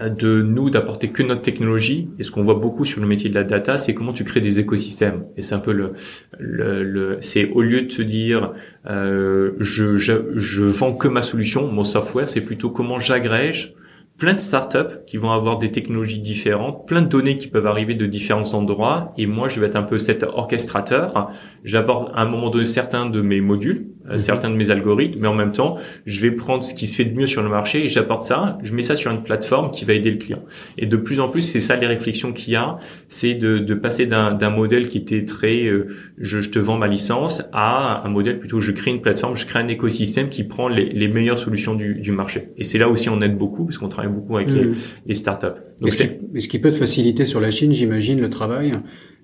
de 0.00 0.42
nous 0.42 0.70
d'apporter 0.70 1.08
que 1.08 1.22
notre 1.22 1.42
technologie. 1.42 2.08
Et 2.18 2.22
ce 2.22 2.30
qu'on 2.30 2.44
voit 2.44 2.56
beaucoup 2.56 2.84
sur 2.84 3.00
le 3.00 3.06
métier 3.06 3.30
de 3.30 3.34
la 3.34 3.44
data, 3.44 3.78
c'est 3.78 3.94
comment 3.94 4.12
tu 4.12 4.24
crées 4.24 4.40
des 4.40 4.58
écosystèmes. 4.58 5.24
Et 5.36 5.42
c'est 5.42 5.54
un 5.54 5.60
peu 5.60 5.72
le, 5.72 5.92
le, 6.38 6.82
le 6.82 7.16
c'est 7.20 7.50
au 7.50 7.62
lieu 7.62 7.82
de 7.82 7.90
se 7.90 8.02
dire 8.02 8.52
euh, 8.88 9.52
je, 9.58 9.96
je, 9.96 10.12
je 10.34 10.64
vends 10.64 10.94
que 10.94 11.08
ma 11.08 11.22
solution, 11.22 11.70
mon 11.70 11.84
software, 11.84 12.28
c'est 12.28 12.42
plutôt 12.42 12.70
comment 12.70 13.00
j'agrège 13.00 13.74
plein 14.18 14.32
de 14.32 14.40
startups 14.40 15.04
qui 15.06 15.18
vont 15.18 15.30
avoir 15.30 15.58
des 15.58 15.70
technologies 15.70 16.18
différentes, 16.18 16.86
plein 16.86 17.02
de 17.02 17.06
données 17.06 17.36
qui 17.36 17.48
peuvent 17.48 17.66
arriver 17.66 17.94
de 17.94 18.06
différents 18.06 18.54
endroits. 18.54 19.12
Et 19.18 19.26
moi, 19.26 19.48
je 19.48 19.60
vais 19.60 19.66
être 19.66 19.76
un 19.76 19.82
peu 19.82 19.98
cet 19.98 20.22
orchestrateur. 20.22 21.30
J'apporte 21.64 22.10
à 22.14 22.22
un 22.22 22.24
moment 22.24 22.48
donné 22.48 22.64
certains 22.64 23.10
de 23.10 23.20
mes 23.20 23.40
modules, 23.40 23.88
euh, 24.08 24.12
mhm. 24.12 24.18
certains 24.18 24.50
de 24.50 24.56
mes 24.56 24.70
algorithmes, 24.70 25.20
mais 25.20 25.28
en 25.28 25.34
même 25.34 25.52
temps, 25.52 25.76
je 26.06 26.20
vais 26.20 26.30
prendre 26.30 26.64
ce 26.64 26.74
qui 26.74 26.86
se 26.86 26.96
fait 26.96 27.04
de 27.04 27.16
mieux 27.16 27.26
sur 27.26 27.42
le 27.42 27.48
marché 27.48 27.84
et 27.84 27.88
j'apporte 27.88 28.22
ça. 28.22 28.58
Je 28.62 28.74
mets 28.74 28.82
ça 28.82 28.96
sur 28.96 29.10
une 29.10 29.22
plateforme 29.22 29.70
qui 29.70 29.84
va 29.84 29.94
aider 29.94 30.10
le 30.10 30.18
client. 30.18 30.42
Et 30.78 30.86
de 30.86 30.96
plus 30.96 31.20
en 31.20 31.28
plus, 31.28 31.42
c'est 31.42 31.60
ça 31.60 31.76
les 31.76 31.86
réflexions 31.86 32.32
qu'il 32.32 32.52
y 32.52 32.56
a, 32.56 32.78
c'est 33.08 33.34
de, 33.34 33.58
de 33.58 33.74
passer 33.74 34.06
d'un 34.06 34.50
modèle 34.50 34.88
qui 34.88 34.98
était 34.98 35.24
très 35.24 35.66
euh, 35.66 35.88
je, 36.18 36.40
je, 36.40 36.50
te 36.50 36.58
vends 36.58 36.78
ma 36.78 36.88
licence 36.88 37.42
à 37.52 38.06
un 38.06 38.10
modèle 38.10 38.38
plutôt 38.38 38.60
je 38.60 38.72
crée 38.72 38.90
une 38.90 39.00
plateforme, 39.00 39.36
je 39.36 39.46
crée 39.46 39.58
un 39.58 39.68
écosystème 39.68 40.28
qui 40.28 40.44
prend 40.44 40.68
les, 40.68 40.86
les 40.86 41.08
meilleures 41.08 41.38
solutions 41.38 41.74
du, 41.74 41.94
du 41.94 42.12
marché. 42.12 42.48
Et 42.56 42.64
c'est 42.64 42.78
là 42.78 42.88
aussi 42.88 43.08
on 43.08 43.20
aide 43.20 43.36
beaucoup 43.36 43.64
parce 43.64 43.78
qu'on 43.78 43.88
travaille 43.88 44.12
beaucoup 44.12 44.36
avec 44.36 44.50
les, 44.50 44.70
les, 45.06 45.14
startups. 45.14 45.60
Donc 45.80 45.92
c'est 45.92 46.20
ce 46.38 46.48
qui 46.48 46.58
peut 46.58 46.70
te 46.70 46.76
faciliter 46.76 47.24
sur 47.24 47.40
la 47.40 47.50
Chine, 47.50 47.72
j'imagine, 47.72 48.20
le 48.20 48.30
travail. 48.30 48.72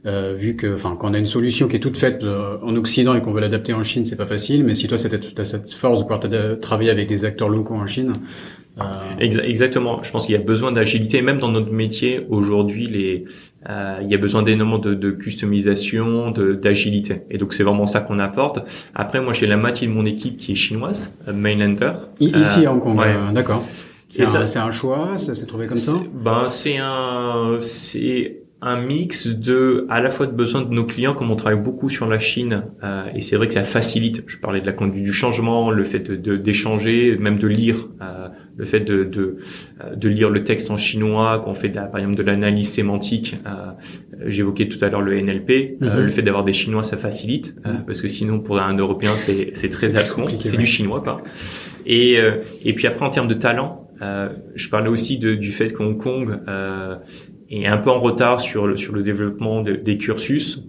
Euh, 0.05 0.35
vu 0.37 0.57
que, 0.57 0.75
enfin, 0.75 0.97
quand 0.99 1.11
on 1.11 1.15
a 1.15 1.19
une 1.19 1.27
solution 1.27 1.69
qui 1.69 1.77
est 1.77 1.81
toute 1.81 1.97
faite 1.97 2.25
euh, 2.25 2.57
en 2.63 2.75
Occident 2.75 3.15
et 3.15 3.21
qu'on 3.21 3.33
veut 3.33 3.41
l'adapter 3.41 3.73
en 3.73 3.85
Chine, 3.85 4.05
c'est 4.05 4.17
pas 4.17 4.27
facile. 4.27 4.65
Mais 4.65 4.75
si 4.75 4.89
toi, 4.89 4.99
tu 4.99 5.07
as 5.07 5.45
cette 5.45 5.73
force 5.73 6.01
de 6.01 6.05
pouvoir 6.05 6.59
travailler 6.61 6.91
avec 6.91 7.09
des 7.09 7.25
acteurs 7.25 7.49
locaux 7.49 7.75
en 7.75 7.87
Chine. 7.87 8.13
Euh... 8.81 8.83
Exactement. 9.21 10.03
Je 10.03 10.11
pense 10.11 10.27
qu'il 10.27 10.35
y 10.35 10.39
a 10.39 10.41
besoin 10.41 10.73
d'agilité. 10.73 11.23
Même 11.23 11.39
dans 11.39 11.51
notre 11.53 11.71
métier 11.71 12.27
aujourd'hui, 12.31 12.87
les, 12.87 13.27
euh, 13.71 13.99
il 14.03 14.11
y 14.11 14.15
a 14.15 14.19
besoin 14.19 14.43
d'énormément 14.43 14.79
de, 14.79 14.95
de 14.95 15.11
customisation, 15.13 16.33
d'agilité. 16.33 17.23
Et 17.31 17.39
donc 17.39 17.53
c'est 17.53 17.63
vraiment 17.63 17.87
ça 17.87 18.01
qu'on 18.01 18.19
apporte. 18.19 18.59
Après, 18.95 19.21
moi, 19.21 19.33
j'ai 19.33 19.47
la 19.47 19.57
moitié 19.57 19.87
de 19.87 19.93
mon 19.93 20.05
équipe 20.05 20.37
qui 20.37 20.53
est 20.53 20.57
chinoise, 20.57 21.13
Mainlander. 21.33 21.93
Ici 22.19 22.67
à 22.67 22.73
Hong 22.73 22.83
Kong. 22.83 23.01
D'accord. 23.33 23.65
C'est 24.09 24.25
un, 24.59 24.67
un, 24.67 24.71
choix, 24.71 25.13
ça 25.17 25.35
s'est 25.35 25.47
trouvé 25.47 25.67
comme 25.67 25.79
ça? 25.79 25.95
Ben 26.13 26.47
c'est 26.47 26.77
un 26.77 27.57
c'est 27.61 28.42
un 28.63 28.81
mix 28.81 29.27
de 29.27 29.87
à 29.91 30.01
la 30.01 30.09
fois 30.11 30.27
de 30.27 30.33
besoins 30.33 30.63
de 30.63 30.73
nos 30.73 30.85
clients 30.85 31.15
comme 31.15 31.33
on 31.33 31.37
travaille 31.37 31.61
beaucoup 31.61 31.91
sur 31.91 32.09
la 32.09 32.21
Chine 32.21 32.67
euh, 32.85 33.07
et 33.13 33.21
c'est 33.21 33.37
vrai 33.37 33.49
que 33.49 33.55
ça 33.55 33.65
facilite. 33.65 34.23
Je 34.29 34.39
parlais 34.39 34.61
de 34.61 34.67
la 34.67 34.73
conduite 34.73 35.03
du 35.03 35.13
changement, 35.13 35.73
le 35.73 35.83
fait 35.83 36.11
de 36.11 36.37
d'échanger, 36.37 37.17
même 37.17 37.39
de 37.39 37.49
lire, 37.49 37.89
euh, 38.01 38.29
le 38.57 38.65
fait 38.65 38.81
de, 38.81 39.03
de, 39.03 39.39
euh, 39.83 39.97
de 39.97 40.09
lire 40.09 40.31
le 40.31 40.45
texte 40.45 40.71
en 40.71 40.77
chinois, 40.77 41.41
qu'on 41.41 41.55
fait 41.55 41.71
de 41.71 41.77
la, 41.77 41.83
par 41.83 42.01
exemple 42.01 42.17
de 42.17 42.23
l'analyse 42.23 42.71
sémantique. 42.71 43.37
Euh, 43.47 43.73
J'évoquais 44.27 44.69
tout 44.69 44.83
à 44.85 44.89
l'heure 44.89 45.03
le 45.03 45.21
NLP, 45.21 45.79
euh, 45.83 45.97
mhm. 45.97 46.05
le 46.05 46.11
fait 46.11 46.23
d'avoir 46.23 46.45
des 46.45 46.53
Chinois 46.53 46.85
ça 46.85 46.97
facilite 46.97 47.57
mhm. 47.65 47.85
parce 47.85 48.01
que 48.01 48.07
sinon 48.07 48.39
pour 48.39 48.61
un 48.61 48.77
Européen 48.77 49.15
c'est 49.17 49.51
c'est 49.55 49.71
très 49.71 49.97
abscon, 49.97 50.27
c'est 50.41 50.57
du 50.57 50.67
chinois 50.67 51.01
quoi. 51.01 51.21
Et 51.85 52.19
et 52.65 52.73
puis 52.75 52.87
après 52.87 53.05
en 53.05 53.11
termes 53.11 53.27
de 53.27 53.35
talent 53.35 53.83
euh, 54.03 54.31
je 54.57 54.69
parlais 54.69 54.89
aussi 54.89 55.19
de, 55.19 55.35
du 55.35 55.51
fait 55.51 55.73
qu'Hong 55.73 55.97
Kong 55.97 56.41
euh, 56.49 56.97
est 57.61 57.67
un 57.67 57.79
peu 57.79 57.91
en 57.91 58.01
retard 58.01 58.41
sur 58.41 58.67
le, 58.67 58.77
sur 58.77 58.95
le 58.95 59.03
développement 59.03 59.63
des 59.63 59.99
cursus. 59.99 60.63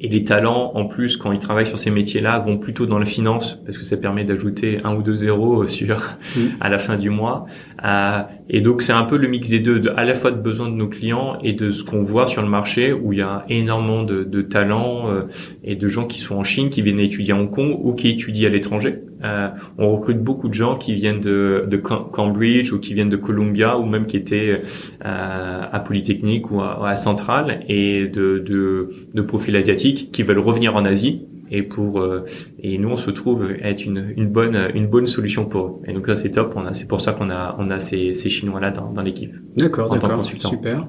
Et 0.00 0.08
les 0.08 0.22
talents, 0.22 0.72
en 0.74 0.84
plus, 0.84 1.16
quand 1.16 1.32
ils 1.32 1.38
travaillent 1.38 1.66
sur 1.66 1.78
ces 1.78 1.90
métiers-là, 1.90 2.38
vont 2.38 2.58
plutôt 2.58 2.84
dans 2.84 2.98
la 2.98 3.06
finance, 3.06 3.58
parce 3.64 3.78
que 3.78 3.84
ça 3.84 3.96
permet 3.96 4.24
d'ajouter 4.24 4.80
un 4.84 4.94
ou 4.94 5.02
deux 5.02 5.16
zéros 5.16 5.66
sur 5.68 5.96
mm. 6.36 6.40
à 6.60 6.68
la 6.68 6.78
fin 6.78 6.96
du 6.96 7.08
mois. 7.08 7.46
Euh, 7.82 8.20
et 8.50 8.60
donc, 8.60 8.82
c'est 8.82 8.92
un 8.92 9.04
peu 9.04 9.16
le 9.16 9.28
mix 9.28 9.48
des 9.48 9.60
deux, 9.60 9.80
de, 9.80 9.90
à 9.96 10.04
la 10.04 10.14
fois 10.14 10.30
de 10.30 10.38
besoins 10.38 10.68
de 10.68 10.74
nos 10.74 10.88
clients 10.88 11.38
et 11.42 11.54
de 11.54 11.70
ce 11.70 11.84
qu'on 11.84 12.02
voit 12.02 12.26
sur 12.26 12.42
le 12.42 12.48
marché, 12.48 12.92
où 12.92 13.14
il 13.14 13.20
y 13.20 13.22
a 13.22 13.46
énormément 13.48 14.02
de, 14.02 14.24
de 14.24 14.42
talents 14.42 15.10
euh, 15.10 15.22
et 15.62 15.74
de 15.74 15.88
gens 15.88 16.06
qui 16.06 16.20
sont 16.20 16.36
en 16.36 16.44
Chine, 16.44 16.68
qui 16.68 16.82
viennent 16.82 17.00
étudier 17.00 17.32
à 17.32 17.36
Hong 17.36 17.50
Kong 17.50 17.74
ou 17.80 17.94
qui 17.94 18.08
étudient 18.08 18.48
à 18.48 18.50
l'étranger. 18.50 18.98
Euh, 19.22 19.48
on 19.78 19.94
recrute 19.94 20.18
beaucoup 20.18 20.48
de 20.48 20.54
gens 20.54 20.76
qui 20.76 20.94
viennent 20.94 21.20
de, 21.20 21.64
de, 21.68 21.76
Cambridge 21.76 22.72
ou 22.72 22.78
qui 22.78 22.94
viennent 22.94 23.10
de 23.10 23.16
Columbia 23.16 23.78
ou 23.78 23.84
même 23.84 24.06
qui 24.06 24.16
étaient 24.16 24.62
euh, 25.04 25.62
à 25.70 25.80
Polytechnique 25.80 26.50
ou 26.50 26.60
à, 26.60 26.88
à 26.88 26.96
Centrale 26.96 27.60
et 27.68 28.06
de, 28.06 28.38
de, 28.38 28.90
de 29.14 29.22
profil 29.22 29.56
asiatique 29.56 30.10
qui 30.12 30.22
veulent 30.22 30.38
revenir 30.38 30.74
en 30.76 30.84
Asie 30.84 31.26
et 31.50 31.62
pour 31.62 32.02
et 32.58 32.78
nous 32.78 32.88
on 32.88 32.96
se 32.96 33.10
trouve 33.10 33.52
être 33.60 33.84
une, 33.84 34.12
une 34.16 34.28
bonne 34.28 34.70
une 34.74 34.86
bonne 34.86 35.06
solution 35.06 35.44
pour 35.44 35.66
eux. 35.66 35.72
Et 35.86 35.92
donc 35.92 36.06
ça 36.06 36.16
c'est 36.16 36.30
top. 36.30 36.54
On 36.56 36.64
a 36.64 36.72
c'est 36.72 36.88
pour 36.88 37.00
ça 37.00 37.12
qu'on 37.12 37.30
a 37.30 37.54
on 37.58 37.70
a 37.70 37.78
ces, 37.78 38.14
ces 38.14 38.28
chinois 38.28 38.60
là 38.60 38.70
dans, 38.70 38.90
dans 38.92 39.02
l'équipe. 39.02 39.34
D'accord, 39.56 39.90
d'accord, 39.96 40.24
super. 40.24 40.88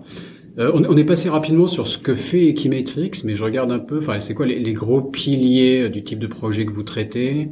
Euh, 0.58 0.72
on, 0.74 0.86
on, 0.86 0.96
est 0.96 1.04
passé 1.04 1.30
rapidement 1.30 1.68
sur 1.68 1.88
ce 1.88 1.98
que 1.98 2.16
fait 2.16 2.48
Equimetrix, 2.48 3.12
mais 3.26 3.36
je 3.36 3.44
regarde 3.44 3.72
un 3.72 3.80
peu. 3.80 3.98
Enfin, 3.98 4.20
c'est 4.22 4.34
quoi 4.34 4.46
les, 4.46 4.60
les, 4.60 4.74
gros 4.74 5.02
piliers 5.02 5.90
du 5.90 6.04
type 6.04 6.20
de 6.20 6.28
projet 6.28 6.66
que 6.66 6.72
vous 6.72 6.84
traitez? 6.84 7.50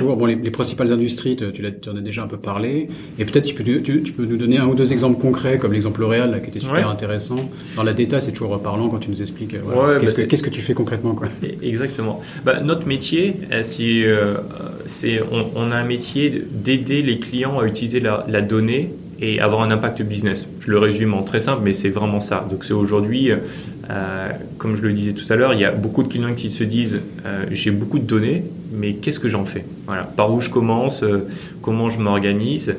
Bon, 0.00 0.26
les, 0.26 0.36
les, 0.36 0.50
principales 0.50 0.92
industries, 0.92 1.36
tu, 1.36 1.52
tu 1.52 1.88
en 1.88 1.96
as 1.96 2.00
déjà 2.00 2.22
un 2.22 2.26
peu 2.26 2.36
parlé. 2.36 2.88
Et 3.18 3.24
peut-être 3.24 3.44
tu 3.44 3.54
peux, 3.54 3.64
tu, 3.64 4.02
tu, 4.02 4.12
peux 4.12 4.24
nous 4.24 4.36
donner 4.36 4.58
un 4.58 4.66
ou 4.66 4.74
deux 4.74 4.92
exemples 4.92 5.20
concrets, 5.20 5.58
comme 5.58 5.72
l'exemple 5.72 6.00
L'Oréal, 6.00 6.30
là, 6.30 6.40
qui 6.40 6.48
était 6.48 6.60
super 6.60 6.88
intéressant. 6.88 7.50
Dans 7.76 7.82
la 7.82 7.92
data, 7.92 8.20
c'est 8.20 8.32
toujours 8.32 8.50
reparlant 8.50 8.88
quand 8.88 8.98
tu 8.98 9.10
nous 9.10 9.20
expliques 9.20 9.54
euh, 9.54 10.00
qu'est-ce, 10.00 10.16
bah 10.16 10.22
que, 10.22 10.28
qu'est-ce 10.28 10.42
que 10.42 10.50
tu 10.50 10.60
fais 10.60 10.74
concrètement. 10.74 11.14
Quoi? 11.14 11.28
E, 11.42 11.48
exactement. 11.62 12.20
Bah, 12.44 12.60
notre 12.60 12.86
métier, 12.86 13.36
euh, 13.52 13.62
c'est, 13.62 14.02
euh, 14.04 14.38
c'est 14.86 15.20
on, 15.30 15.50
on, 15.54 15.70
a 15.70 15.76
un 15.76 15.84
métier 15.84 16.42
d'aider 16.50 17.02
les 17.02 17.18
clients 17.18 17.58
à 17.60 17.66
utiliser 17.66 18.00
la, 18.00 18.24
la 18.28 18.40
donnée 18.40 18.90
et 19.22 19.40
avoir 19.40 19.62
un 19.62 19.70
impact 19.70 20.02
business. 20.02 20.48
Je 20.60 20.70
le 20.70 20.78
résume 20.78 21.14
en 21.14 21.22
très 21.22 21.40
simple, 21.40 21.62
mais 21.64 21.72
c'est 21.72 21.90
vraiment 21.90 22.20
ça. 22.20 22.44
Donc 22.50 22.64
c'est 22.64 22.72
aujourd'hui, 22.72 23.30
euh, 23.30 24.28
comme 24.58 24.74
je 24.74 24.82
le 24.82 24.92
disais 24.92 25.12
tout 25.12 25.32
à 25.32 25.36
l'heure, 25.36 25.54
il 25.54 25.60
y 25.60 25.64
a 25.64 25.70
beaucoup 25.70 26.02
de 26.02 26.08
clients 26.08 26.34
qui 26.34 26.50
se 26.50 26.64
disent 26.64 27.00
euh, 27.24 27.44
j'ai 27.52 27.70
beaucoup 27.70 28.00
de 28.00 28.04
données, 28.04 28.42
mais 28.72 28.94
qu'est-ce 28.94 29.20
que 29.20 29.28
j'en 29.28 29.44
fais? 29.44 29.64
Voilà, 29.86 30.02
par 30.02 30.34
où 30.34 30.40
je 30.40 30.50
commence, 30.50 31.04
euh, 31.04 31.28
comment 31.62 31.88
je 31.88 32.00
m'organise. 32.00 32.74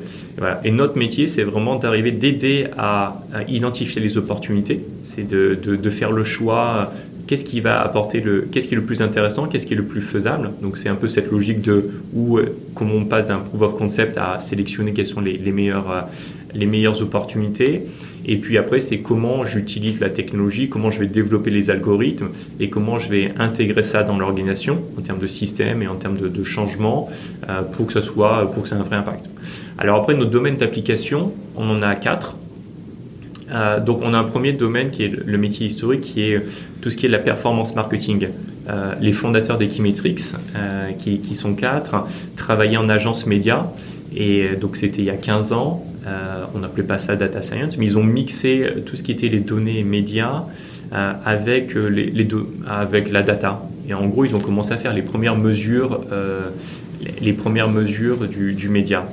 Et, 0.64 0.70
notre 0.70 0.98
métier, 0.98 1.28
c'est 1.28 1.44
vraiment 1.44 1.76
d'arriver, 1.76 2.12
d'aider 2.12 2.66
à, 2.76 3.22
identifier 3.48 4.02
les 4.02 4.18
opportunités. 4.18 4.84
C'est 5.02 5.26
de, 5.26 5.90
faire 5.90 6.12
le 6.12 6.24
choix 6.24 6.92
qu'est-ce 7.26 7.44
qui 7.44 7.60
va 7.60 7.80
apporter 7.80 8.20
le, 8.20 8.42
qu'est-ce 8.42 8.68
qui 8.68 8.74
est 8.74 8.78
le 8.78 8.84
plus 8.84 9.02
intéressant, 9.02 9.46
qu'est-ce 9.46 9.66
qui 9.66 9.74
est 9.74 9.76
le 9.76 9.84
plus 9.84 10.00
faisable. 10.00 10.50
Donc 10.62 10.78
c'est 10.78 10.88
un 10.88 10.94
peu 10.94 11.08
cette 11.08 11.30
logique 11.30 11.60
de 11.62 11.90
où, 12.12 12.38
euh, 12.38 12.56
comment 12.74 12.94
on 12.94 13.04
passe 13.04 13.28
d'un 13.28 13.38
proof 13.38 13.62
of 13.62 13.74
concept 13.74 14.18
à 14.18 14.40
sélectionner 14.40 14.92
quelles 14.92 15.06
sont 15.06 15.20
les, 15.20 15.36
les 15.36 15.52
meilleures, 15.52 15.90
euh, 15.90 16.00
les 16.54 16.66
meilleures 16.66 17.00
opportunités. 17.02 17.82
Et 18.26 18.38
puis 18.38 18.56
après, 18.56 18.80
c'est 18.80 18.98
comment 18.98 19.44
j'utilise 19.44 20.00
la 20.00 20.08
technologie, 20.08 20.68
comment 20.68 20.90
je 20.90 21.00
vais 21.00 21.06
développer 21.06 21.50
les 21.50 21.70
algorithmes 21.70 22.28
et 22.58 22.70
comment 22.70 22.98
je 22.98 23.10
vais 23.10 23.32
intégrer 23.38 23.82
ça 23.82 24.02
dans 24.02 24.18
l'organisation 24.18 24.78
en 24.98 25.02
termes 25.02 25.18
de 25.18 25.26
système 25.26 25.82
et 25.82 25.88
en 25.88 25.96
termes 25.96 26.16
de, 26.16 26.42
changement 26.42 27.08
euh, 27.48 27.62
pour 27.62 27.86
que 27.86 27.92
ça 27.92 28.02
soit, 28.02 28.50
pour 28.52 28.62
que 28.62 28.68
ça 28.68 28.76
ait 28.76 28.78
un 28.78 28.82
vrai 28.82 28.96
impact. 28.96 29.28
Alors 29.78 30.00
après, 30.00 30.14
notre 30.14 30.30
domaine 30.30 30.56
d'application, 30.56 31.32
on 31.56 31.68
en 31.70 31.82
a 31.82 31.94
quatre. 31.94 32.36
Euh, 33.50 33.80
donc 33.80 34.00
on 34.02 34.14
a 34.14 34.18
un 34.18 34.24
premier 34.24 34.52
domaine 34.52 34.90
qui 34.90 35.04
est 35.04 35.12
le 35.24 35.38
métier 35.38 35.66
historique, 35.66 36.00
qui 36.00 36.22
est 36.22 36.42
tout 36.80 36.90
ce 36.90 36.96
qui 36.96 37.06
est 37.06 37.10
la 37.10 37.18
performance 37.18 37.74
marketing. 37.74 38.28
Euh, 38.68 38.94
les 39.00 39.12
fondateurs 39.12 39.58
d'Equimetrix, 39.58 40.32
euh, 40.56 40.92
qui, 40.92 41.34
sont 41.34 41.54
quatre, 41.54 42.06
travaillaient 42.36 42.78
en 42.78 42.88
agence 42.88 43.26
média. 43.26 43.70
Et 44.16 44.50
donc 44.60 44.76
c'était 44.76 45.02
il 45.02 45.06
y 45.06 45.10
a 45.10 45.16
15 45.16 45.52
ans, 45.52 45.84
on 46.54 46.60
n'appelait 46.60 46.84
pas 46.84 46.98
ça 46.98 47.16
data 47.16 47.42
science, 47.42 47.76
mais 47.76 47.86
ils 47.86 47.98
ont 47.98 48.04
mixé 48.04 48.64
tout 48.86 48.94
ce 48.94 49.02
qui 49.02 49.10
était 49.10 49.28
les 49.28 49.40
données 49.40 49.82
médias 49.82 50.44
avec, 50.92 51.74
les, 51.74 52.28
avec 52.64 53.10
la 53.10 53.24
data. 53.24 53.60
Et 53.88 53.94
en 53.94 54.06
gros, 54.06 54.24
ils 54.24 54.36
ont 54.36 54.40
commencé 54.40 54.72
à 54.72 54.76
faire 54.76 54.94
les 54.94 55.02
premières 55.02 55.36
mesures, 55.36 56.00
les 57.20 57.32
premières 57.32 57.68
mesures 57.68 58.28
du 58.28 58.68
média. 58.68 59.04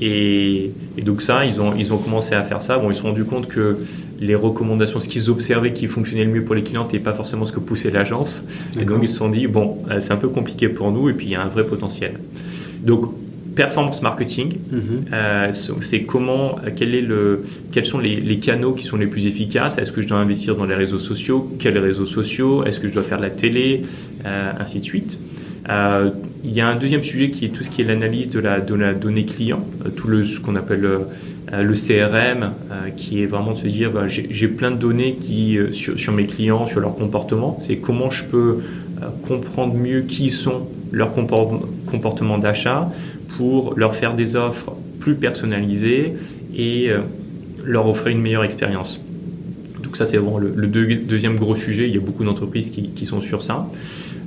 Et, 0.00 0.70
et, 0.98 1.02
donc 1.02 1.22
ça, 1.22 1.44
ils 1.44 1.60
ont, 1.60 1.74
ils 1.76 1.92
ont 1.92 1.98
commencé 1.98 2.34
à 2.34 2.42
faire 2.42 2.62
ça. 2.62 2.78
Bon, 2.78 2.90
ils 2.90 2.94
se 2.94 3.00
sont 3.00 3.08
rendus 3.08 3.24
compte 3.24 3.46
que 3.48 3.78
les 4.20 4.34
recommandations, 4.34 5.00
ce 5.00 5.08
qu'ils 5.08 5.30
observaient 5.30 5.72
qui 5.72 5.86
fonctionnait 5.86 6.24
le 6.24 6.30
mieux 6.30 6.44
pour 6.44 6.54
les 6.54 6.62
clients, 6.62 6.84
n'était 6.84 6.98
pas 6.98 7.12
forcément 7.14 7.46
ce 7.46 7.52
que 7.52 7.60
poussait 7.60 7.90
l'agence. 7.90 8.42
Et 8.80 8.84
donc 8.84 8.98
ils 9.02 9.08
se 9.08 9.16
sont 9.16 9.28
dit, 9.28 9.46
bon, 9.46 9.78
euh, 9.90 10.00
c'est 10.00 10.12
un 10.12 10.16
peu 10.16 10.28
compliqué 10.28 10.68
pour 10.68 10.90
nous, 10.92 11.08
et 11.08 11.14
puis 11.14 11.26
il 11.26 11.32
y 11.32 11.34
a 11.34 11.42
un 11.42 11.48
vrai 11.48 11.64
potentiel. 11.64 12.14
Donc, 12.82 13.12
performance 13.54 14.02
marketing, 14.02 14.48
mm 14.48 14.78
-hmm. 14.78 15.12
euh, 15.12 15.80
c'est 15.80 16.02
comment, 16.02 16.56
quel 16.76 16.94
est 16.94 17.00
le, 17.00 17.44
quels 17.72 17.86
sont 17.86 17.98
les, 17.98 18.16
les, 18.20 18.38
canaux 18.38 18.74
qui 18.74 18.84
sont 18.84 18.98
les 18.98 19.06
plus 19.06 19.24
efficaces? 19.26 19.78
Est-ce 19.78 19.92
que 19.92 20.02
je 20.02 20.08
dois 20.08 20.18
investir 20.18 20.54
dans 20.56 20.66
les 20.66 20.78
réseaux 20.84 20.98
sociaux? 21.10 21.38
Quels 21.58 21.78
réseaux 21.78 22.10
sociaux? 22.18 22.64
Est-ce 22.64 22.78
que 22.80 22.88
je 22.88 22.94
dois 22.96 23.02
faire 23.10 23.18
de 23.18 23.26
la 23.30 23.34
télé? 23.42 23.82
Euh, 24.26 24.62
Ainsi 24.62 24.78
de 24.80 24.84
suite. 24.84 25.18
Euh, 25.68 26.10
il 26.44 26.52
y 26.52 26.60
a 26.60 26.68
un 26.68 26.76
deuxième 26.76 27.02
sujet 27.02 27.30
qui 27.30 27.44
est 27.44 27.48
tout 27.48 27.64
ce 27.64 27.70
qui 27.70 27.82
est 27.82 27.84
l'analyse 27.84 28.30
de 28.30 28.38
la, 28.38 28.60
de 28.60 28.74
la 28.74 28.94
donnée 28.94 29.24
client, 29.24 29.66
euh, 29.84 29.90
tout 29.90 30.06
le, 30.06 30.22
ce 30.22 30.38
qu'on 30.38 30.54
appelle 30.54 30.80
le, 30.80 31.00
euh, 31.52 31.62
le 31.62 31.74
CRM, 31.74 32.52
qui 32.96 33.22
est 33.22 33.26
vraiment 33.26 33.52
de 33.52 33.58
se 33.58 33.66
dire 33.66 33.90
bah, 33.90 34.06
j'ai 34.06 34.48
plein 34.48 34.70
de 34.70 34.76
données 34.76 35.16
qui, 35.16 35.58
sur, 35.72 35.98
sur, 35.98 36.12
mes 36.12 36.26
clients, 36.26 36.66
sur 36.66 36.80
leur 36.80 36.94
comportement. 36.94 37.58
C'est 37.60 37.76
comment 37.76 38.10
je 38.10 38.24
peux 38.24 38.58
comprendre 39.26 39.74
mieux 39.74 40.02
qui 40.02 40.30
sont 40.30 40.68
leurs 40.92 41.12
comportements 41.12 42.38
d'achat 42.38 42.90
pour 43.36 43.74
leur 43.76 43.94
faire 43.94 44.14
des 44.14 44.36
offres 44.36 44.72
plus 45.00 45.14
personnalisées 45.14 46.14
et 46.56 46.90
leur 47.64 47.88
offrir 47.88 48.12
une 48.12 48.22
meilleure 48.22 48.44
expérience. 48.44 49.00
Ça, 49.96 50.04
c'est 50.04 50.18
vraiment 50.18 50.38
le, 50.38 50.52
le 50.54 50.66
deux, 50.66 50.86
deuxième 50.94 51.36
gros 51.36 51.56
sujet. 51.56 51.88
Il 51.88 51.94
y 51.94 51.96
a 51.96 52.00
beaucoup 52.00 52.22
d'entreprises 52.22 52.70
qui, 52.70 53.06
sont 53.06 53.22
sur 53.22 53.42
ça. 53.42 53.66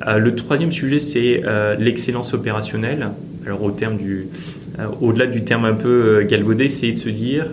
Euh, 0.08 0.18
le 0.18 0.36
troisième 0.36 0.72
sujet, 0.72 0.98
c'est 0.98 1.44
euh, 1.46 1.76
l'excellence 1.76 2.34
opérationnelle. 2.34 3.12
Alors 3.46 3.62
euh, 3.64 4.86
au-delà 5.02 5.28
du 5.28 5.44
terme 5.44 5.66
un 5.66 5.74
peu 5.74 6.24
galvaudé, 6.24 6.70
c'est 6.70 6.92
de 6.92 6.98
se 6.98 7.10
dire, 7.10 7.46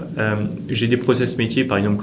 j'ai 0.68 0.86
des 0.86 0.96
process 0.96 1.38
métiers, 1.38 1.64
par 1.64 1.78
exemple 1.78 1.96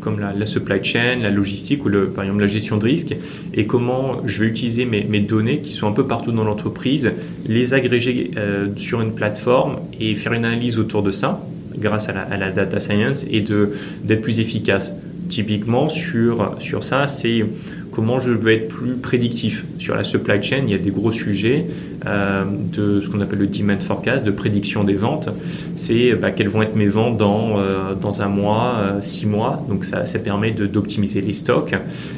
comme, 0.00 0.20
la, 0.20 0.46
supply 0.46 0.82
chain, 0.82 1.18
la 1.20 1.30
logistique 1.30 1.84
ou 1.84 1.90
par 2.14 2.24
exemple 2.24 2.40
la 2.40 2.46
gestion 2.46 2.76
de 2.76 2.84
risque, 2.84 3.14
et 3.52 3.66
comment 3.66 4.26
je 4.26 4.42
vais 4.42 4.48
utiliser 4.48 4.84
mes, 4.84 5.20
données 5.20 5.60
qui 5.60 5.72
sont 5.72 5.88
un 5.88 5.92
peu 5.92 6.06
partout 6.06 6.32
dans 6.32 6.44
l'entreprise, 6.44 7.12
les 7.46 7.74
agréger 7.74 8.30
sur 8.76 9.00
une 9.00 9.12
plateforme 9.12 9.78
et 10.00 10.14
faire 10.14 10.32
une 10.32 10.44
analyse 10.44 10.78
autour 10.78 11.02
de 11.02 11.10
ça 11.10 11.40
grâce 11.76 12.08
à 12.08 12.36
la, 12.36 12.50
data 12.50 12.78
science 12.78 13.24
et 13.30 13.40
d'être 13.40 14.20
plus 14.20 14.38
efficace. 14.38 14.92
Typiquement 15.34 15.88
sur, 15.88 16.54
sur 16.60 16.84
ça, 16.84 17.08
c'est 17.08 17.44
comment 17.90 18.20
je 18.20 18.30
veux 18.30 18.52
être 18.52 18.68
plus 18.68 18.94
prédictif. 18.94 19.64
Sur 19.80 19.96
la 19.96 20.04
supply 20.04 20.40
chain, 20.40 20.62
il 20.62 20.70
y 20.70 20.74
a 20.74 20.78
des 20.78 20.92
gros 20.92 21.10
sujets 21.10 21.66
euh, 22.06 22.44
de 22.44 23.00
ce 23.00 23.08
qu'on 23.08 23.20
appelle 23.20 23.38
le 23.38 23.46
demand 23.46 23.80
forecast, 23.80 24.26
de 24.26 24.30
prédiction 24.30 24.84
des 24.84 24.94
ventes. 24.94 25.30
C'est 25.74 26.14
bah, 26.14 26.30
quelles 26.32 26.48
vont 26.48 26.62
être 26.62 26.76
mes 26.76 26.86
ventes 26.86 27.16
dans, 27.16 27.58
euh, 27.58 27.94
dans 27.94 28.20
un 28.20 28.28
mois, 28.28 28.74
euh, 28.78 29.00
six 29.00 29.26
mois. 29.26 29.64
Donc 29.68 29.84
ça, 29.84 30.04
ça 30.04 30.18
permet 30.18 30.50
d'optimiser 30.50 31.20
les 31.20 31.32
stocks. 31.32 31.74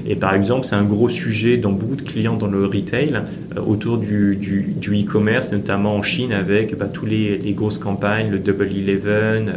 Et 0.07 0.17
par 0.17 0.35
exemple, 0.35 0.65
c'est 0.67 0.75
un 0.75 0.85
gros 0.85 1.09
sujet 1.09 1.57
dans 1.57 1.71
beaucoup 1.71 1.97
de 1.97 2.03
clients 2.03 2.37
dans 2.37 2.49
le 2.49 2.67
retail 2.67 3.23
autour 3.67 3.99
du, 3.99 4.37
du, 4.37 4.75
du 4.77 5.03
e-commerce, 5.03 5.53
notamment 5.53 5.97
en 5.97 6.03
Chine 6.03 6.33
avec 6.33 6.77
bah, 6.77 6.89
tous 6.93 7.07
les, 7.07 7.39
les, 7.39 7.53
grosses 7.53 7.79
campagnes, 7.79 8.31
le 8.31 8.39
Double 8.39 8.69
Eleven. 8.69 9.53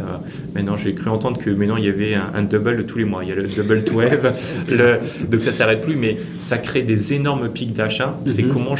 maintenant, 0.54 0.76
j'ai 0.76 0.94
cru 0.94 1.10
entendre 1.10 1.38
que 1.38 1.50
maintenant 1.50 1.76
il 1.76 1.84
y 1.84 1.88
avait 1.88 2.14
un, 2.14 2.30
un, 2.34 2.42
double 2.42 2.86
tous 2.86 2.98
les 2.98 3.04
mois. 3.04 3.24
Il 3.24 3.30
y 3.30 3.32
a 3.32 3.34
le 3.34 3.46
Double 3.48 3.82
12. 3.84 4.56
le, 4.70 4.98
donc 5.28 5.42
ça 5.42 5.52
s'arrête 5.52 5.80
plus, 5.80 5.96
mais 5.96 6.16
ça 6.38 6.58
crée 6.58 6.82
des 6.82 7.12
énormes 7.14 7.48
pics 7.48 7.72
d'achat. 7.72 8.06
Mm 8.06 8.28
-hmm. 8.28 8.30
C'est 8.30 8.42
mhm. 8.42 8.52
comment 8.52 8.76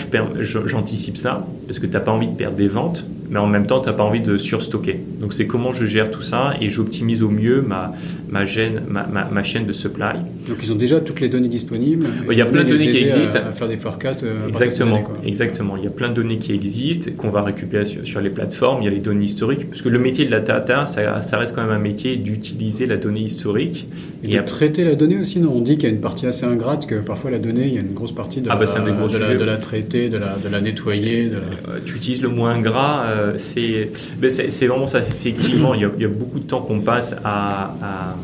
j'anticipe 0.67 1.17
ça 1.17 1.40
Parce 1.67 1.79
que 1.79 1.87
tu 1.87 1.93
n'as 1.93 2.01
pas 2.01 2.13
envie 2.13 2.29
de 2.29 2.35
perdre 2.35 2.57
des 2.57 2.69
ventes, 2.69 3.05
mais 3.31 3.39
en 3.39 3.47
même 3.47 3.67
temps, 3.67 3.81
tu 3.81 3.89
n'as 3.89 3.95
pas 3.95 4.03
envie 4.03 4.21
de 4.21 4.37
surstocker. 4.39 4.99
Donc 5.21 5.33
c'est 5.35 5.47
comment 5.47 5.73
je 5.73 5.87
gère 5.87 6.11
tout 6.11 6.23
ça 6.23 6.55
et 6.61 6.69
j'optimise 6.69 7.23
au 7.23 7.31
mieux 7.31 7.63
ma, 7.63 7.93
ma, 8.29 8.45
chaîne, 8.45 8.83
ma, 8.89 9.07
ma, 9.07 9.27
ma, 9.27 9.43
chaîne 9.45 9.67
de 9.67 9.73
supply. 9.73 10.15
Donc 10.49 10.59
ils 10.63 10.73
ont 10.73 10.77
déjà 10.77 11.01
toutes 11.01 11.21
les 11.21 11.29
données 11.29 11.49
disponibles. 11.49 12.09
Il 12.29 12.37
y 12.37 12.43
a 12.43 12.47
plein 12.47 12.65
de 12.65 12.71
données 12.71 12.89
qui 12.89 12.99
existent. 12.99 13.39
À, 13.39 13.49
à 13.49 13.53
faire 13.53 13.69
des 13.69 13.77
forecasts. 13.77 14.25
Euh, 14.25 14.49
exactement, 14.49 14.97
données, 14.97 15.29
exactement. 15.29 15.77
Il 15.77 15.85
y 15.85 15.87
a 15.87 15.91
plein 15.91 16.09
de 16.09 16.15
données 16.15 16.39
qui 16.39 16.53
existent 16.53 17.13
qu'on 17.17 17.31
va 17.31 17.43
récupérer 17.43 17.85
sur, 17.85 18.05
sur, 18.05 18.21
les 18.21 18.31
plateformes. 18.31 18.83
Il 18.83 18.87
y 18.87 18.89
a 18.89 18.91
les 18.91 18.99
données 18.99 19.27
historiques. 19.27 19.69
Parce 19.69 19.83
que 19.83 19.89
le 19.89 20.01
métier 20.01 20.25
de 20.25 20.31
la 20.33 20.41
data, 20.41 20.87
ça, 20.87 21.23
ça 21.23 21.39
reste 21.39 21.55
quand 21.55 21.63
même 21.63 21.71
un 21.71 21.79
métier 21.79 22.17
d'utiliser 22.17 22.87
la 22.87 22.97
donnée 22.97 23.21
historique. 23.21 23.87
Et, 24.25 24.35
et 24.35 24.39
de 24.39 24.43
traiter 24.43 24.83
la 24.83 24.97
donnée 24.97 25.19
aussi, 25.19 25.39
non? 25.39 25.53
On 25.55 25.61
dit 25.61 25.75
qu'il 25.75 25.85
y 25.85 25.93
a 25.93 25.95
une 25.95 26.01
partie 26.01 26.27
assez 26.27 26.47
ingrate, 26.47 26.87
que 26.87 26.97
parfois 26.97 27.31
la 27.31 27.39
donnée, 27.39 27.69
il 27.69 27.75
y 27.75 27.79
a 27.79 27.81
une 27.81 27.95
grosse 27.95 28.13
partie 28.13 28.41
de, 28.41 28.49
ah 28.51 28.57
bah 28.57 28.65
la, 28.65 28.81
de, 28.81 29.19
la, 29.19 29.35
de 29.35 29.45
la, 29.45 29.57
traiter, 29.57 30.09
de 30.09 30.19
la, 30.19 30.37
de 30.37 30.49
la 30.49 30.61
nettoyer. 30.61 31.31
Euh, 31.33 31.79
tu 31.85 31.95
utilises 31.95 32.23
le 32.23 32.29
moins 32.29 32.59
gras. 32.59 33.05
Euh, 33.07 33.20
c'est 33.37 33.91
c'est 34.29 34.67
vraiment 34.67 34.87
ça. 34.87 34.99
Effectivement, 35.01 35.73
il 35.75 35.83
y 35.83 35.85
a, 35.85 35.91
il 35.99 36.03
y 36.03 36.05
a 36.05 36.09
beaucoup 36.09 36.39
de 36.39 36.49
temps 36.53 36.63
qu'on 36.67 36.81
passe 36.81 37.15
à, 37.25 37.75
à 37.83 38.15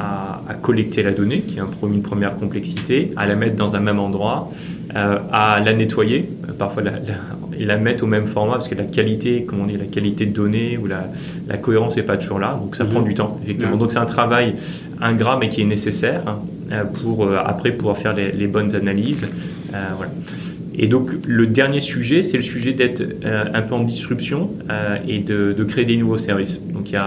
à, 0.00 0.40
à, 0.48 0.54
collecter 0.54 1.02
la 1.02 1.12
donnée, 1.12 1.40
qui 1.42 1.58
est 1.58 1.60
un, 1.60 1.68
une 1.86 2.02
première 2.02 2.34
complexité, 2.36 3.10
à 3.16 3.26
la 3.26 3.36
mettre 3.36 3.56
dans 3.56 3.76
un 3.76 3.80
même 3.80 3.98
endroit, 3.98 4.50
euh, 4.96 5.18
à 5.30 5.60
la 5.60 5.72
nettoyer, 5.74 6.28
euh, 6.48 6.52
parfois 6.52 6.82
la, 6.82 6.92
la, 6.92 6.98
et 7.58 7.64
la 7.66 7.76
mettre 7.76 8.04
au 8.04 8.06
même 8.06 8.26
format, 8.26 8.54
parce 8.54 8.68
que 8.68 8.74
la 8.74 8.84
qualité, 8.84 9.44
comme 9.44 9.60
on 9.60 9.66
dit, 9.66 9.76
la 9.76 9.84
qualité 9.84 10.24
de 10.24 10.32
données 10.32 10.78
ou 10.78 10.86
la, 10.86 11.02
la 11.46 11.58
cohérence 11.58 11.96
n'est 11.96 12.02
pas 12.02 12.16
toujours 12.16 12.38
là, 12.38 12.58
donc 12.60 12.76
ça 12.76 12.84
mm 12.84 12.86
-hmm. 12.86 12.90
prend 12.92 13.02
du 13.02 13.14
temps, 13.14 13.38
effectivement. 13.42 13.72
Mm 13.72 13.76
-hmm. 13.76 13.80
Donc 13.82 13.92
c'est 13.92 13.98
un 13.98 14.12
travail 14.18 14.54
ingrat, 15.10 15.36
mais 15.40 15.48
qui 15.52 15.60
est 15.64 15.70
nécessaire 15.76 16.22
hein, 16.26 16.38
pour 16.98 17.16
euh, 17.24 17.36
après 17.52 17.72
pouvoir 17.78 17.96
faire 18.02 18.14
les, 18.20 18.28
les 18.32 18.48
bonnes 18.54 18.72
analyses. 18.82 19.26
Euh, 19.74 19.76
voilà. 19.98 20.12
Et 20.82 20.86
donc 20.86 21.10
le 21.26 21.46
dernier 21.46 21.80
sujet, 21.80 22.22
c'est 22.22 22.38
le 22.38 22.42
sujet 22.42 22.72
d'être 22.72 23.02
euh, 23.02 23.44
un 23.52 23.60
peu 23.60 23.74
en 23.74 23.84
disruption 23.84 24.50
euh, 24.70 24.96
et 25.06 25.18
de, 25.18 25.52
créer 25.64 25.84
des 25.84 25.98
nouveaux 25.98 26.16
services. 26.16 26.58
Donc 26.72 26.94
euh, 26.94 26.98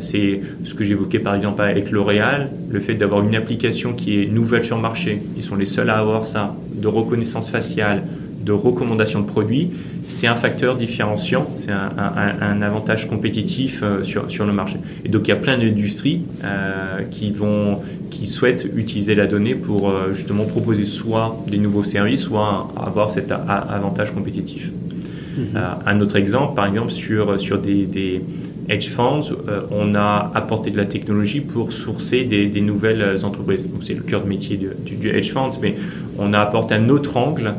c'est 0.00 0.40
ce 0.64 0.72
que 0.72 0.82
j'évoquais 0.82 1.18
par 1.18 1.34
exemple 1.34 1.60
avec 1.60 1.90
L'Oréal, 1.90 2.48
le 2.70 2.80
fait 2.80 2.94
d'avoir 2.94 3.22
une 3.22 3.36
application 3.36 3.92
qui 3.92 4.22
est 4.22 4.26
nouvelle 4.28 4.64
sur 4.64 4.76
le 4.76 4.82
marché. 4.82 5.20
Ils 5.36 5.42
sont 5.42 5.56
les 5.56 5.66
seuls 5.66 5.90
à 5.90 5.98
avoir 5.98 6.24
ça. 6.24 6.56
de 6.74 6.88
reconnaissance 6.88 7.50
faciale, 7.50 8.02
de 8.46 8.52
recommandation 8.52 9.20
de 9.20 9.26
produits, 9.26 9.72
c'est 10.08 10.26
un 10.26 10.34
facteur 10.34 10.76
différenciant, 10.76 11.46
c'est 11.58 11.70
un, 11.70 12.62
avantage 12.62 13.06
compétitif 13.06 13.82
euh, 13.82 14.02
sur, 14.02 14.30
sur 14.30 14.46
le 14.46 14.52
marché. 14.52 14.78
Et 15.04 15.08
donc 15.08 15.28
il 15.28 15.30
y 15.30 15.32
a 15.32 15.36
plein 15.36 15.58
d'industries 15.58 16.22
euh, 16.42 17.02
qui 17.10 17.30
vont 17.30 17.80
qui 18.10 18.26
souhaitent 18.26 18.66
utiliser 18.74 19.14
la 19.14 19.26
donnée 19.26 19.54
pour 19.54 19.90
euh, 19.90 20.14
justement 20.14 20.44
proposer 20.44 20.86
soit 20.86 21.38
des 21.46 21.58
nouveaux 21.58 21.82
services, 21.82 22.22
soit 22.22 22.72
avoir 22.76 23.10
cet 23.10 23.30
avantage 23.30 24.12
compétitif. 24.12 24.72
Mm-hmm. 25.38 25.60
un 25.86 26.00
autre 26.00 26.16
exemple, 26.16 26.56
par 26.56 26.66
exemple, 26.66 26.90
sur, 26.90 27.40
sur 27.40 27.58
des, 27.58 27.84
des 27.86 28.22
hedge 28.68 28.88
funds, 28.88 29.32
euh, 29.48 29.62
on 29.70 29.94
a 29.94 30.30
apporté 30.34 30.70
de 30.70 30.76
la 30.76 30.84
technologie 30.84 31.40
pour 31.40 31.72
sourcer 31.72 32.24
des, 32.24 32.60
nouvelles 32.60 33.24
entreprises. 33.24 33.68
c'est 33.80 33.94
le 33.94 34.02
cœur 34.02 34.22
de 34.22 34.28
métier 34.28 34.56
du, 34.56 35.08
hedge 35.08 35.32
funds, 35.32 35.58
mais 35.62 35.74
on 36.18 36.34
a 36.34 36.40
apporté 36.40 36.74
un 36.74 36.88
autre 36.88 37.16
angle 37.16 37.54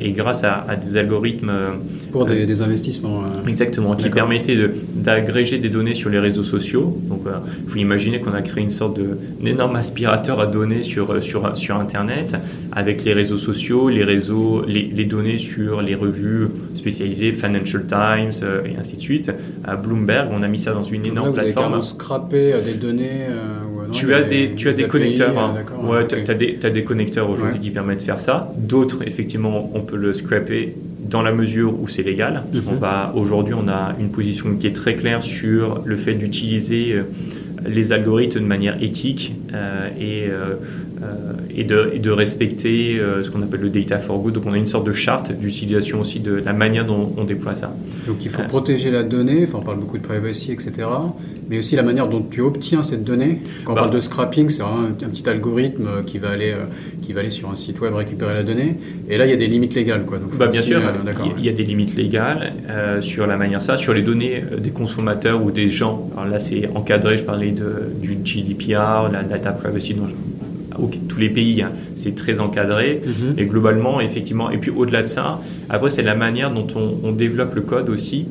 et 0.00 0.12
grâce 0.12 0.44
à, 0.44 0.76
des 0.76 0.96
algorithmes 0.96 1.50
euh, 1.50 1.70
pour 2.12 2.24
des, 2.24 2.62
investissements. 2.62 3.24
exactement, 3.46 3.94
qui 3.94 4.10
permettaient 4.10 4.58
d'agréger 4.94 5.58
des 5.58 5.68
données 5.68 5.94
sur 5.94 6.10
les 6.10 6.18
réseaux 6.18 6.42
sociaux. 6.42 6.98
Donc, 7.08 7.22
il 7.64 7.70
faut 7.70 7.78
imaginer 7.78 8.20
qu'on 8.20 8.34
a 8.34 8.42
créé 8.42 8.62
une 8.62 8.70
sorte 8.70 8.98
d'énorme 9.40 9.76
aspirateur 9.76 10.40
à 10.40 10.46
données 10.46 10.82
sur, 10.82 11.22
sur, 11.22 11.56
sur 11.56 11.76
Internet 11.76 12.36
avec 12.72 13.04
les 13.04 13.12
réseaux 13.12 13.38
sociaux, 13.38 13.88
les 13.88 14.04
réseaux, 14.04 14.64
les, 14.66 14.82
les 14.82 15.04
données 15.04 15.38
sur 15.38 15.82
les 15.82 15.94
revues 15.94 16.48
spécialisées, 16.74 17.32
Financial 17.32 17.84
Times 17.86 18.46
et 18.64 18.76
ainsi 18.78 18.96
de 18.96 19.02
suite. 19.02 19.32
À 19.64 19.76
Bloomberg, 19.76 20.30
on 20.32 20.42
a 20.42 20.48
mis 20.48 20.58
ça 20.58 20.72
dans 20.72 20.82
une 20.82 21.06
énorme 21.06 21.28
là, 21.28 21.30
vous 21.30 21.38
plateforme. 21.38 21.74
Avez 21.74 21.82
scraper 21.82 22.54
des 22.64 22.74
données. 22.74 23.26
Euh, 23.28 23.58
tu, 23.92 24.14
as 24.14 24.22
des, 24.22 24.54
tu 24.54 24.68
as 24.68 24.72
des, 24.72 24.86
connecteurs. 24.86 25.38
Hein. 25.38 25.54
Ouais, 25.82 26.06
tu 26.06 26.14
as, 26.14 26.34
des, 26.34 26.58
as 26.62 26.70
des 26.70 26.84
connecteurs 26.84 27.30
aujourd'hui 27.30 27.60
qui 27.60 27.70
permettent 27.70 28.00
de 28.00 28.04
faire 28.04 28.20
ça. 28.20 28.52
D'autres, 28.56 29.06
effectivement, 29.06 29.70
on 29.74 29.80
peut 29.80 29.96
le 29.96 30.12
scraper 30.12 30.74
dans 31.10 31.22
la 31.22 31.32
mesure 31.32 31.78
où 31.80 31.88
c'est 31.88 32.02
légal. 32.02 32.44
Va 32.52 33.12
Aujourd'hui, 33.14 33.54
on 33.54 33.68
a 33.68 33.94
une 33.98 34.10
position 34.10 34.54
qui 34.56 34.66
est 34.66 34.76
très 34.76 34.94
claire 34.94 35.22
sur 35.22 35.82
le 35.84 35.96
fait 35.96 36.14
d'utiliser 36.14 36.92
euh, 36.92 37.02
les 37.66 37.92
algorithmes 37.92 38.40
de 38.40 38.44
manière 38.44 38.82
éthique 38.82 39.34
euh, 39.52 39.88
et 39.98 40.28
euh, 40.30 40.54
et, 41.54 41.64
de, 41.64 41.92
et, 41.94 41.98
de, 41.98 42.10
respecter 42.10 42.98
euh, 42.98 43.22
ce 43.22 43.30
qu'on 43.30 43.42
appelle 43.42 43.60
le 43.60 43.70
data 43.70 43.98
for 43.98 44.18
good. 44.18 44.34
Donc 44.34 44.44
on 44.46 44.52
a 44.52 44.58
une 44.58 44.66
sorte 44.66 44.86
de 44.86 44.92
charte 44.92 45.32
d'utilisation 45.32 46.00
aussi 46.00 46.20
de 46.20 46.34
la 46.34 46.52
manière 46.52 46.84
dont 46.84 47.12
on 47.16 47.24
déploie 47.24 47.54
ça. 47.54 47.74
Donc 48.06 48.18
il 48.22 48.30
faut 48.30 48.42
euh, 48.42 48.46
protéger 48.46 48.90
la 48.90 49.02
donnée, 49.02 49.44
enfin 49.44 49.58
on 49.60 49.62
parle 49.62 49.78
beaucoup 49.78 49.98
de 49.98 50.02
privacy, 50.02 50.52
etc. 50.52 50.88
Mais 51.48 51.58
aussi 51.58 51.76
la 51.76 51.82
manière 51.82 52.08
dont 52.08 52.22
tu 52.22 52.40
obtiens 52.40 52.82
cette 52.82 53.04
donnée. 53.04 53.36
Quand 53.64 53.72
on 53.72 53.74
bah. 53.76 53.82
parle 53.82 53.94
de 53.94 54.00
scrapping, 54.00 54.48
c'est 54.50 54.62
vraiment 54.62 54.82
un, 54.82 55.08
petit 55.08 55.28
algorithme 55.28 56.04
qui 56.06 56.18
va, 56.18 56.30
aller, 56.30 56.54
qui 57.02 57.12
va 57.12 57.20
aller 57.20 57.30
sur 57.30 57.50
un 57.50 57.56
site 57.56 57.80
web 57.80 57.94
récupérer 57.94 58.34
la 58.34 58.42
donnée. 58.42 58.76
Et 59.08 59.16
là 59.16 59.26
il 59.26 59.30
y 59.30 59.34
a 59.34 59.36
des 59.36 59.46
limites 59.46 59.74
légales. 59.74 60.04
Quoi. 60.04 60.18
Donc, 60.18 60.36
bah, 60.36 60.48
bien 60.48 60.62
sûr, 60.62 60.80
il 61.38 61.44
y, 61.44 61.48
a 61.48 61.52
des 61.52 61.64
limites 61.64 61.96
légales 61.96 62.52
sur 63.00 63.26
la 63.26 63.36
manière 63.36 63.62
ça, 63.62 63.76
sur 63.76 63.94
les 63.94 64.02
données 64.02 64.42
des 64.58 64.70
consommateurs 64.70 65.42
ou 65.42 65.50
des 65.50 65.68
gens. 65.68 66.10
Alors 66.16 66.30
là 66.30 66.38
c'est 66.38 66.68
encadré, 66.74 67.18
je 67.18 67.24
parlais 67.24 67.50
de, 67.50 67.90
du 68.00 68.18
GDPR, 68.22 69.10
la 69.10 69.22
data 69.22 69.52
privacy 69.52 69.94
dont 69.94 70.06
tous 70.88 71.18
les 71.18 71.30
pays, 71.30 71.62
hein, 71.62 71.72
c'est 71.94 72.14
très 72.14 72.40
encadré. 72.40 73.02
Mhm. 73.04 73.38
Et 73.38 73.44
globalement, 73.46 74.00
effectivement, 74.00 74.50
et 74.50 74.58
puis 74.58 74.70
au-delà 74.70 75.02
de 75.02 75.08
ça, 75.08 75.40
après, 75.68 75.90
c'est 75.90 76.02
la 76.02 76.14
manière 76.14 76.52
dont 76.52 76.66
on, 76.76 77.12
développe 77.12 77.54
le 77.54 77.62
code 77.62 77.90
aussi. 77.90 78.26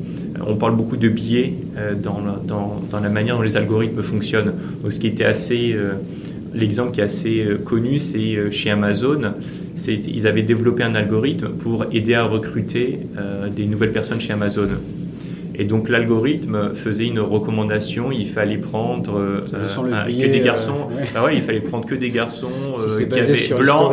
On 0.46 0.56
parle 0.56 0.74
beaucoup 0.74 0.96
de 0.96 1.08
biais 1.08 1.54
euh, 1.76 1.94
dans, 1.94 2.20
la, 3.00 3.08
manière 3.08 3.36
dont 3.36 3.42
les 3.42 3.56
algorithmes 3.56 4.02
fonctionnent. 4.02 4.52
Donc, 4.82 4.92
ce 4.92 5.00
qui 5.00 5.06
était 5.06 5.24
assez. 5.24 5.72
Euh, 5.74 5.92
l'exemple 6.54 6.90
qui 6.90 7.00
est 7.00 7.04
assez 7.04 7.44
euh, 7.44 7.58
connu, 7.58 7.98
c'est 7.98 8.50
chez 8.50 8.70
Amazon. 8.70 9.20
Ils 9.86 10.26
avaient 10.26 10.42
développé 10.42 10.82
un 10.82 10.94
algorithme 10.94 11.48
pour 11.48 11.86
aider 11.92 12.14
à 12.14 12.24
recruter 12.24 12.98
des 13.54 13.64
nouvelles 13.64 13.92
personnes 13.92 14.20
chez 14.20 14.32
Amazon. 14.32 14.68
Et 15.60 15.64
donc 15.64 15.90
l'algorithme 15.90 16.72
faisait 16.72 17.04
une 17.04 17.20
recommandation, 17.20 18.10
il 18.10 18.26
fallait 18.26 18.56
prendre 18.56 19.18
euh, 19.18 19.42
que 19.42 20.26
des 20.26 20.40
garçons. 20.40 20.88
Euh, 20.90 21.04
bah 21.12 21.22
ouais. 21.22 21.36
il 21.36 21.42
fallait 21.42 21.60
prendre 21.60 21.84
que 21.84 21.94
des 21.94 22.08
garçons 22.08 22.48
euh, 22.78 23.04
qui 23.04 23.18
avaient 23.18 23.60
blanc, 23.62 23.92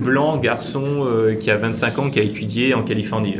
blanc, 0.00 0.36
garçon 0.38 1.06
qui 1.38 1.48
a 1.48 1.56
25 1.58 1.98
ans, 2.00 2.10
qui 2.10 2.18
a 2.18 2.24
étudié 2.24 2.74
en 2.74 2.82
Californie. 2.82 3.36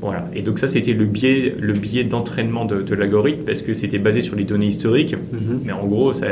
Voilà. 0.00 0.28
Et 0.34 0.42
donc 0.42 0.58
ça, 0.58 0.68
c'était 0.68 0.94
le 0.94 1.04
biais, 1.04 1.54
le 1.58 1.72
biais 1.74 2.04
d'entraînement 2.04 2.64
de, 2.64 2.94
l'algorithme 2.94 3.42
parce 3.44 3.62
que 3.62 3.74
c'était 3.74 3.98
basé 3.98 4.22
sur 4.22 4.36
les 4.36 4.44
données 4.44 4.66
historiques. 4.66 5.14
Mhm. 5.14 5.60
Mais 5.64 5.72
en 5.72 5.86
gros, 5.86 6.12
ça, 6.12 6.26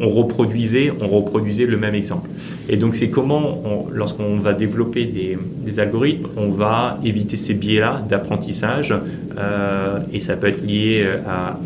on 0.00 0.08
reproduisait, 0.08 0.90
on 1.00 1.08
reproduisait 1.08 1.66
le 1.66 1.76
même 1.76 1.94
exemple. 1.94 2.30
Et 2.68 2.76
donc 2.76 2.94
c'est 2.94 3.08
comment, 3.08 3.86
lorsqu'on 3.92 4.38
va 4.38 4.54
développer 4.54 5.04
des, 5.04 5.36
des, 5.64 5.80
algorithmes, 5.80 6.28
on 6.36 6.48
va 6.48 6.98
éviter 7.04 7.36
ces 7.36 7.54
biais-là 7.54 8.04
d'apprentissage. 8.08 8.94
Euh, 9.38 9.98
et 10.12 10.20
ça 10.20 10.36
peut 10.36 10.48
être 10.48 10.64
lié 10.64 11.06
à, 11.26 11.58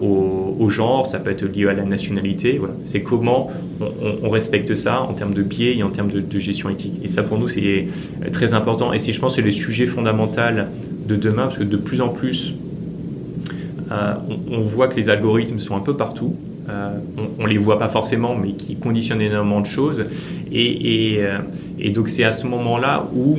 au, 0.00 0.68
genre, 0.68 1.06
ça 1.06 1.18
peut 1.18 1.30
être 1.30 1.44
lié 1.44 1.66
à 1.68 1.74
la 1.74 1.84
nationalité. 1.84 2.58
Voilà. 2.58 2.74
C'est 2.84 3.02
comment 3.02 3.50
on, 3.80 4.30
respecte 4.30 4.74
ça 4.74 5.02
en 5.02 5.12
termes 5.14 5.34
de 5.34 5.42
biais 5.42 5.76
et 5.76 5.82
en 5.82 5.90
termes 5.90 6.10
de, 6.10 6.38
gestion 6.38 6.68
éthique. 6.70 7.00
Et 7.02 7.08
ça, 7.08 7.22
pour 7.22 7.38
nous, 7.38 7.48
c'est 7.48 7.86
très 8.32 8.54
important. 8.54 8.92
Et 8.92 8.98
c'est, 8.98 9.12
je 9.12 9.20
pense, 9.20 9.36
c'est 9.36 9.42
le 9.42 9.52
sujet 9.52 9.86
fondamental 9.86 10.68
de 11.06 11.16
demain, 11.16 11.44
parce 11.44 11.58
que 11.58 11.64
de 11.64 11.76
plus 11.76 12.00
en 12.00 12.08
plus, 12.08 12.54
euh, 13.92 14.14
on, 14.50 14.60
voit 14.60 14.88
que 14.88 14.96
les 14.96 15.10
algorithmes 15.10 15.58
sont 15.58 15.76
un 15.76 15.80
peu 15.80 15.96
partout. 15.96 16.34
Euh, 16.68 16.98
on, 17.38 17.44
ne 17.44 17.48
les 17.48 17.58
voit 17.58 17.78
pas 17.78 17.88
forcément, 17.88 18.36
mais 18.36 18.52
qui 18.52 18.76
conditionnent 18.76 19.20
énormément 19.20 19.60
de 19.60 19.66
choses. 19.66 20.04
Et, 20.50 21.14
et, 21.14 21.24
euh, 21.24 21.38
donc 21.90 22.08
c'est 22.08 22.24
à 22.24 22.32
ce 22.32 22.46
moment-là 22.46 23.06
où 23.14 23.36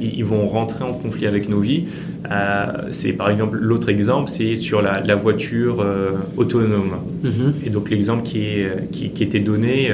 ils 0.00 0.24
vont 0.24 0.46
rentrer 0.46 0.84
en 0.84 0.92
conflit 0.92 1.26
avec 1.26 1.48
nos 1.48 1.60
vies. 1.60 1.84
c'est 2.90 3.12
par 3.12 3.30
exemple 3.30 3.56
l'autre 3.56 3.88
exemple, 3.88 4.28
c'est 4.28 4.56
sur 4.56 4.82
la, 4.82 5.14
voiture 5.14 5.84
autonome. 6.36 6.98
Mm-hmm. 7.24 7.66
Et 7.66 7.70
donc 7.70 7.88
l'exemple 7.88 8.24
qui, 8.24 8.42
est, 8.42 8.90
qui, 8.92 9.10
qui 9.10 9.22
était 9.22 9.40
donné 9.40 9.90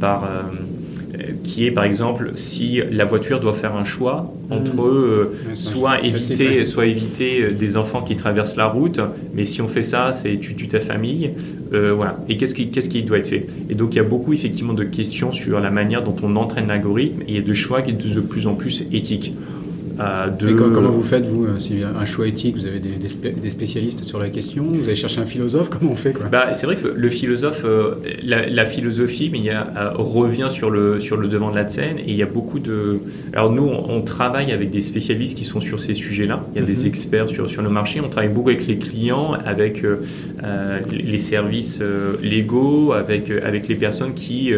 par 0.00 0.28
qui 1.44 1.66
est 1.66 1.70
par 1.70 1.84
exemple 1.84 2.32
si 2.36 2.80
la 2.90 3.04
voiture 3.04 3.38
doit 3.38 3.54
faire 3.54 3.76
un 3.76 3.84
choix 3.84 4.32
entre 4.50 4.74
mmh. 4.74 4.80
euh, 4.80 5.26
soit, 5.54 6.02
éviter, 6.02 6.64
soit 6.64 6.86
éviter 6.86 7.42
euh, 7.42 7.52
des 7.52 7.76
enfants 7.76 8.02
qui 8.02 8.16
traversent 8.16 8.56
la 8.56 8.66
route, 8.66 9.00
mais 9.34 9.44
si 9.44 9.62
on 9.62 9.68
fait 9.68 9.82
ça, 9.82 10.12
c'est 10.12 10.38
tu 10.38 10.54
tues 10.54 10.68
ta 10.68 10.80
famille. 10.80 11.30
Euh, 11.72 11.92
voilà. 11.94 12.18
Et 12.28 12.36
qu'est-ce 12.36 12.54
qui, 12.54 12.70
qu'est-ce 12.70 12.88
qui 12.88 13.02
doit 13.02 13.18
être 13.18 13.28
fait? 13.28 13.46
Et 13.70 13.74
donc 13.74 13.94
il 13.94 13.98
y 13.98 14.00
a 14.00 14.04
beaucoup 14.04 14.32
effectivement 14.32 14.74
de 14.74 14.84
questions 14.84 15.32
sur 15.32 15.60
la 15.60 15.70
manière 15.70 16.02
dont 16.02 16.16
on 16.22 16.34
entraîne 16.36 16.68
l'algorithme 16.68 17.22
et 17.28 17.40
de 17.40 17.54
choix 17.54 17.82
qui 17.82 17.92
sont 17.92 18.14
de 18.14 18.20
plus 18.20 18.46
en 18.46 18.54
plus 18.54 18.84
éthiques. 18.92 19.32
Euh, 20.00 20.70
comment 20.74 20.90
vous 20.90 21.02
faites, 21.02 21.26
vous 21.26 21.44
euh, 21.44 21.58
C'est 21.58 21.82
un 21.82 22.04
choix 22.04 22.26
éthique, 22.26 22.56
vous 22.56 22.66
avez 22.66 22.80
des, 22.80 23.50
spécialistes 23.50 24.04
sur 24.04 24.18
la 24.18 24.28
question, 24.28 24.64
vous 24.64 24.84
allez 24.84 24.94
chercher 24.94 25.20
un 25.20 25.24
philosophe, 25.26 25.70
comment 25.70 25.92
on 25.92 25.96
fait 25.96 26.12
quoi? 26.12 26.26
Bah, 26.26 26.52
C'est 26.52 26.66
vrai 26.66 26.76
que 26.76 26.88
le 26.88 27.08
philosophe, 27.10 27.64
euh, 27.64 27.94
la, 28.22 28.64
philosophie 28.66 29.30
mais 29.30 29.38
il 29.38 29.44
y 29.44 29.50
a, 29.50 29.92
revient 29.96 30.48
sur 30.50 30.70
le, 30.70 30.98
sur 30.98 31.16
le 31.16 31.28
devant 31.28 31.50
de 31.50 31.56
la 31.56 31.68
scène 31.68 31.98
et 31.98 32.08
il 32.08 32.16
y 32.16 32.22
a 32.22 32.26
beaucoup 32.26 32.58
de... 32.58 33.00
Alors 33.32 33.52
nous, 33.52 33.64
on, 33.64 34.02
travaille 34.02 34.52
avec 34.52 34.70
des 34.70 34.82
spécialistes 34.82 35.36
qui 35.36 35.44
sont 35.44 35.60
sur 35.60 35.80
ces 35.80 35.94
sujets-là, 35.94 36.44
il 36.54 36.60
y 36.60 36.62
a 36.62 36.66
des 36.66 36.82
mhm. 36.82 36.86
experts 36.86 37.28
sur, 37.28 37.48
sur 37.48 37.62
le 37.62 37.70
marché, 37.70 38.00
on 38.00 38.08
travaille 38.08 38.30
beaucoup 38.30 38.50
avec 38.50 38.66
les 38.66 38.78
clients, 38.78 39.32
avec 39.44 39.82
les 40.90 41.18
services 41.18 41.80
légaux, 42.22 42.92
avec, 42.92 43.30
avec 43.30 43.68
les 43.68 43.76
personnes 43.76 44.14
qui... 44.14 44.52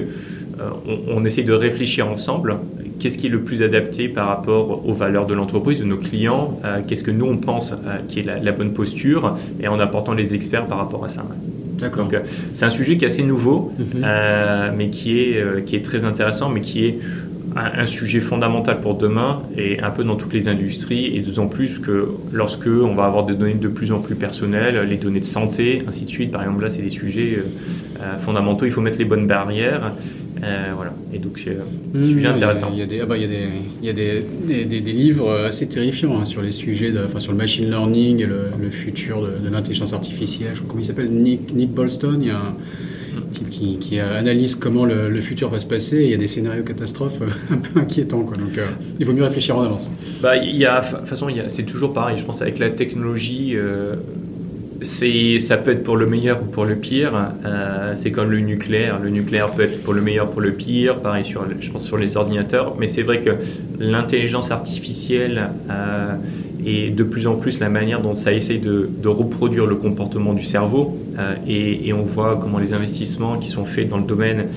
on, 0.59 1.16
on, 1.16 1.24
essaie 1.24 1.43
de 1.43 1.53
réfléchir 1.53 2.09
ensemble 2.09 2.57
qu'est-ce 2.99 3.18
qui 3.18 3.26
est 3.26 3.30
le 3.30 3.40
plus 3.40 3.62
adapté 3.62 4.09
par 4.09 4.28
rapport 4.28 4.86
aux 4.86 4.92
valeurs 4.92 5.26
de 5.26 5.34
l'entreprise, 5.34 5.80
de 5.80 5.84
nos 5.84 5.97
clients, 5.97 6.59
euh, 6.64 6.80
qu'est-ce 6.86 7.03
que 7.03 7.11
nous 7.11 7.26
on 7.26 7.36
pense 7.36 7.72
euh, 7.72 7.99
qui 8.09 8.20
est 8.20 8.22
la, 8.22 8.53
bonne 8.53 8.72
posture, 8.72 9.36
et 9.61 9.68
en 9.68 9.78
apportant 9.78 10.14
les 10.14 10.34
experts 10.34 10.66
par 10.66 10.78
rapport 10.78 11.05
à 11.05 11.09
ça. 11.09 11.24
D'accord. 11.78 12.05
Donc 12.05 12.14
euh, 12.14 12.20
c'est 12.53 12.64
un 12.64 12.70
sujet 12.70 12.97
qui 12.97 13.05
est 13.05 13.09
assez 13.09 13.22
nouveau, 13.22 13.72
mhm. 13.78 14.05
mais 14.76 14.90
qui 14.90 15.20
est, 15.20 15.64
qui 15.64 15.76
est 15.76 15.84
très 15.84 16.05
intéressant, 16.05 16.49
mais 16.49 16.61
qui 16.61 16.86
est 16.86 16.99
un, 17.55 17.86
sujet 17.86 18.20
fondamental 18.20 18.80
pour 18.80 18.97
demain 18.97 19.40
et 19.57 19.80
un 19.80 19.90
peu 19.90 20.05
dans 20.05 20.16
toutes 20.16 20.34
les 20.34 20.47
industries 20.47 21.16
et 21.16 21.20
d'autant 21.20 21.47
plus 21.47 21.78
que 21.78 22.11
lorsque 22.30 22.66
on 22.66 22.94
va 22.94 23.05
avoir 23.05 23.24
des 23.24 23.34
données 23.34 23.55
de 23.55 23.68
plus 23.68 23.92
en 23.92 24.01
plus 24.01 24.14
personnelles, 24.14 24.86
les 24.86 24.97
données 24.97 25.20
de 25.20 25.24
santé, 25.24 25.82
ainsi 25.88 26.05
de 26.05 26.11
suite. 26.11 26.30
Par 26.30 26.42
exemple, 26.42 26.62
là, 26.62 26.70
c'est 26.70 26.82
des 26.82 26.90
sujets 26.90 27.38
fondamentaux. 28.18 28.66
Il 28.66 28.70
faut 28.72 28.82
mettre 28.82 28.99
les 28.99 29.07
bonnes 29.07 29.26
barrières 29.26 29.92
euh, 30.43 30.72
voilà. 30.74 30.95
Et 31.12 31.18
donc, 31.18 31.39
c'est 31.39 31.57
un 31.95 32.03
sujet 32.03 32.26
intéressant. 32.26 32.68
Il 32.72 32.78
y 32.78 32.82
a 32.82 32.87
des, 32.87 33.01
ah 33.01 33.07
bah, 33.07 33.16
il 33.16 33.22
y 33.22 33.24
a 33.24 33.28
des, 33.28 33.49
il 33.80 33.87
y 33.87 33.91
a 33.91 33.93
des, 33.93 34.24
des, 34.47 34.80
des, 34.80 34.93
livres 34.93 35.32
assez 35.47 35.66
terrifiants 35.66 36.18
hein, 36.18 36.24
sur 36.24 36.43
les 36.43 36.53
sujets, 36.53 36.91
de, 36.91 37.05
enfin, 37.05 37.20
sur 37.20 37.32
le 37.32 37.39
machine 37.39 37.68
learning 37.68 38.20
et 38.20 38.26
le, 38.26 38.70
futur 38.70 39.22
de, 39.22 39.49
l'intelligence 39.51 39.93
artificielle. 39.93 40.51
Je 40.53 40.59
crois 40.59 40.68
comment 40.68 40.82
il 40.82 40.87
s'appelle? 40.87 41.11
Nick, 41.11 41.55
Nick 41.55 41.70
Bolston. 41.70 42.18
Il 42.20 42.28
y 42.28 42.30
a 42.30 42.39
un, 42.39 42.55
qui, 43.51 43.78
qui, 43.78 43.99
analyse 43.99 44.57
comment 44.57 44.84
le, 44.84 45.20
futur 45.20 45.49
va 45.49 45.61
se 45.61 45.66
passer. 45.66 45.97
Et 45.99 46.05
il 46.05 46.11
y 46.11 46.14
a 46.14 46.18
des 46.18 46.26
scénarios 46.26 46.64
catastrophes 46.64 47.20
un 47.51 47.57
peu 47.57 47.80
inquiétants. 47.80 48.24
Quoi. 48.24 48.37
Donc, 48.37 48.59
euh, 48.59 48.66
il 48.99 49.07
vaut 49.07 49.12
mieux 49.12 49.24
réfléchir 49.24 49.57
en 49.57 49.62
avance. 49.62 49.91
Bah, 50.22 50.37
il 50.37 50.57
y 50.57 50.66
a, 50.66 50.80
de 50.80 50.97
toute 50.99 51.09
façon, 51.09 51.28
c'est 51.49 51.64
toujours 51.64 51.93
pareil. 51.93 52.18
Je 52.18 52.24
pense 52.24 52.43
avec 52.43 52.59
la 52.59 52.70
technologie. 52.70 53.53
Euh, 53.55 53.97
ça 54.83 55.57
peut 55.57 55.70
être 55.70 55.83
pour 55.83 55.97
le 55.97 56.07
meilleur 56.07 56.43
ou 56.43 56.47
pour 56.47 56.64
le 56.64 56.77
pire. 56.77 57.33
Euh, 57.45 57.93
c'est 57.95 58.11
comme 58.11 58.31
le 58.31 58.41
nucléaire. 58.41 58.99
Le 58.99 59.11
nucléaire 59.11 59.51
peut 59.51 59.62
être 59.62 59.83
pour 59.83 59.95
le 59.95 60.03
meilleur, 60.03 60.31
pour 60.31 60.41
le 60.41 60.53
pire. 60.53 61.01
Pareil 61.01 61.24
sur, 61.24 61.47
je 61.59 61.70
pense 61.70 61.85
sur 61.85 61.97
les 61.97 62.16
ordinateurs. 62.16 62.77
Mais 62.79 62.87
c'est 62.87 63.03
vrai 63.03 63.20
que 63.20 63.31
l'intelligence 63.79 64.51
artificielle 64.51 65.51
euh, 65.70 66.14
et 66.64 66.91
de 66.91 67.05
plus 67.05 67.27
en 67.27 67.37
plus 67.37 67.61
la 67.61 67.68
manière 67.68 68.03
dont 68.03 68.12
ça 68.12 68.33
essaye 68.33 68.59
de, 68.59 69.09
reproduire 69.09 69.66
le 69.66 69.77
comportement 69.77 70.35
du 70.35 70.43
cerveau. 70.43 70.99
Euh, 71.18 71.35
et, 71.47 71.93
on 71.93 72.03
voit 72.03 72.37
comment 72.37 72.59
les 72.59 72.72
investissements 72.72 73.39
qui 73.39 73.49
sont 73.49 73.64
faits 73.64 73.89
dans 73.89 73.99
le 73.99 74.05
domaine 74.05 74.49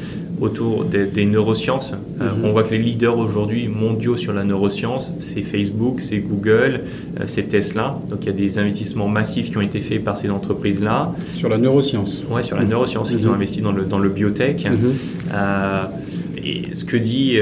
autour 0.41 0.85
des, 0.85 1.25
neurosciences. 1.25 1.93
Euh, 2.21 2.33
mhm. 2.33 2.45
on 2.45 2.51
voit 2.51 2.63
que 2.63 2.71
les 2.71 2.79
leaders 2.79 3.17
aujourd'hui 3.17 3.67
mondiaux 3.67 4.17
sur 4.17 4.33
la 4.33 4.43
neuroscience, 4.43 5.13
c'est 5.19 5.41
Facebook, 5.41 6.01
c'est 6.01 6.19
Google, 6.19 6.81
euh, 7.19 7.23
c'est 7.25 7.43
Tesla. 7.43 7.99
Donc 8.09 8.19
il 8.23 8.27
y 8.27 8.29
a 8.29 8.33
des 8.33 8.57
investissements 8.57 9.07
massifs 9.07 9.49
qui 9.51 9.57
ont 9.57 9.61
été 9.61 9.79
faits 9.79 10.03
par 10.03 10.17
ces 10.17 10.29
entreprises-là. 10.29 11.13
Sur 11.33 11.49
la 11.49 11.57
neuroscience 11.57 12.23
Ouais, 12.29 12.43
sur 12.43 12.55
la 12.55 12.63
mhm. 12.63 12.69
neuroscience. 12.69 13.11
Ils 13.11 13.27
ont 13.27 13.31
mhm. 13.31 13.35
investi 13.35 13.61
dans 13.61 13.71
le, 13.71 13.83
dans 13.83 13.99
le 13.99 14.09
biotech. 14.09 14.67
et 16.43 16.63
ce 16.73 16.85
que 16.85 16.97
dit 16.97 17.37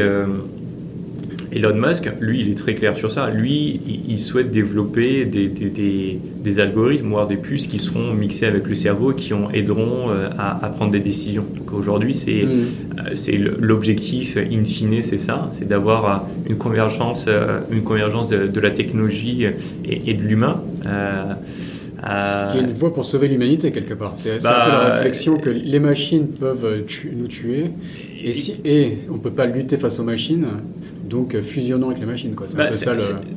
Elon 1.52 1.76
Musk, 1.76 2.10
lui, 2.20 2.42
il 2.42 2.50
est 2.50 2.58
très 2.58 2.76
clair 2.76 2.98
sur 2.98 3.12
ça. 3.12 3.30
Lui, 3.30 3.80
il 4.08 4.20
souhaite 4.20 4.52
développer 4.52 5.26
des, 5.26 5.48
des, 5.48 6.20
des, 6.44 6.60
algorithmes, 6.60 7.10
voire 7.10 7.28
des 7.28 7.38
puces 7.38 7.68
qui 7.68 7.80
seront 7.80 8.14
mixés 8.14 8.46
avec 8.46 8.68
le 8.68 8.76
cerveau, 8.76 9.14
qui 9.14 9.34
ont, 9.34 9.50
aideront 9.52 10.10
euh, 10.10 10.30
à, 10.38 10.66
à 10.66 10.70
prendre 10.70 10.92
des 10.92 11.00
décisions. 11.00 11.46
Donc 11.56 11.72
aujourd'hui, 11.74 12.14
c'est 12.14 12.44
mm. 12.44 13.30
euh, 13.30 13.56
l'objectif 13.60 14.38
in 14.38 14.64
fine, 14.66 15.02
c'est 15.02 15.18
ça, 15.18 15.50
c'est 15.52 15.68
d'avoir 15.68 16.06
euh, 16.06 16.50
une 16.50 16.58
convergence, 16.58 17.30
une 17.72 17.84
convergence 17.84 18.30
de, 18.30 18.60
la 18.60 18.72
technologie 18.72 19.46
et, 19.86 20.14
de 20.14 20.22
l'humain. 20.22 20.62
Qui 22.52 22.58
est 22.58 22.62
une 22.62 22.72
voie 22.72 22.94
pour 22.94 23.06
sauver 23.06 23.28
l'humanité 23.28 23.72
quelque 23.72 23.94
part. 23.94 24.14
C'est 24.16 24.36
un 24.36 24.38
peu 24.38 24.44
la 24.46 24.80
bah, 24.80 24.96
réflexion 24.96 25.38
que 25.38 25.50
les 25.50 25.80
machines 25.80 26.28
peuvent 26.28 26.84
nous 27.16 27.28
tuer 27.28 27.72
et, 28.24 28.34
si, 28.34 28.56
et 28.66 28.98
on 29.10 29.14
ne 29.14 29.20
peut 29.20 29.32
pas 29.32 29.46
lutter 29.46 29.78
face 29.78 30.00
aux 30.00 30.04
machines 30.04 30.48
donc 31.08 31.36
euh, 31.36 31.42
fusionnant 31.42 31.88
avec 31.88 32.00
les 32.00 32.06
machines 32.06 32.36
quoi. 32.36 32.48
C'est 32.48 32.58
un, 32.58 32.96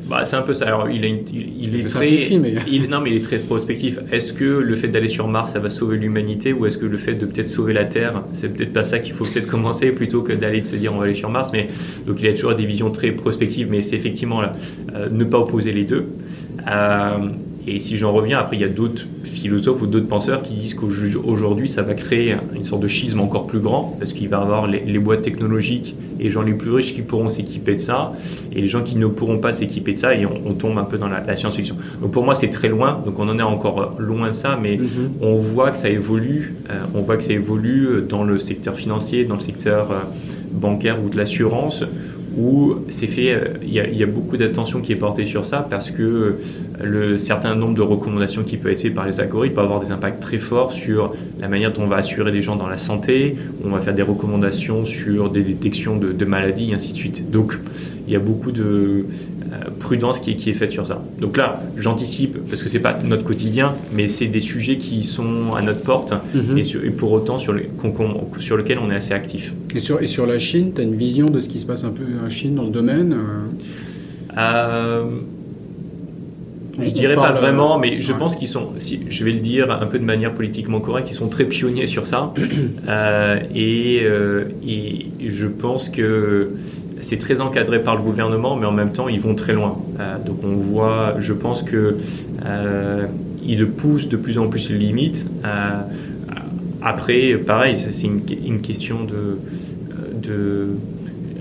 bah, 0.08 0.22
un, 0.32 0.42
peu 0.42 0.54
ça. 0.54 0.66
Alors 0.66 0.90
il, 0.90 1.04
est, 1.04 1.24
il, 1.32 1.76
est 1.76 1.88
très 1.88 2.10
il, 2.12 2.88
non 2.88 3.00
mais 3.00 3.10
il 3.10 3.16
est 3.16 3.24
très 3.24 3.38
prospectif. 3.38 3.98
Est-ce 4.10 4.32
que 4.32 4.44
le 4.44 4.76
fait 4.76 4.88
d'aller 4.88 5.08
sur 5.08 5.28
Mars 5.28 5.52
ça 5.52 5.60
va 5.60 5.70
sauver 5.70 5.96
l'humanité 5.96 6.52
ou 6.52 6.66
est-ce 6.66 6.78
que 6.78 6.86
le 6.86 6.96
fait 6.96 7.14
de 7.14 7.26
peut-être 7.26 7.48
sauver 7.48 7.72
la 7.72 7.84
Terre 7.84 8.24
c'est 8.32 8.48
peut-être 8.48 8.72
pas 8.72 8.84
ça 8.84 8.98
qu'il 8.98 9.12
faut 9.12 9.24
peut-être 9.24 9.48
commencer 9.48 9.92
plutôt 9.92 10.22
que 10.22 10.32
d'aller 10.32 10.64
se 10.64 10.76
dire 10.76 10.92
on 10.94 10.98
va 10.98 11.04
aller 11.04 11.14
sur 11.14 11.30
Mars? 11.30 11.50
Mais 11.52 11.68
donc 12.06 12.20
il 12.20 12.28
a 12.28 12.32
toujours 12.32 12.54
des 12.54 12.66
visions 12.66 12.90
très 12.90 13.12
prospectives 13.12 13.68
mais 13.70 13.82
c'est 13.82 13.96
effectivement 13.96 14.42
euh, 14.42 15.08
ne 15.10 15.24
pas 15.24 15.38
opposer 15.38 15.72
les 15.72 15.84
deux. 15.84 16.06
Euh, 16.68 17.28
et 17.66 17.78
si 17.78 17.96
j'en 17.96 18.12
reviens, 18.12 18.38
après, 18.38 18.56
il 18.56 18.60
y 18.60 18.64
a 18.64 18.68
d'autres 18.68 19.06
philosophes 19.22 19.82
ou 19.82 19.86
d'autres 19.86 20.06
penseurs 20.06 20.40
qui 20.40 20.54
disent 20.54 20.74
qu'aujourd'hui, 20.74 21.68
ça 21.68 21.82
va 21.82 21.94
créer 21.94 22.34
une 22.54 22.64
sorte 22.64 22.82
de 22.82 22.88
schisme 22.88 23.20
encore 23.20 23.46
plus 23.46 23.60
grand, 23.60 23.96
parce 23.98 24.12
qu'il 24.12 24.28
va 24.28 24.38
y 24.38 24.40
avoir 24.40 24.66
les, 24.66 24.98
boîtes 24.98 25.22
technologiques 25.22 25.94
et 26.18 26.24
les 26.24 26.30
gens 26.30 26.42
les 26.42 26.54
plus 26.54 26.72
riches 26.72 26.94
qui 26.94 27.02
pourront 27.02 27.28
s'équiper 27.28 27.74
de 27.74 27.80
ça, 27.80 28.12
et 28.52 28.60
les 28.60 28.66
gens 28.66 28.82
qui 28.82 28.96
ne 28.96 29.06
pourront 29.06 29.38
pas 29.38 29.52
s'équiper 29.52 29.92
de 29.92 29.98
ça, 29.98 30.14
et 30.14 30.24
on, 30.26 30.54
tombe 30.54 30.78
un 30.78 30.84
peu 30.84 30.96
dans 30.96 31.08
la, 31.08 31.36
science-fiction. 31.36 31.76
Donc 32.00 32.12
pour 32.12 32.24
moi, 32.24 32.34
c'est 32.34 32.48
très 32.48 32.68
loin, 32.68 33.00
donc 33.04 33.18
on 33.18 33.28
en 33.28 33.38
est 33.38 33.42
encore 33.42 33.94
loin 33.98 34.28
de 34.28 34.34
ça, 34.34 34.58
mais 34.60 34.76
mm-hmm. 34.76 35.20
on 35.20 35.36
voit 35.36 35.70
que 35.70 35.78
ça 35.78 35.90
évolue, 35.90 36.54
euh, 36.70 36.80
on 36.94 37.02
voit 37.02 37.16
que 37.16 37.24
ça 37.24 37.32
évolue 37.32 38.02
dans 38.08 38.24
le 38.24 38.38
secteur 38.38 38.74
financier, 38.74 39.24
dans 39.24 39.36
le 39.36 39.40
secteur 39.40 39.90
euh, 39.90 39.94
bancaire 40.50 40.98
ou 41.02 41.08
de 41.08 41.16
l'assurance, 41.16 41.84
où 42.40 42.76
c'est 42.88 43.06
fait, 43.06 43.32
euh, 43.32 43.44
il 43.62 43.72
y, 43.72 44.02
a 44.02 44.06
beaucoup 44.06 44.36
d'attention 44.36 44.80
qui 44.80 44.92
est 44.92 44.96
portée 44.96 45.26
sur 45.26 45.44
ça 45.44 45.66
parce 45.68 45.90
que 45.90 46.02
euh, 46.02 46.32
le 46.82 47.18
certain 47.18 47.54
nombre 47.54 47.74
de 47.74 47.82
recommandations 47.82 48.42
qui 48.42 48.56
peut 48.56 48.70
être 48.70 48.80
fait 48.80 48.90
par 48.90 49.06
les 49.06 49.20
algorithmes 49.20 49.54
peut 49.54 49.60
avoir 49.60 49.80
des 49.80 49.92
impacts 49.92 50.20
très 50.20 50.38
forts 50.38 50.72
sur 50.72 51.12
la 51.38 51.48
manière 51.48 51.72
dont 51.72 51.82
on 51.82 51.86
va 51.86 51.96
assurer 51.96 52.32
des 52.32 52.40
gens 52.40 52.56
dans 52.56 52.68
la 52.68 52.78
santé, 52.78 53.36
on 53.64 53.68
va 53.68 53.80
faire 53.80 53.94
des 53.94 54.02
recommandations 54.02 54.86
sur 54.86 55.30
des 55.30 55.42
détections 55.42 55.96
de, 55.96 56.12
de 56.12 56.24
maladies 56.24 56.70
et 56.70 56.74
ainsi 56.74 56.92
de 56.92 56.96
suite. 56.96 57.30
Donc 57.30 57.58
il 58.06 58.12
y 58.12 58.16
a 58.16 58.20
beaucoup 58.20 58.52
de, 58.52 59.04
prudence 59.78 60.20
qui 60.20 60.32
est, 60.32 60.34
qui 60.34 60.50
est, 60.50 60.54
faite 60.54 60.70
sur 60.70 60.86
ça. 60.86 61.02
Donc 61.20 61.36
là, 61.36 61.62
j'anticipe, 61.76 62.38
parce 62.48 62.62
que 62.62 62.68
c'est 62.68 62.80
pas 62.80 62.96
notre 63.04 63.24
quotidien, 63.24 63.74
mais 63.94 64.08
c'est 64.08 64.26
des 64.26 64.40
sujets 64.40 64.76
qui 64.76 65.04
sont 65.04 65.54
à 65.56 65.62
notre 65.62 65.82
porte 65.82 66.14
mhm. 66.34 66.58
et, 66.58 66.90
pour 66.90 67.12
autant 67.12 67.38
sur, 67.38 67.52
les, 67.52 67.68
sur 68.38 68.56
lesquels 68.56 68.78
on 68.78 68.90
est 68.90 68.96
assez 68.96 69.14
actif. 69.14 69.52
Et 69.74 69.80
sur, 69.80 70.00
et 70.02 70.06
sur 70.06 70.26
la 70.26 70.38
Chine, 70.38 70.72
tu 70.74 70.80
as 70.80 70.84
une 70.84 70.94
vision 70.96 71.26
de 71.26 71.40
ce 71.40 71.48
qui 71.48 71.60
se 71.60 71.66
passe 71.66 71.84
un 71.84 71.90
peu 71.90 72.04
en 72.24 72.28
Chine 72.28 72.54
dans 72.54 72.64
le 72.64 72.70
domaine 72.70 73.12
euh... 73.12 74.38
euh 74.38 75.04
je 76.82 76.90
dirais 76.90 77.16
pas 77.16 77.32
vraiment, 77.32 77.78
mais 77.78 78.00
je 78.00 78.12
pense 78.12 78.36
qu'ils 78.36 78.48
sont, 78.48 78.68
si, 78.78 79.00
je 79.08 79.24
vais 79.24 79.32
le 79.32 79.40
dire 79.40 79.70
un 79.70 79.86
peu 79.86 79.98
de 79.98 80.04
manière 80.04 80.32
politiquement 80.32 80.80
correcte, 80.80 81.10
ils 81.10 81.14
sont 81.14 81.28
très 81.28 81.44
pionniers 81.44 81.86
sur 81.86 82.06
ça. 82.06 82.32
Euh, 82.88 83.38
et, 83.54 84.02
et, 84.66 85.06
je 85.26 85.46
pense 85.46 85.88
que 85.88 86.50
c'est 87.00 87.18
très 87.18 87.40
encadré 87.40 87.82
par 87.82 87.96
le 87.96 88.02
gouvernement, 88.02 88.56
mais 88.56 88.66
en 88.66 88.72
même 88.72 88.92
temps, 88.92 89.08
ils 89.08 89.20
vont 89.20 89.34
très 89.34 89.52
loin. 89.52 89.78
Euh, 89.98 90.18
donc 90.24 90.38
on 90.44 90.54
voit, 90.54 91.16
je 91.18 91.32
pense 91.32 91.62
que 91.62 91.96
euh, 92.44 93.06
ils 93.42 93.66
poussent 93.66 94.08
de 94.08 94.16
plus 94.16 94.38
en 94.38 94.48
plus 94.48 94.70
les 94.70 94.78
limites. 94.78 95.26
Euh, 95.44 95.80
après, 96.82 97.34
pareil, 97.34 97.76
c'est 97.76 98.06
une, 98.06 98.22
une, 98.44 98.60
question 98.60 99.04
de, 99.04 99.38
de, 100.22 100.68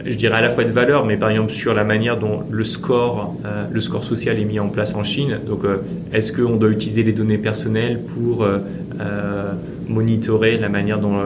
je 0.05 0.15
dirais 0.15 0.37
à 0.37 0.41
la 0.41 0.49
fois 0.49 0.63
de 0.63 0.71
valeur, 0.71 1.05
mais 1.05 1.17
par 1.17 1.29
exemple 1.29 1.51
sur 1.51 1.73
la 1.73 1.83
manière 1.83 2.17
dont 2.17 2.43
le 2.49 2.63
score, 2.63 3.35
le 3.71 3.81
score 3.81 4.03
social 4.03 4.39
est 4.39 4.45
mis 4.45 4.59
en 4.59 4.69
place 4.69 4.95
en 4.95 5.03
Chine. 5.03 5.39
Donc, 5.45 5.61
est-ce 6.13 6.31
qu'on 6.31 6.55
doit 6.55 6.69
utiliser 6.69 7.03
les 7.03 7.13
données 7.13 7.37
personnelles 7.37 8.01
pour 8.01 8.45
monitorer 9.87 10.57
la 10.57 10.69
manière 10.69 10.99
dont 10.99 11.23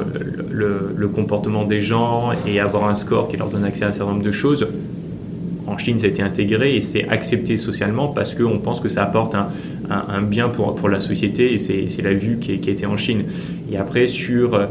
le, 0.52 1.08
comportement 1.08 1.66
des 1.66 1.82
gens 1.82 2.32
et 2.48 2.60
avoir 2.60 2.90
un 2.90 2.96
score 2.96 3.28
qui 3.28 3.38
leur 3.38 3.50
donne 3.50 3.66
accès 3.66 3.86
à 3.86 3.90
un 3.90 3.92
certain 3.92 4.12
nombre 4.12 4.24
de 4.24 4.32
choses? 4.32 4.68
En 5.74 5.78
Chine, 5.80 5.98
ça 5.98 6.06
a 6.06 6.10
été 6.10 6.22
intégré 6.22 6.76
et 6.76 6.82
c'est 6.82 7.08
accepté 7.08 7.58
socialement 7.58 8.08
parce 8.08 8.36
qu'on 8.36 8.60
pense 8.60 8.80
que 8.80 8.90
ça 8.90 9.02
apporte 9.02 9.34
un, 9.34 9.48
un, 9.90 10.22
bien 10.22 10.50
pour, 10.50 10.76
pour 10.76 10.88
la 10.88 11.00
société 11.00 11.52
et 11.54 11.58
c'est 11.58 12.02
la 12.04 12.14
vue 12.14 12.38
qui, 12.40 12.60
qui, 12.60 12.70
a 12.70 12.74
été 12.74 12.86
en 12.86 12.96
Chine. 12.96 13.24
Et 13.72 13.78
après, 13.78 14.06
sur 14.06 14.54
euh, 14.54 14.68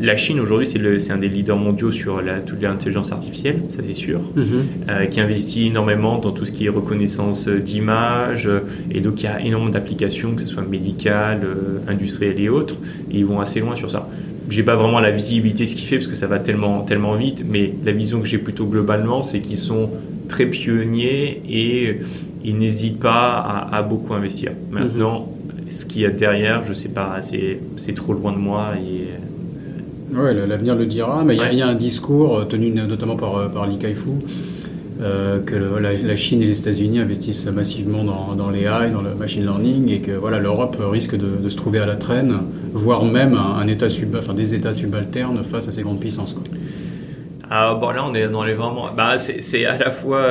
la 0.00 0.16
Chine, 0.16 0.40
aujourd'hui, 0.40 0.66
c'est 0.66 1.12
un 1.12 1.18
des 1.18 1.28
leaders 1.28 1.58
mondiaux 1.58 1.90
sur 1.90 2.22
la, 2.22 2.38
toute 2.40 2.62
l'intelligence 2.62 3.12
artificielle, 3.12 3.60
ça 3.68 3.80
c'est 3.86 3.92
sûr, 3.92 4.20
mm-hmm. 4.34 4.44
euh, 4.88 5.04
qui 5.06 5.20
investit 5.20 5.66
énormément 5.66 6.16
dans 6.16 6.32
tout 6.32 6.46
ce 6.46 6.52
qui 6.52 6.64
est 6.64 6.70
reconnaissance 6.70 7.46
d'image 7.48 8.48
et 8.90 9.00
donc 9.00 9.20
il 9.20 9.24
y 9.24 9.28
a 9.28 9.38
énormément 9.38 9.70
d'applications, 9.70 10.34
que 10.34 10.40
ce 10.40 10.48
soit 10.48 10.62
médicales, 10.62 11.42
euh, 11.44 11.78
industrielles 11.88 12.40
et 12.40 12.48
autres, 12.48 12.76
et 13.10 13.18
ils 13.18 13.26
vont 13.26 13.40
assez 13.40 13.60
loin 13.60 13.76
sur 13.76 13.90
ça 13.90 14.08
j'ai 14.48 14.62
pas 14.62 14.76
vraiment 14.76 15.00
la 15.00 15.10
visibilité 15.10 15.64
de 15.64 15.68
ce 15.68 15.76
qu'il 15.76 15.86
fait 15.86 15.96
parce 15.96 16.08
que 16.08 16.16
ça 16.16 16.26
va 16.26 16.38
tellement, 16.38 16.82
tellement 16.82 17.14
vite, 17.14 17.44
mais 17.48 17.72
la 17.84 17.92
vision 17.92 18.20
que 18.20 18.26
j'ai 18.26 18.38
plutôt 18.38 18.66
globalement, 18.66 19.22
c'est 19.22 19.40
qu'ils 19.40 19.58
sont 19.58 19.90
très 20.32 20.46
pionniers 20.46 21.42
et 21.48 21.98
ils 22.42 22.56
n'hésitent 22.56 23.00
pas 23.00 23.68
à, 23.70 23.82
beaucoup 23.82 24.14
investir. 24.14 24.52
Maintenant, 24.70 25.28
ce 25.68 25.84
qu'il 25.84 26.02
y 26.02 26.06
a 26.06 26.10
derrière, 26.10 26.64
je 26.66 26.72
sais 26.72 26.88
pas, 26.88 27.20
c'est 27.20 27.94
trop 27.94 28.14
loin 28.14 28.32
de 28.32 28.38
moi. 28.38 28.72
Et... 28.78 30.16
Ouais, 30.16 30.34
l'avenir 30.34 30.74
le 30.74 30.86
dira, 30.86 31.22
mais 31.24 31.36
il 31.36 31.58
y, 31.58 31.62
a 31.62 31.66
un 31.66 31.74
discours 31.74 32.38
euh, 32.38 32.44
tenu 32.44 32.70
notamment 32.70 33.16
par, 33.16 33.36
euh, 33.36 33.48
par 33.48 33.66
Li 33.66 33.78
Kaifu, 33.78 34.10
euh, 35.00 35.40
que 35.40 35.54
la, 35.56 36.16
Chine 36.16 36.42
et 36.42 36.46
les 36.46 36.58
États-Unis 36.58 36.98
investissent 36.98 37.46
massivement 37.46 38.04
dans, 38.04 38.34
dans 38.34 38.50
l'AI, 38.50 38.90
dans 38.90 39.00
le 39.02 39.14
machine 39.14 39.42
learning, 39.42 39.88
et 39.88 40.00
que 40.00 40.12
voilà, 40.12 40.38
l'Europe 40.38 40.76
risque 40.80 41.16
de, 41.16 41.48
se 41.48 41.56
trouver 41.56 41.78
à 41.78 41.86
la 41.86 41.96
traîne, 41.96 42.34
voire 42.72 43.04
même 43.04 43.34
un, 43.34 43.66
état 43.68 43.88
sub, 43.88 44.16
enfin, 44.16 44.34
des 44.34 44.54
États 44.54 44.74
subalternes 44.74 45.42
face 45.44 45.68
à 45.68 45.72
ces 45.72 45.82
grandes 45.82 46.00
puissances. 46.00 46.34
Quoi. 46.34 46.44
Ah, 47.54 47.76
bon, 47.78 47.90
là, 47.90 48.02
on 48.06 48.14
est 48.14 48.28
dans 48.28 48.44
les 48.44 48.54
vraiment. 48.54 48.88
Bah, 48.96 49.18
c'est 49.18 49.66
à 49.66 49.76
la 49.76 49.90
fois 49.90 50.22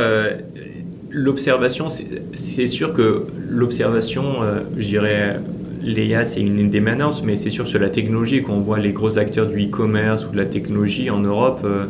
l'observation, 1.12 1.90
c'est 2.34 2.66
sûr 2.66 2.94
que 2.94 3.28
l'observation, 3.50 4.42
euh, 4.42 4.62
je 4.78 4.88
dirais, 4.88 5.40
l'EA 5.84 6.26
c'est 6.26 6.42
une 6.42 6.60
indémanence, 6.60 7.24
mais 7.24 7.36
c'est 7.36 7.50
sûr 7.50 7.68
sur 7.68 7.80
la 7.80 7.90
technologie, 7.90 8.42
quand 8.42 8.54
on 8.54 8.62
voit 8.62 8.80
les 8.80 8.94
gros 8.94 9.20
acteurs 9.20 9.48
du 9.48 9.66
e-commerce 9.66 10.26
ou 10.26 10.32
de 10.32 10.38
la 10.38 10.46
technologie 10.46 11.10
en 11.10 11.20
Europe, 11.20 11.62
euh, 11.66 11.86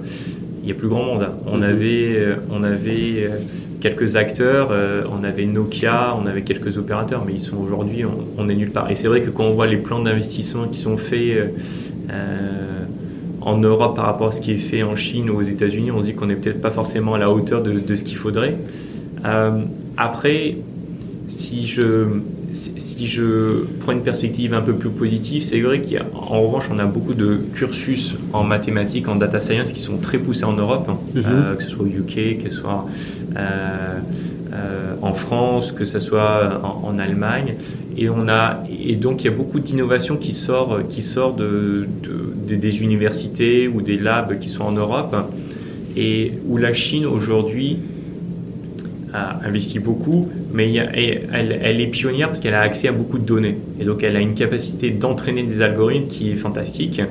il 0.64 0.70
y 0.70 0.72
a 0.72 0.76
plus 0.76 0.88
grand 0.88 1.04
monde. 1.04 1.30
On 1.46 1.58
mhm. 1.58 1.64
avait, 1.64 2.16
euh, 2.16 2.36
on 2.50 2.64
avait 2.64 3.30
quelques 3.80 4.16
acteurs, 4.16 4.70
on 5.12 5.24
avait 5.24 5.46
Nokia, 5.46 6.16
on 6.22 6.28
avait 6.28 6.44
quelques 6.44 6.78
opérateurs, 6.78 7.24
mais 7.26 7.34
ils 7.34 7.42
sont 7.42 7.58
aujourd'hui, 7.58 8.04
on, 8.38 8.48
est 8.48 8.54
nulle 8.54 8.70
part. 8.70 8.92
Et 8.92 8.96
c'est 8.96 9.08
vrai 9.08 9.22
que 9.22 9.32
quand 9.32 9.46
on 9.46 9.54
voit 9.54 9.66
les 9.66 9.78
plans 9.78 10.00
d'investissement 10.04 10.68
qui 10.68 10.78
sont 10.78 10.98
faits 10.98 11.52
en 13.42 13.58
Europe 13.58 13.96
par 13.96 14.06
rapport 14.06 14.28
à 14.28 14.32
ce 14.32 14.42
qui 14.42 14.52
est 14.52 14.58
fait 14.58 14.84
en 14.84 14.96
Chine 14.96 15.30
ou 15.30 15.38
aux 15.38 15.42
États-Unis, 15.42 15.92
on 15.92 16.00
se 16.00 16.06
dit 16.06 16.14
qu'on 16.14 16.28
n'est 16.28 16.36
peut-être 16.36 16.62
pas 16.62 16.72
forcément 16.72 17.16
à 17.16 17.18
la 17.18 17.32
hauteur 17.32 17.62
de, 17.62 17.72
de 17.72 17.96
ce 17.96 18.04
qu'il 18.04 18.18
faudrait. 18.18 18.56
Euh, 19.26 19.64
après, 19.98 20.58
si 21.28 21.66
je, 21.66 22.08
si 22.54 23.08
je 23.08 23.64
prends 23.80 23.94
une 23.94 24.04
perspective 24.04 24.54
un 24.54 24.62
peu 24.62 24.74
plus 24.74 24.90
positive, 24.90 25.44
c'est 25.44 25.62
vrai 25.62 25.82
qu'en 25.82 26.42
revanche, 26.42 26.70
on 26.72 26.80
a 26.80 26.86
beaucoup 26.86 27.14
de 27.14 27.40
cursus 27.54 28.16
en 28.34 28.44
mathématiques, 28.44 29.08
en 29.08 29.16
data 29.16 29.40
science 29.40 29.72
qui 29.74 29.82
sont 29.82 29.98
très 29.98 30.18
poussés 30.18 30.44
en 30.44 30.54
Europe, 30.54 30.88
hein. 30.90 30.98
mhm. 31.16 31.24
euh, 31.26 31.56
que 31.56 31.64
ce 31.64 31.70
soit 31.70 31.86
au 31.86 31.88
UK, 31.88 32.44
que 32.44 32.50
ce 32.50 32.58
soit 32.58 32.86
euh, 33.38 34.00
euh, 34.54 34.96
en 35.02 35.14
France, 35.14 35.72
que 35.72 35.86
ce 35.86 36.00
soit 36.00 36.62
en, 36.64 37.00
Allemagne. 37.00 37.56
Et, 37.98 38.10
on 38.10 38.28
a, 38.28 38.64
et 38.70 38.96
donc, 38.96 39.24
il 39.24 39.26
y 39.26 39.28
a 39.28 39.36
beaucoup 39.36 39.60
d'innovation 39.60 40.18
qui 40.18 40.32
sort, 40.32 40.80
qui 40.90 41.02
sort 41.02 41.34
de, 41.34 41.88
des 42.48 42.82
universités 42.82 43.68
ou 43.68 43.82
des 43.82 43.98
labs 43.98 44.40
qui 44.40 44.50
sont 44.50 44.64
en 44.64 44.72
Europe 44.72 45.16
et 45.98 46.34
où 46.48 46.58
la 46.58 46.74
Chine 46.74 47.06
aujourd'hui 47.06 47.78
a 49.14 49.46
investi 49.46 49.80
beaucoup, 49.80 50.30
mais 50.54 50.74
elle, 50.74 51.60
elle, 51.62 51.82
est 51.82 51.88
pionnière 51.88 52.28
parce 52.28 52.40
qu'elle 52.40 52.54
a 52.54 52.62
accès 52.62 52.88
à 52.88 52.94
beaucoup 52.94 53.18
de 53.18 53.26
données. 53.26 53.58
Et 53.80 53.84
donc 53.84 54.04
elle 54.04 54.16
a 54.16 54.22
une 54.22 54.36
capacité 54.36 54.90
d'entraîner 54.90 55.44
des 55.44 55.62
algorithmes 55.62 56.08
qui 56.08 56.32
est 56.32 56.36
fantastique, 56.36 57.02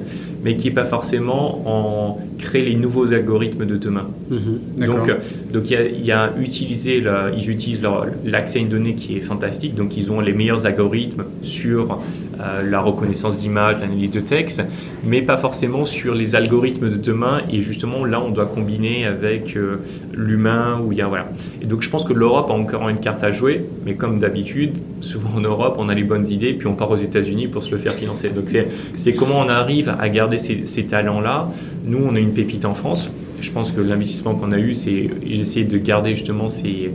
mais 0.44 0.56
qui 0.56 0.68
n'est 0.68 0.74
pas 0.74 0.84
forcément 0.84 1.62
en 1.66 2.18
créer 2.38 2.62
les 2.62 2.74
nouveaux 2.74 3.12
algorithmes 3.12 3.66
de 3.66 3.76
demain. 3.76 4.08
Mhm, 4.30 4.86
donc 4.86 5.10
donc 5.52 5.70
il 5.70 6.04
y 6.04 6.12
a, 6.12 6.32
utilisé, 6.40 7.02
ils 7.36 7.50
utilisent 7.50 7.80
l'accès 8.24 8.58
à 8.58 8.62
une 8.62 8.68
donnée 8.68 8.94
qui 8.94 9.16
est 9.16 9.20
fantastique, 9.20 9.74
donc 9.74 9.96
ils 9.96 10.10
ont 10.10 10.20
les 10.20 10.32
meilleurs 10.32 10.66
algorithmes 10.66 11.24
sur 11.42 11.92
euh, 11.92 12.29
la 12.64 12.80
reconnaissance 12.80 13.40
d'image, 13.40 13.76
l'analyse 13.80 14.10
de 14.10 14.20
texte, 14.20 14.62
mais 15.04 15.22
pas 15.22 15.36
forcément 15.36 15.84
sur 15.84 16.14
les 16.14 16.34
algorithmes 16.36 16.90
de 16.90 16.96
demain. 16.96 17.42
Et 17.50 17.62
justement, 17.62 18.04
là, 18.04 18.20
on 18.20 18.30
doit 18.30 18.46
combiner 18.46 19.06
avec 19.06 19.56
euh, 19.56 19.78
l'humain. 20.14 20.80
Y 20.90 21.02
a, 21.02 21.06
voilà. 21.06 21.28
Et 21.62 21.66
donc, 21.66 21.82
je 21.82 21.90
pense 21.90 22.04
que 22.04 22.12
l'Europe 22.12 22.50
a 22.50 22.54
encore 22.54 22.88
une 22.88 23.00
carte 23.00 23.22
à 23.22 23.30
jouer, 23.30 23.66
mais 23.84 23.94
comme 23.94 24.18
d'habitude, 24.18 24.78
souvent 25.00 25.30
en 25.36 25.40
Europe, 25.40 25.76
on 25.78 25.88
a 25.88 25.94
les 25.94 26.04
bonnes 26.04 26.26
idées, 26.26 26.54
puis 26.54 26.66
on 26.66 26.74
part 26.74 26.90
aux 26.90 26.96
États-Unis 26.96 27.48
pour 27.48 27.62
se 27.62 27.70
le 27.70 27.78
faire 27.78 27.92
financer. 27.92 28.30
Donc, 28.30 28.54
c'est 28.94 29.12
comment 29.12 29.38
on 29.38 29.48
arrive 29.48 29.94
à 29.98 30.08
garder 30.08 30.38
ces, 30.38 30.84
talents-là. 30.84 31.48
Nous, 31.84 31.98
on 31.98 32.14
a 32.14 32.18
une 32.18 32.32
pépite 32.32 32.64
en 32.64 32.74
France 32.74 33.10
je 33.40 33.50
pense 33.50 33.72
que 33.72 33.80
l'investissement 33.80 34.34
qu'on 34.34 34.52
a 34.52 34.58
eu, 34.58 34.74
c'est 34.74 35.08
essayer 35.24 35.64
de 35.64 35.78
garder 35.78 36.14
justement 36.14 36.50
ces 36.50 36.92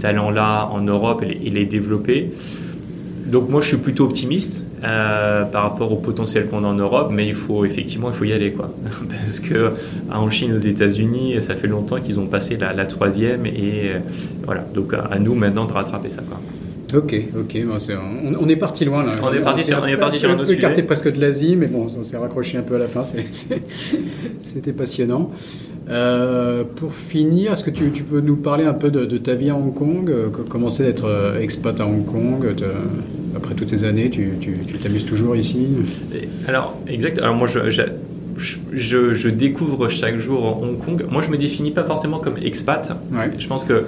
talents-là 0.00 0.70
en 0.72 0.80
Europe 0.80 1.22
et 1.22 1.50
les 1.50 1.66
développer. 1.66 2.30
Donc 3.26 3.48
moi 3.48 3.60
je 3.60 3.68
suis 3.68 3.76
plutôt 3.76 4.04
optimiste 4.04 4.64
euh, 4.84 5.44
par 5.44 5.64
rapport 5.64 5.90
au 5.90 5.96
potentiel 5.96 6.46
qu'on 6.46 6.64
a 6.64 6.68
en 6.68 6.74
Europe, 6.74 7.08
mais 7.10 7.26
il 7.26 7.34
faut 7.34 7.64
effectivement 7.64 8.08
il 8.08 8.14
faut 8.14 8.24
y 8.24 8.32
aller 8.32 8.52
quoi, 8.52 8.70
parce 9.08 9.40
que 9.40 9.72
en 10.10 10.30
Chine, 10.30 10.54
aux 10.54 10.58
États-Unis, 10.58 11.42
ça 11.42 11.56
fait 11.56 11.66
longtemps 11.66 12.00
qu'ils 12.00 12.20
ont 12.20 12.26
passé 12.26 12.56
la, 12.56 12.86
troisième 12.86 13.46
et 13.46 13.90
euh, 13.90 13.98
voilà. 14.44 14.64
Donc 14.74 14.94
à, 14.94 15.18
nous 15.18 15.34
maintenant 15.34 15.64
de 15.66 15.72
rattraper 15.72 16.08
ça 16.08 16.22
quoi. 16.22 16.38
Ok, 16.94 17.16
ok, 17.36 17.58
on, 18.40 18.48
est 18.48 18.56
parti 18.56 18.84
loin 18.84 19.02
là. 19.02 19.18
On 19.20 19.32
est 19.32 19.40
parti 19.40 19.64
sur, 19.64 19.80
on 19.82 19.86
est 19.86 19.96
parti 19.96 20.20
sur 20.20 20.30
un 20.30 20.38
autre 20.38 20.46
sujet. 20.46 20.82
presque 20.84 21.12
de 21.12 21.20
l'Asie, 21.20 21.56
mais 21.56 21.66
bon, 21.66 21.86
on 21.98 22.02
s'est 22.02 22.16
raccroché 22.16 22.58
un 22.58 22.62
peu 22.62 22.76
à 22.76 22.78
la 22.78 22.86
fin, 22.86 23.02
c'était 23.04 24.72
passionnant. 24.72 25.32
Euh, 25.88 26.64
pour 26.64 26.94
finir, 26.94 27.52
est-ce 27.52 27.64
que 27.64 27.70
tu, 27.70 27.90
peux 28.02 28.20
nous 28.20 28.36
parler 28.36 28.64
un 28.64 28.74
peu 28.74 28.90
de, 28.90 29.18
ta 29.18 29.34
vie 29.34 29.50
à 29.50 29.56
Hong 29.56 29.74
Kong 29.74 30.10
euh, 30.10 30.28
Comment 30.48 30.70
c'est 30.70 30.84
d'être 30.84 31.06
euh, 31.06 31.40
expat 31.40 31.80
à 31.80 31.86
Hong 31.86 32.04
Kong 32.04 32.46
Après 33.34 33.54
toutes 33.54 33.68
ces 33.68 33.84
années, 33.84 34.08
tu 34.08 34.30
t'amuses 34.80 35.06
toujours 35.06 35.34
ici? 35.34 35.66
Alors, 36.46 36.78
exact. 36.86 37.18
Alors 37.18 37.34
moi, 37.34 37.48
je, 37.48 37.68
je, 38.38 39.28
découvre 39.28 39.88
chaque 39.88 40.18
jour 40.18 40.62
Hong 40.62 40.78
Kong. 40.78 41.04
Moi, 41.10 41.22
je 41.22 41.30
me 41.30 41.36
définis 41.36 41.72
pas 41.72 41.84
forcément 41.84 42.20
comme 42.20 42.36
expat. 42.38 42.92
Je 43.38 43.46
pense 43.48 43.64
que 43.64 43.84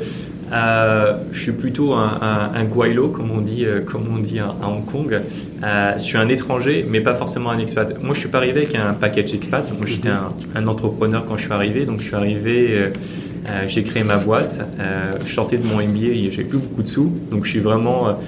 euh, 0.53 1.19
je 1.33 1.41
suis 1.41 1.53
plutôt 1.53 1.93
un, 1.93 2.51
un, 2.55 2.65
guaylo, 2.65 3.09
comme 3.09 3.31
on 3.31 3.41
dit, 3.41 3.65
euh, 3.65 3.81
comme 3.81 4.05
on 4.15 4.19
dit 4.19 4.39
à, 4.39 4.55
Hong 4.67 4.85
Kong. 4.85 5.21
Euh, 5.63 5.93
je 5.95 6.03
suis 6.03 6.17
un 6.17 6.29
étranger, 6.29 6.87
mais 6.89 7.01
pas 7.01 7.15
forcément 7.15 7.51
un 7.51 7.59
expat. 7.59 8.03
Moi, 8.03 8.15
je 8.15 8.21
suis 8.21 8.29
pas 8.29 8.39
arrivé 8.39 8.63
avec 8.63 8.75
un 8.75 8.95
package 8.95 9.35
expat. 9.35 9.71
Moi, 9.77 9.87
j'étais 9.87 10.11
un, 10.11 10.67
entrepreneur 10.67 11.25
quand 11.27 11.37
je 11.37 11.45
suis 11.45 11.53
arrivé. 11.53 11.85
Donc, 11.85 12.01
je 12.01 12.05
suis 12.05 12.15
arrivé, 12.15 12.91
j'ai 13.67 13.83
créé 13.83 14.05
ma 14.05 14.17
boîte. 14.17 14.63
je 15.25 15.33
sortais 15.33 15.57
de 15.57 15.67
mon 15.67 15.77
MBA, 15.77 16.31
j'ai 16.31 16.45
plus 16.45 16.59
beaucoup 16.59 16.83
de 16.83 16.89
sous. 16.89 17.13
Donc, 17.31 17.45
je 17.45 17.51
suis 17.51 17.61
vraiment 17.61 18.19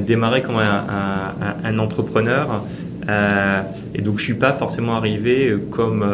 démarré 0.00 0.42
comme 0.42 0.58
un, 0.58 1.78
entrepreneur. 1.78 2.62
et 3.94 4.02
donc, 4.02 4.18
je 4.18 4.24
suis 4.24 4.34
pas 4.34 4.52
forcément 4.52 4.96
arrivé 4.96 5.54
comme 5.70 6.04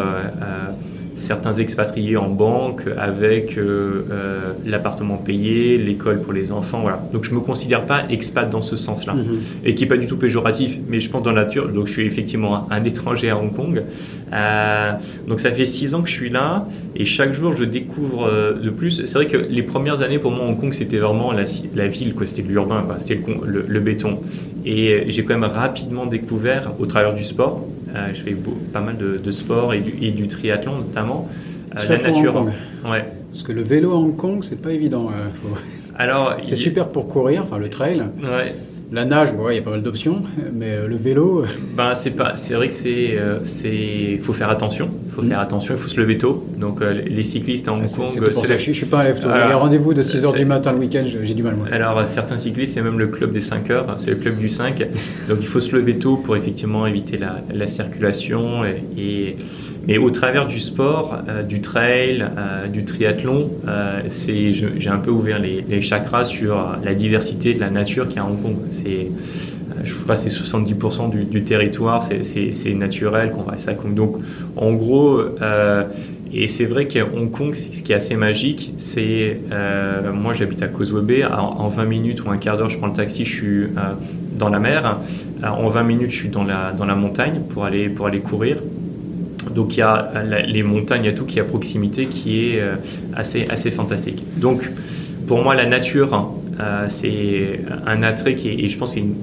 certains 1.14 1.52
expatriés 1.52 2.16
en 2.16 2.28
banque 2.28 2.82
avec 2.96 3.56
euh, 3.56 4.04
euh, 4.10 4.52
l'appartement 4.66 5.16
payé, 5.16 5.78
l'école 5.78 6.20
pour 6.20 6.32
les 6.32 6.52
enfants. 6.52 6.80
Voilà. 6.80 7.00
Donc 7.12 7.24
je 7.24 7.30
ne 7.30 7.36
me 7.36 7.40
considère 7.40 7.86
pas 7.86 8.04
expat 8.08 8.48
dans 8.48 8.62
ce 8.62 8.76
sens-là. 8.76 9.14
Mhm. 9.14 9.40
Et 9.64 9.74
qui 9.74 9.84
n'est 9.84 9.88
pas 9.88 9.96
du 9.96 10.06
tout 10.06 10.16
péjoratif, 10.16 10.78
mais 10.88 11.00
je 11.00 11.10
pense 11.10 11.22
dans 11.22 11.32
la 11.32 11.44
nature. 11.44 11.68
Donc 11.68 11.86
je 11.86 11.92
suis 11.92 12.06
effectivement 12.06 12.66
un, 12.70 12.84
étranger 12.84 13.30
à 13.30 13.38
Hong 13.38 13.52
Kong. 13.52 13.82
Euh, 14.32 14.92
donc 15.26 15.40
ça 15.40 15.50
fait 15.52 15.66
six 15.66 15.94
ans 15.94 16.02
que 16.02 16.08
je 16.08 16.14
suis 16.14 16.30
là 16.30 16.66
et 16.96 17.04
chaque 17.04 17.32
jour 17.32 17.52
je 17.54 17.64
découvre 17.64 18.54
de 18.62 18.70
plus. 18.70 19.04
C'est 19.04 19.14
vrai 19.14 19.26
que 19.26 19.36
les 19.36 19.62
premières 19.62 20.02
années 20.02 20.18
pour 20.18 20.32
moi 20.32 20.44
Hong 20.44 20.58
Kong 20.58 20.72
c'était 20.72 20.98
vraiment 20.98 21.32
la, 21.32 21.44
la 21.74 21.88
ville, 21.88 22.14
c'était 22.24 22.42
l'urbain, 22.42 22.84
c'était 22.98 23.20
le, 23.44 23.64
le, 23.66 23.80
béton. 23.80 24.18
Et 24.66 25.04
j'ai 25.08 25.24
quand 25.24 25.38
même 25.38 25.50
rapidement 25.50 26.06
découvert 26.06 26.72
au 26.78 26.86
travers 26.86 27.14
du 27.14 27.24
sport 27.24 27.64
je 28.12 28.22
fais 28.22 28.36
pas 28.72 28.80
mal 28.80 28.96
de, 28.96 29.30
sport 29.30 29.74
et 29.74 29.80
du, 29.80 30.26
triathlon 30.28 30.78
notamment. 30.78 31.28
Euh, 31.76 31.88
la 31.88 32.10
nature. 32.10 32.46
Ouais. 32.84 33.04
Parce 33.32 33.42
que 33.42 33.52
le 33.52 33.62
vélo 33.62 33.92
à 33.92 33.96
Hong 33.96 34.16
Kong, 34.16 34.44
c'est 34.44 34.60
pas 34.60 34.72
évident. 34.72 35.08
Euh, 35.08 35.28
Alors, 35.96 36.36
c'est 36.42 36.56
super 36.56 36.88
pour 36.88 37.08
courir, 37.08 37.42
enfin 37.42 37.58
le 37.58 37.68
trail. 37.68 37.98
Ouais. 38.22 38.54
La 38.94 39.04
nage, 39.04 39.34
bon, 39.34 39.50
il 39.50 39.56
y 39.56 39.58
a 39.58 39.62
pas 39.62 39.70
mal 39.72 39.82
d'options, 39.82 40.22
mais 40.52 40.70
euh, 40.70 40.86
le 40.86 40.94
vélo. 40.94 41.42
Euh, 41.42 41.46
ben, 41.76 41.96
c'est 41.96 42.12
pas, 42.12 42.36
c'est 42.36 42.54
vrai 42.54 42.68
que 42.68 42.74
c'est, 42.74 43.18
euh, 43.18 43.40
c'est, 43.42 44.18
faut 44.20 44.32
faire 44.32 44.50
attention. 44.50 44.88
Il 45.06 45.12
faut 45.12 45.22
faire 45.22 45.40
mm. 45.40 45.42
attention. 45.42 45.74
Il 45.74 45.80
faut 45.80 45.88
se 45.88 45.98
lever 45.98 46.16
tôt. 46.16 46.46
Donc 46.56 46.80
les 46.80 47.24
cyclistes 47.24 47.66
à 47.66 47.72
Hong 47.72 47.90
Kong. 47.90 48.08
je, 48.14 48.56
je, 48.56 48.72
suis 48.72 48.86
pas 48.86 49.00
un 49.00 49.04
lève 49.04 49.18
tôt. 49.18 49.28
Les 49.28 49.54
rendez-vous 49.54 49.94
de 49.94 50.02
6 50.02 50.18
h 50.18 50.36
du 50.36 50.44
matin 50.44 50.70
le 50.70 50.78
week-end, 50.78 51.02
j'ai 51.04 51.34
du 51.34 51.42
mal. 51.42 51.56
Moi. 51.56 51.66
Alors 51.72 52.06
certains 52.06 52.38
cyclistes, 52.38 52.74
c'est 52.74 52.82
même 52.82 53.00
le 53.00 53.08
club 53.08 53.32
des 53.32 53.40
5 53.40 53.68
heures. 53.70 53.94
C'est 53.96 54.10
le 54.10 54.16
club 54.16 54.38
du 54.38 54.48
5. 54.48 54.78
Donc 55.28 55.38
il 55.40 55.46
faut 55.48 55.60
se 55.60 55.74
lever 55.74 55.98
tôt 55.98 56.16
pour 56.16 56.36
effectivement 56.36 56.86
éviter 56.86 57.18
la, 57.18 57.38
la 57.52 57.66
circulation 57.66 58.64
et 58.64 59.34
mais 59.86 59.98
au 59.98 60.10
travers 60.10 60.46
du 60.46 60.60
sport, 60.60 61.18
euh, 61.28 61.42
du 61.42 61.60
trail, 61.60 62.22
euh, 62.22 62.68
du 62.68 62.84
triathlon, 62.84 63.50
euh, 63.68 64.00
c'est, 64.08 64.52
j'ai 64.52 64.88
un 64.88 64.98
peu 64.98 65.10
ouvert 65.10 65.38
les, 65.38 65.82
chakras 65.82 66.24
sur 66.24 66.78
la 66.82 66.94
diversité 66.94 67.52
de 67.52 67.60
la 67.60 67.68
nature 67.68 68.08
qui 68.08 68.16
est 68.16 68.20
à 68.20 68.24
Hong 68.24 68.40
Kong. 68.40 68.56
C'est, 68.84 69.08
je 69.82 69.94
crois 69.94 70.16
c'est 70.16 70.28
70% 70.28 71.10
du, 71.10 71.44
territoire, 71.44 72.02
c'est, 72.02 72.74
naturel 72.74 73.30
qu'on 73.30 73.42
va 73.42 73.58
à. 73.58 73.94
Donc, 73.94 74.16
en 74.56 74.72
gros, 74.72 75.20
et 76.32 76.48
c'est 76.48 76.64
vrai 76.64 76.86
qu'à 76.86 77.04
Hong 77.04 77.30
Kong, 77.30 77.54
ce 77.54 77.82
qui 77.82 77.92
est 77.92 77.94
assez 77.94 78.16
magique, 78.16 78.74
c'est 78.76 79.40
moi 80.12 80.32
j'habite 80.32 80.62
à 80.62 80.68
Causeway 80.68 81.02
Bay, 81.02 81.24
en, 81.24 81.68
20 81.68 81.84
minutes 81.86 82.24
ou 82.24 82.30
un 82.30 82.36
quart 82.36 82.56
d'heure, 82.56 82.70
je 82.70 82.78
prends 82.78 82.88
le 82.88 82.92
taxi, 82.92 83.24
je 83.24 83.34
suis 83.34 83.66
dans 84.38 84.48
la 84.48 84.58
mer. 84.58 84.98
en 85.42 85.68
20 85.68 85.82
minutes, 85.82 86.10
je 86.10 86.16
suis 86.16 86.28
dans 86.28 86.44
la, 86.44 86.72
dans 86.72 86.86
la 86.86 86.94
montagne 86.94 87.40
pour 87.48 87.64
aller, 87.64 87.88
pour 87.88 88.06
aller 88.06 88.20
courir. 88.20 88.58
Donc 89.50 89.76
il 89.76 89.80
y 89.80 89.82
a 89.82 90.12
les 90.46 90.62
montagnes, 90.62 91.04
il 91.04 91.06
y 91.06 91.10
a 91.10 91.12
tout 91.12 91.24
qui 91.24 91.38
est 91.38 91.42
à 91.42 91.44
proximité 91.44 92.06
qui 92.06 92.48
est 92.48 92.60
euh, 92.60 92.76
assez, 93.14 93.46
assez 93.48 93.70
fantastique. 93.70 94.22
Donc 94.38 94.70
pour 95.26 95.42
moi, 95.42 95.54
la 95.54 95.66
nature, 95.66 96.14
euh, 96.14 96.18
c'est 96.88 97.60
un 97.86 98.02
attrait 98.02 98.34
qui 98.34 98.48
est, 98.48 98.64
et 98.64 98.68
je 98.68 98.78
pense 98.78 98.96
une 98.96 99.14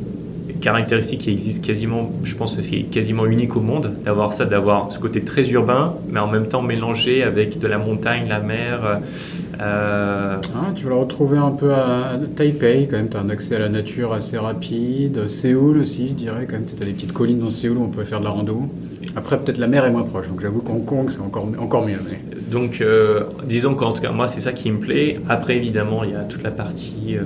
caractéristique 0.61 1.21
qui 1.21 1.31
existe 1.31 1.65
quasiment, 1.65 2.11
je 2.23 2.35
pense 2.35 2.55
que 2.55 2.61
c'est 2.61 2.83
quasiment 2.83 3.25
unique 3.25 3.55
au 3.55 3.61
monde, 3.61 3.93
d'avoir 4.05 4.31
ça, 4.31 4.45
d'avoir 4.45 4.91
ce 4.91 4.99
côté 4.99 5.21
très 5.21 5.49
urbain, 5.49 5.95
mais 6.09 6.19
en 6.19 6.27
même 6.27 6.47
temps 6.47 6.61
mélangé 6.61 7.23
avec 7.23 7.59
de 7.59 7.67
la 7.67 7.77
montagne, 7.77 8.27
la 8.29 8.39
mer. 8.39 9.01
Euh, 9.61 10.37
ah, 10.55 10.71
tu 10.75 10.85
vas 10.85 10.89
le 10.89 10.95
retrouver 10.95 11.37
un 11.37 11.51
peu 11.51 11.73
à 11.73 12.19
Taipei, 12.35 12.87
quand 12.89 12.97
même, 12.97 13.09
tu 13.09 13.17
as 13.17 13.19
un 13.19 13.29
accès 13.29 13.55
à 13.55 13.59
la 13.59 13.69
nature 13.69 14.11
assez 14.11 14.37
rapide. 14.37 15.27
Séoul 15.27 15.77
aussi, 15.77 16.07
je 16.07 16.13
dirais, 16.13 16.47
quand 16.47 16.53
même, 16.53 16.65
tu 16.65 16.81
as 16.81 16.85
des 16.85 16.93
petites 16.93 17.13
collines 17.13 17.39
dans 17.39 17.51
Séoul 17.51 17.77
où 17.77 17.83
on 17.83 17.89
peut 17.89 18.03
faire 18.03 18.19
de 18.19 18.25
la 18.25 18.31
rando. 18.31 18.63
Après, 19.15 19.37
peut-être 19.37 19.59
la 19.59 19.67
mer 19.67 19.85
est 19.85 19.91
moins 19.91 20.03
proche, 20.03 20.27
donc 20.29 20.41
j'avoue 20.41 20.61
qu'Hong 20.61 20.83
Kong, 20.83 21.09
c'est 21.09 21.19
encore, 21.19 21.47
encore 21.59 21.85
mieux. 21.85 21.99
Donc, 22.49 22.81
euh, 22.81 23.25
disons 23.45 23.75
qu'en 23.75 23.91
tout 23.91 24.01
cas, 24.01 24.11
moi, 24.11 24.27
c'est 24.27 24.41
ça 24.41 24.51
qui 24.51 24.71
me 24.71 24.79
plaît. 24.79 25.19
Après, 25.29 25.57
évidemment, 25.57 26.03
il 26.03 26.11
y 26.11 26.15
a 26.15 26.23
toute 26.23 26.43
la 26.43 26.51
partie 26.51 27.17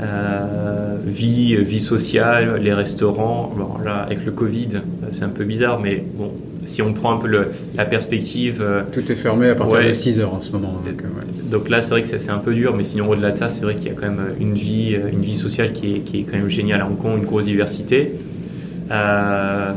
euh, 0.00 0.96
vie, 1.04 1.54
vie 1.56 1.80
sociale, 1.80 2.56
les 2.60 2.74
restaurants. 2.74 3.52
Bon, 3.56 3.82
là, 3.84 3.98
avec 3.98 4.24
le 4.24 4.32
Covid, 4.32 4.68
c'est 5.12 5.24
un 5.24 5.28
peu 5.28 5.44
bizarre, 5.44 5.78
mais 5.80 6.04
bon, 6.14 6.32
si 6.66 6.82
on 6.82 6.92
prend 6.92 7.14
un 7.14 7.18
peu 7.18 7.28
le, 7.28 7.48
la 7.74 7.84
perspective. 7.84 8.64
Tout 8.92 9.10
est 9.10 9.16
fermé 9.16 9.48
à 9.48 9.54
partir 9.54 9.82
de 9.82 9.92
6 9.92 10.20
heures 10.20 10.34
en 10.34 10.40
ce 10.40 10.52
moment. 10.52 10.80
Donc, 11.50 11.68
là, 11.68 11.82
c'est 11.82 11.90
vrai 11.90 12.02
que 12.02 12.08
c'est 12.08 12.30
un 12.30 12.38
peu 12.38 12.54
dur, 12.54 12.74
mais 12.76 12.84
sinon, 12.84 13.08
au-delà 13.08 13.32
de 13.32 13.38
ça, 13.38 13.48
c'est 13.48 13.62
vrai 13.62 13.76
qu'il 13.76 13.86
y 13.86 13.90
a 13.90 13.94
quand 13.94 14.06
même 14.06 14.34
une 14.40 14.54
vie, 14.54 14.96
une 15.12 15.22
vie 15.22 15.36
sociale 15.36 15.72
qui 15.72 15.94
est, 15.94 15.98
qui 16.00 16.20
est, 16.20 16.22
quand 16.22 16.36
même 16.36 16.48
géniale 16.48 16.80
à 16.80 16.86
Hong 16.86 16.98
Kong, 16.98 17.18
une 17.18 17.24
grosse 17.24 17.44
diversité. 17.44 18.12
Euh, 18.90 19.72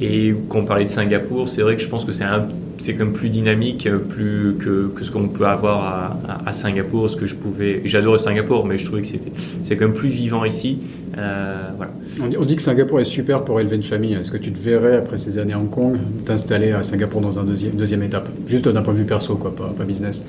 et 0.00 0.34
quand 0.48 0.60
on 0.60 0.64
parlait 0.64 0.86
de 0.86 0.90
Singapour, 0.90 1.48
c'est 1.48 1.62
vrai 1.62 1.76
que 1.76 1.82
je 1.82 1.88
pense 1.88 2.04
que 2.04 2.12
c'est 2.12 2.24
un 2.24 2.46
c'est 2.80 2.94
comme 2.94 3.12
plus 3.12 3.28
dynamique, 3.28 3.88
plus 4.08 4.56
que, 4.58 4.88
que 4.88 5.04
ce 5.04 5.10
qu'on 5.10 5.28
peut 5.28 5.46
avoir 5.46 6.16
à, 6.46 6.52
Singapour, 6.52 7.08
ce 7.10 7.16
que 7.16 7.26
je 7.26 7.34
pouvais. 7.34 7.82
J'adorais 7.84 8.18
Singapour, 8.18 8.66
mais 8.66 8.78
je 8.78 8.84
trouvais 8.84 9.02
que 9.02 9.06
c'était 9.06 9.32
c'est 9.62 9.78
même 9.78 9.92
plus 9.92 10.08
vivant 10.08 10.44
ici. 10.44 10.78
voilà. 11.14 11.92
On 12.38 12.44
dit 12.44 12.56
que 12.56 12.62
Singapour 12.62 13.00
est 13.00 13.04
super 13.04 13.44
pour 13.44 13.60
élever 13.60 13.76
une 13.76 13.82
famille. 13.82 14.14
Est-ce 14.14 14.30
que 14.30 14.36
tu 14.36 14.52
te 14.52 14.58
verrais 14.58 14.96
après 14.96 15.18
ces 15.18 15.38
années 15.38 15.52
à 15.52 15.58
Hong 15.58 15.70
Kong 15.70 15.96
t'installer 16.26 16.72
à 16.72 16.82
Singapour 16.82 17.20
dans 17.20 17.38
un 17.38 17.44
deuxième 17.44 17.72
deuxième 17.72 18.02
étape, 18.02 18.28
juste 18.46 18.68
d'un 18.68 18.82
point 18.82 18.94
de 18.94 18.98
vue 18.98 19.04
perso, 19.04 19.36
quoi, 19.36 19.54
pas, 19.54 19.72
pas 19.76 19.84
business 19.84 20.22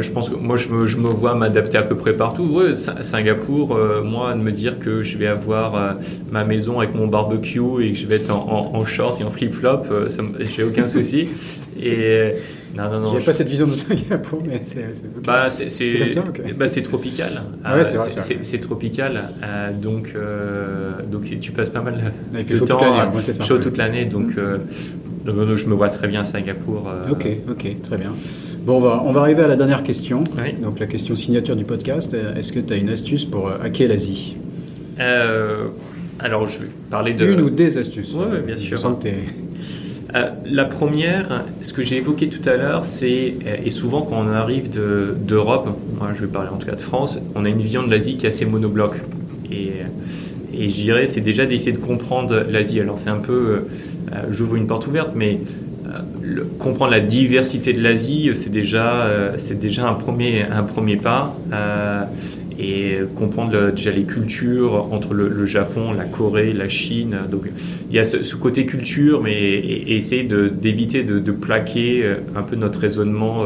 je 0.00 0.10
pense 0.10 0.28
que 0.28 0.34
moi, 0.34 0.56
je 0.56 0.68
me, 0.68 0.86
je 0.86 0.96
me 0.96 1.08
vois 1.08 1.34
m'adapter 1.34 1.78
à 1.78 1.82
peu 1.82 1.96
près 1.96 2.14
partout. 2.14 2.44
Ouais, 2.44 2.74
Singapour, 2.76 3.74
euh, 3.74 4.02
moi, 4.02 4.34
de 4.34 4.38
me 4.38 4.52
dire 4.52 4.78
que 4.78 5.02
je 5.02 5.18
vais 5.18 5.26
avoir 5.26 5.74
euh, 5.74 5.92
ma 6.30 6.44
maison 6.44 6.78
avec 6.78 6.94
mon 6.94 7.06
barbecue 7.06 7.84
et 7.84 7.92
que 7.92 7.98
je 7.98 8.06
vais 8.06 8.16
être 8.16 8.30
en, 8.30 8.74
en, 8.74 8.84
short 8.84 9.20
et 9.20 9.24
en 9.24 9.30
flip-flop, 9.30 9.82
euh, 9.90 10.08
j'ai 10.40 10.64
aucun 10.64 10.86
souci. 10.86 11.28
et 11.80 12.32
non, 12.76 12.90
non, 12.90 13.00
non. 13.00 13.18
J'ai 13.18 13.24
pas 13.24 13.32
cette 13.32 13.48
vision 13.48 13.66
de 13.66 13.74
Singapour, 13.74 14.42
mais 14.46 14.62
c'est. 14.64 14.84
Bah, 15.24 15.50
c'est 15.50 15.68
bah, 16.56 16.66
tropical. 16.82 17.42
Ah 17.64 17.76
ouais, 17.76 17.84
c'est 17.84 18.58
tropical. 18.58 19.30
donc, 19.80 20.14
donc, 21.10 21.24
tu 21.40 21.52
passes 21.52 21.70
pas 21.70 21.82
mal 21.82 22.12
de, 22.32 22.42
de 22.42 22.58
temps 22.64 22.80
chaud 23.44 23.58
toute 23.58 23.76
l'année. 23.76 24.06
Donc, 24.06 24.32
je 25.26 25.66
me 25.66 25.74
vois 25.74 25.90
très 25.90 26.08
bien 26.08 26.20
à 26.20 26.24
Singapour. 26.24 26.90
Ok, 27.10 27.26
ok, 27.48 27.82
très 27.82 27.96
bien. 27.98 28.12
Bon, 28.64 28.76
on 28.76 28.80
va, 28.80 29.02
on 29.04 29.12
va 29.12 29.22
arriver 29.22 29.42
à 29.42 29.48
la 29.48 29.56
dernière 29.56 29.82
question. 29.82 30.22
Donc 30.60 30.78
la 30.78 30.86
question 30.86 31.16
signature 31.16 31.56
du 31.56 31.64
podcast. 31.64 32.14
Est-ce 32.14 32.52
que 32.52 32.60
tu 32.60 32.72
as 32.72 32.76
une 32.76 32.90
astuce 32.90 33.24
pour 33.24 33.48
euh, 33.48 33.56
hacker 33.60 33.88
l'Asie? 33.88 34.36
Euh, 35.00 35.66
Alors 36.20 36.46
je 36.46 36.60
vais 36.60 36.68
parler 36.88 37.12
de... 37.12 37.26
Une 37.26 37.40
ou 37.40 37.50
des 37.50 37.76
astuces 37.76 38.14
Oui, 38.16 38.38
bien 38.46 38.54
sûr. 38.54 38.78
Euh, 40.14 40.28
la 40.44 40.64
première, 40.64 41.44
ce 41.60 41.72
que 41.72 41.82
j'ai 41.82 41.96
évoqué 41.96 42.28
tout 42.28 42.48
à 42.48 42.56
l'heure, 42.56 42.84
c'est, 42.84 43.34
et 43.64 43.70
souvent 43.70 44.02
quand 44.02 44.18
on 44.20 44.28
arrive 44.28 44.70
d'Europe, 44.70 45.76
moi 45.98 46.10
je 46.14 46.20
vais 46.20 46.30
parler 46.30 46.50
en 46.50 46.56
tout 46.56 46.66
cas 46.66 46.76
de 46.76 46.80
France, 46.80 47.18
on 47.34 47.44
a 47.44 47.48
une 47.48 47.58
vision 47.58 47.82
de 47.82 47.90
l'Asie 47.90 48.16
qui 48.16 48.26
est 48.26 48.28
assez 48.28 48.44
monobloc. 48.44 48.92
Et, 49.50 49.72
et 50.54 50.68
je 50.68 50.74
dirais, 50.74 51.06
c'est 51.06 51.22
déjà 51.22 51.46
d'essayer 51.46 51.72
de 51.72 51.78
comprendre 51.78 52.44
l'Asie. 52.48 52.78
Alors 52.78 52.98
c'est 52.98 53.10
un 53.10 53.18
peu, 53.18 53.66
j'ouvre 54.30 54.54
une 54.54 54.66
porte 54.66 54.86
ouverte, 54.86 55.12
mais 55.16 55.40
comprendre 56.58 56.92
la 56.92 57.00
diversité 57.00 57.72
de 57.72 57.82
l'Asie, 57.82 58.30
c'est 58.34 58.50
déjà, 58.50 59.02
euh, 59.02 59.32
c'est 59.36 59.58
déjà 59.58 59.88
un 59.88 59.94
premier, 59.94 60.42
un 60.42 60.62
premier 60.62 60.96
pas. 60.96 61.36
Euh, 61.52 62.04
et 62.58 62.98
comprendre 63.16 63.70
déjà 63.70 63.90
les 63.90 64.04
cultures 64.04 64.92
entre 64.92 65.14
le, 65.14 65.46
Japon, 65.46 65.92
la 65.96 66.04
Corée, 66.04 66.52
la 66.52 66.68
Chine. 66.68 67.16
Donc 67.28 67.48
il 67.90 67.96
y 67.96 67.98
a 67.98 68.04
ce, 68.04 68.36
côté 68.36 68.66
culture, 68.66 69.22
mais 69.22 69.58
essayer 69.58 70.22
d'éviter 70.22 71.02
de, 71.02 71.32
plaquer 71.32 72.04
euh, 72.04 72.16
un 72.36 72.42
peu 72.42 72.54
notre 72.54 72.78
raisonnement. 72.78 73.42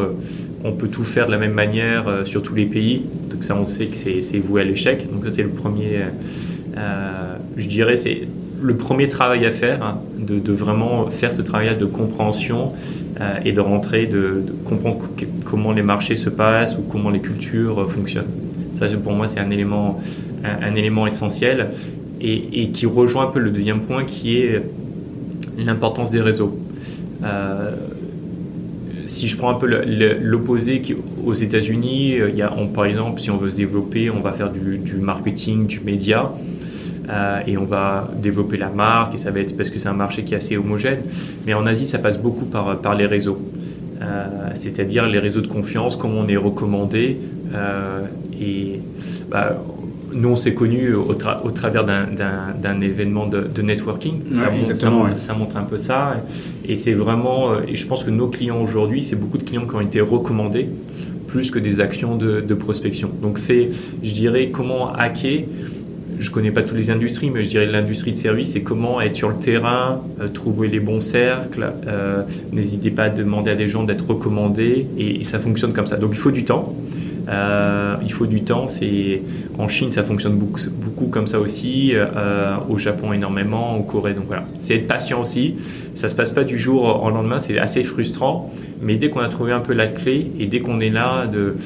On 0.64 0.72
peut 0.72 0.88
tout 0.88 1.04
faire 1.04 1.26
de 1.26 1.30
la 1.30 1.38
même 1.38 1.54
manière 1.54 2.22
sur 2.24 2.42
tous 2.42 2.56
les 2.56 2.66
pays. 2.66 3.04
Donc 3.30 3.44
ça, 3.44 3.56
on 3.56 3.66
sait 3.66 3.86
que 3.86 3.96
c'est 3.96 4.38
voué 4.38 4.62
à 4.62 4.64
l'échec. 4.64 5.08
Donc 5.10 5.24
ça, 5.24 5.30
c'est 5.30 5.44
le 5.44 5.50
premier. 5.50 6.00
je 7.56 7.68
dirais, 7.68 7.96
c'est 7.96 8.26
le 8.62 8.76
premier 8.76 9.08
travail 9.08 9.44
à 9.46 9.50
faire, 9.50 9.82
hein, 9.82 10.00
de, 10.18 10.52
vraiment 10.52 11.08
faire 11.08 11.32
ce 11.32 11.42
travail 11.42 11.76
de 11.76 11.84
compréhension 11.84 12.72
euh, 13.20 13.38
et 13.44 13.52
de 13.52 13.60
rentrer, 13.60 14.06
de, 14.06 14.44
comprendre 14.64 14.98
comment 15.44 15.72
les 15.72 15.82
marchés 15.82 16.16
se 16.16 16.30
passent 16.30 16.76
ou 16.78 16.82
comment 16.82 17.10
les 17.10 17.20
cultures 17.20 17.82
euh, 17.82 17.86
fonctionnent. 17.86 18.30
Ça, 18.74 18.86
pour 19.02 19.12
moi, 19.12 19.26
c'est 19.26 19.40
un 19.40 19.50
élément, 19.50 20.00
un, 20.44 20.74
élément 20.74 21.06
essentiel 21.06 21.70
et, 22.20 22.68
qui 22.70 22.84
rejoint 22.84 23.24
un 23.24 23.30
peu 23.30 23.40
le 23.40 23.50
deuxième 23.50 23.80
point 23.80 24.04
qui 24.04 24.36
est 24.36 24.62
l'importance 25.56 26.10
des 26.10 26.20
réseaux. 26.20 26.58
Euh, 27.24 27.70
si 29.06 29.28
je 29.28 29.36
prends 29.38 29.50
un 29.50 29.54
peu 29.54 29.66
l'opposé 29.66 30.82
aux 31.24 31.32
États-Unis, 31.32 32.16
par 32.74 32.84
exemple, 32.84 33.20
si 33.20 33.30
on 33.30 33.38
veut 33.38 33.50
se 33.50 33.56
développer, 33.56 34.10
on 34.10 34.20
va 34.20 34.32
faire 34.32 34.50
du 34.50 34.96
marketing, 34.96 35.66
du 35.66 35.80
média. 35.80 36.32
Euh, 37.08 37.40
et 37.46 37.56
on 37.56 37.64
va 37.64 38.10
développer 38.20 38.56
la 38.56 38.68
marque 38.68 39.14
et 39.14 39.18
ça 39.18 39.30
va 39.30 39.40
être 39.40 39.56
parce 39.56 39.70
que 39.70 39.78
c'est 39.78 39.88
un 39.88 39.94
marché 39.94 40.24
qui 40.24 40.34
est 40.34 40.36
assez 40.36 40.56
homogène. 40.56 41.00
Mais 41.46 41.54
en 41.54 41.66
Asie, 41.66 41.86
ça 41.86 41.98
passe 41.98 42.18
beaucoup 42.18 42.46
par, 42.46 42.78
par 42.78 42.94
les 42.94 43.06
réseaux. 43.06 43.38
Euh, 44.02 44.26
c'est-à-dire 44.54 45.06
les 45.06 45.18
réseaux 45.18 45.40
de 45.40 45.46
confiance, 45.46 45.96
comment 45.96 46.20
on 46.20 46.28
est 46.28 46.36
recommandé. 46.36 47.18
Euh, 47.54 48.00
et 48.40 48.80
bah, 49.30 49.62
nous, 50.12 50.30
on 50.30 50.36
s'est 50.36 50.54
connus 50.54 50.94
au, 50.94 51.10
au, 51.10 51.50
travers 51.50 51.84
d'un 51.84 52.80
événement 52.80 53.26
de, 53.26 53.42
de 53.42 53.62
networking. 53.62 54.20
ça, 54.32 54.50
montre, 54.50 54.74
ça, 54.74 54.90
montre, 54.90 55.20
ça, 55.20 55.34
montre, 55.34 55.56
un 55.56 55.64
peu 55.64 55.76
ça. 55.76 56.16
Et 56.66 56.76
c'est 56.76 56.92
vraiment, 56.92 57.60
et 57.66 57.76
je 57.76 57.86
pense 57.86 58.04
que 58.04 58.10
nos 58.10 58.28
clients 58.28 58.60
aujourd'hui, 58.60 59.02
c'est 59.02 59.16
beaucoup 59.16 59.38
de 59.38 59.44
clients 59.44 59.66
qui 59.66 59.74
ont 59.74 59.80
été 59.80 60.00
recommandés 60.00 60.68
plus 61.26 61.50
que 61.50 61.58
des 61.58 61.80
actions 61.80 62.16
de, 62.16 62.40
de 62.40 62.54
prospection. 62.54 63.10
Donc 63.20 63.38
c'est, 63.38 63.70
je 64.02 64.12
dirais, 64.12 64.50
comment 64.50 64.92
hacker 64.92 65.44
je 66.18 66.30
connais 66.30 66.50
pas 66.50 66.62
toutes 66.62 66.76
les 66.76 66.90
industries, 66.90 67.30
mais 67.30 67.44
je 67.44 67.50
dirais 67.50 67.66
l'industrie 67.66 68.12
de 68.12 68.16
service, 68.16 68.52
c'est 68.52 68.62
comment 68.62 69.00
être 69.00 69.14
sur 69.14 69.28
le 69.28 69.36
terrain, 69.36 70.00
euh, 70.20 70.28
trouver 70.28 70.68
les 70.68 70.80
bons 70.80 71.00
cercles. 71.00 71.72
Euh, 71.86 72.22
n'hésitez 72.52 72.90
pas 72.90 73.04
à 73.04 73.08
demander 73.10 73.50
à 73.50 73.54
des 73.54 73.68
gens 73.68 73.82
d'être 73.82 74.06
recommandés, 74.06 74.86
et, 74.98 75.22
ça 75.24 75.38
fonctionne 75.38 75.72
comme 75.72 75.86
ça. 75.86 75.96
Donc 75.96 76.10
il 76.12 76.18
faut 76.18 76.30
du 76.30 76.44
temps. 76.44 76.74
Euh, 77.28 77.96
il 78.04 78.12
faut 78.12 78.26
du 78.26 78.42
temps. 78.42 78.66
En 79.58 79.66
Chine, 79.66 79.90
ça 79.90 80.04
fonctionne 80.04 80.36
beaucoup, 80.36 81.06
comme 81.08 81.26
ça 81.26 81.40
aussi. 81.40 81.94
au 82.68 82.78
Japon, 82.78 83.12
énormément. 83.12 83.74
En 83.74 83.82
Corée, 83.82 84.14
donc 84.14 84.26
voilà. 84.28 84.44
C'est 84.58 84.76
être 84.76 84.86
patient 84.86 85.20
aussi. 85.20 85.56
Ça 85.94 86.08
se 86.08 86.14
passe 86.14 86.30
pas 86.30 86.44
du 86.44 86.56
jour 86.56 87.02
au 87.02 87.10
lendemain. 87.10 87.40
C'est 87.40 87.58
assez 87.58 87.82
frustrant. 87.82 88.52
Mais 88.80 88.96
dès 88.96 89.10
qu'on 89.10 89.20
a 89.20 89.28
trouvé 89.28 89.52
un 89.52 89.60
peu 89.60 89.72
la 89.72 89.88
clé 89.88 90.30
et 90.38 90.46
dès 90.46 90.60
qu'on 90.60 90.78
est 90.78 90.90
là 90.90 91.26
de, 91.26 91.56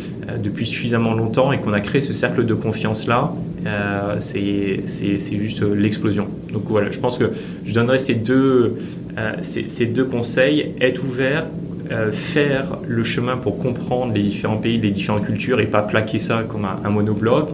depuis 0.43 0.67
suffisamment 0.67 1.13
longtemps 1.13 1.53
et 1.53 1.59
qu'on 1.59 1.75
a 1.75 1.81
créé 1.81 2.01
ce 2.01 2.15
cercle 2.15 2.47
de 2.47 2.55
confiance 2.55 3.07
là, 3.07 3.35
euh, 3.67 4.17
c'est 4.19 5.37
juste 5.37 5.63
l'explosion. 5.63 6.29
Donc 6.53 6.65
voilà, 6.67 6.91
je 6.91 6.99
pense 6.99 7.19
que 7.19 7.31
je 7.65 7.75
donnerais 7.75 7.99
ces 7.99 8.15
deux, 8.15 8.77
euh, 9.19 9.33
ces, 9.43 9.87
deux 9.87 10.05
conseils. 10.05 10.73
Être 10.81 11.05
ouvert, 11.05 11.47
euh, 11.91 12.13
faire 12.13 12.79
le 12.87 13.05
chemin 13.05 13.37
pour 13.37 13.59
comprendre 13.59 14.13
les 14.15 14.23
différents 14.23 14.57
pays, 14.57 14.79
les 14.79 14.91
différentes 14.91 15.27
cultures 15.27 15.61
et 15.61 15.67
pas 15.67 15.83
plaquer 15.83 16.19
ça 16.19 16.45
comme 16.47 16.65
un 16.65 16.91
monobloc. 16.91 17.51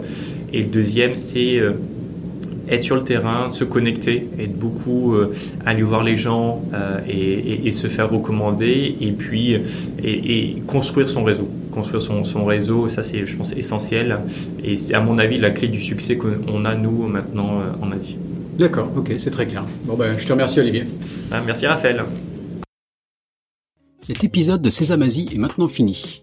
Et 0.52 0.62
le 0.62 0.68
deuxième, 0.68 1.16
c'est 1.16 1.60
être 2.68 2.82
sur 2.82 2.96
le 2.96 3.04
terrain, 3.04 3.50
se 3.50 3.64
connecter, 3.64 4.28
être 4.38 4.56
beaucoup, 4.58 5.14
aller 5.64 5.82
voir 5.82 6.02
les 6.02 6.16
gens 6.16 6.62
et, 7.08 7.70
se 7.70 7.88
faire 7.88 8.10
recommander 8.10 8.96
et 9.00 9.12
puis 9.12 9.56
et 10.02 10.56
construire 10.66 11.08
son 11.08 11.24
réseau 11.24 11.48
construire 11.76 12.00
son, 12.00 12.44
réseau, 12.46 12.88
ça 12.88 13.02
c'est, 13.02 13.26
je 13.26 13.36
pense, 13.36 13.52
essentiel. 13.52 14.20
Et 14.64 14.76
c'est 14.76 14.94
à 14.94 15.00
mon 15.00 15.18
avis 15.18 15.38
la 15.38 15.50
clé 15.50 15.68
du 15.68 15.82
succès 15.82 16.16
qu'on 16.16 16.64
a 16.64 16.74
nous 16.74 17.06
maintenant 17.06 17.60
euh, 17.60 17.84
en 17.84 17.92
Asie. 17.92 18.16
D'accord, 18.58 18.90
ok, 18.96 19.12
c'est 19.18 19.30
très 19.30 19.46
clair. 19.46 19.64
Bon 19.84 19.94
ben, 19.94 20.16
je 20.16 20.26
te 20.26 20.32
remercie 20.32 20.58
Olivier. 20.58 20.84
Ah, 21.30 21.42
merci 21.44 21.66
Raphaël. 21.66 22.02
Cet 23.98 24.24
épisode 24.24 24.62
de 24.62 24.70
Sésame 24.70 25.02
Asie 25.02 25.28
est 25.34 25.38
maintenant 25.38 25.68
fini. 25.68 26.22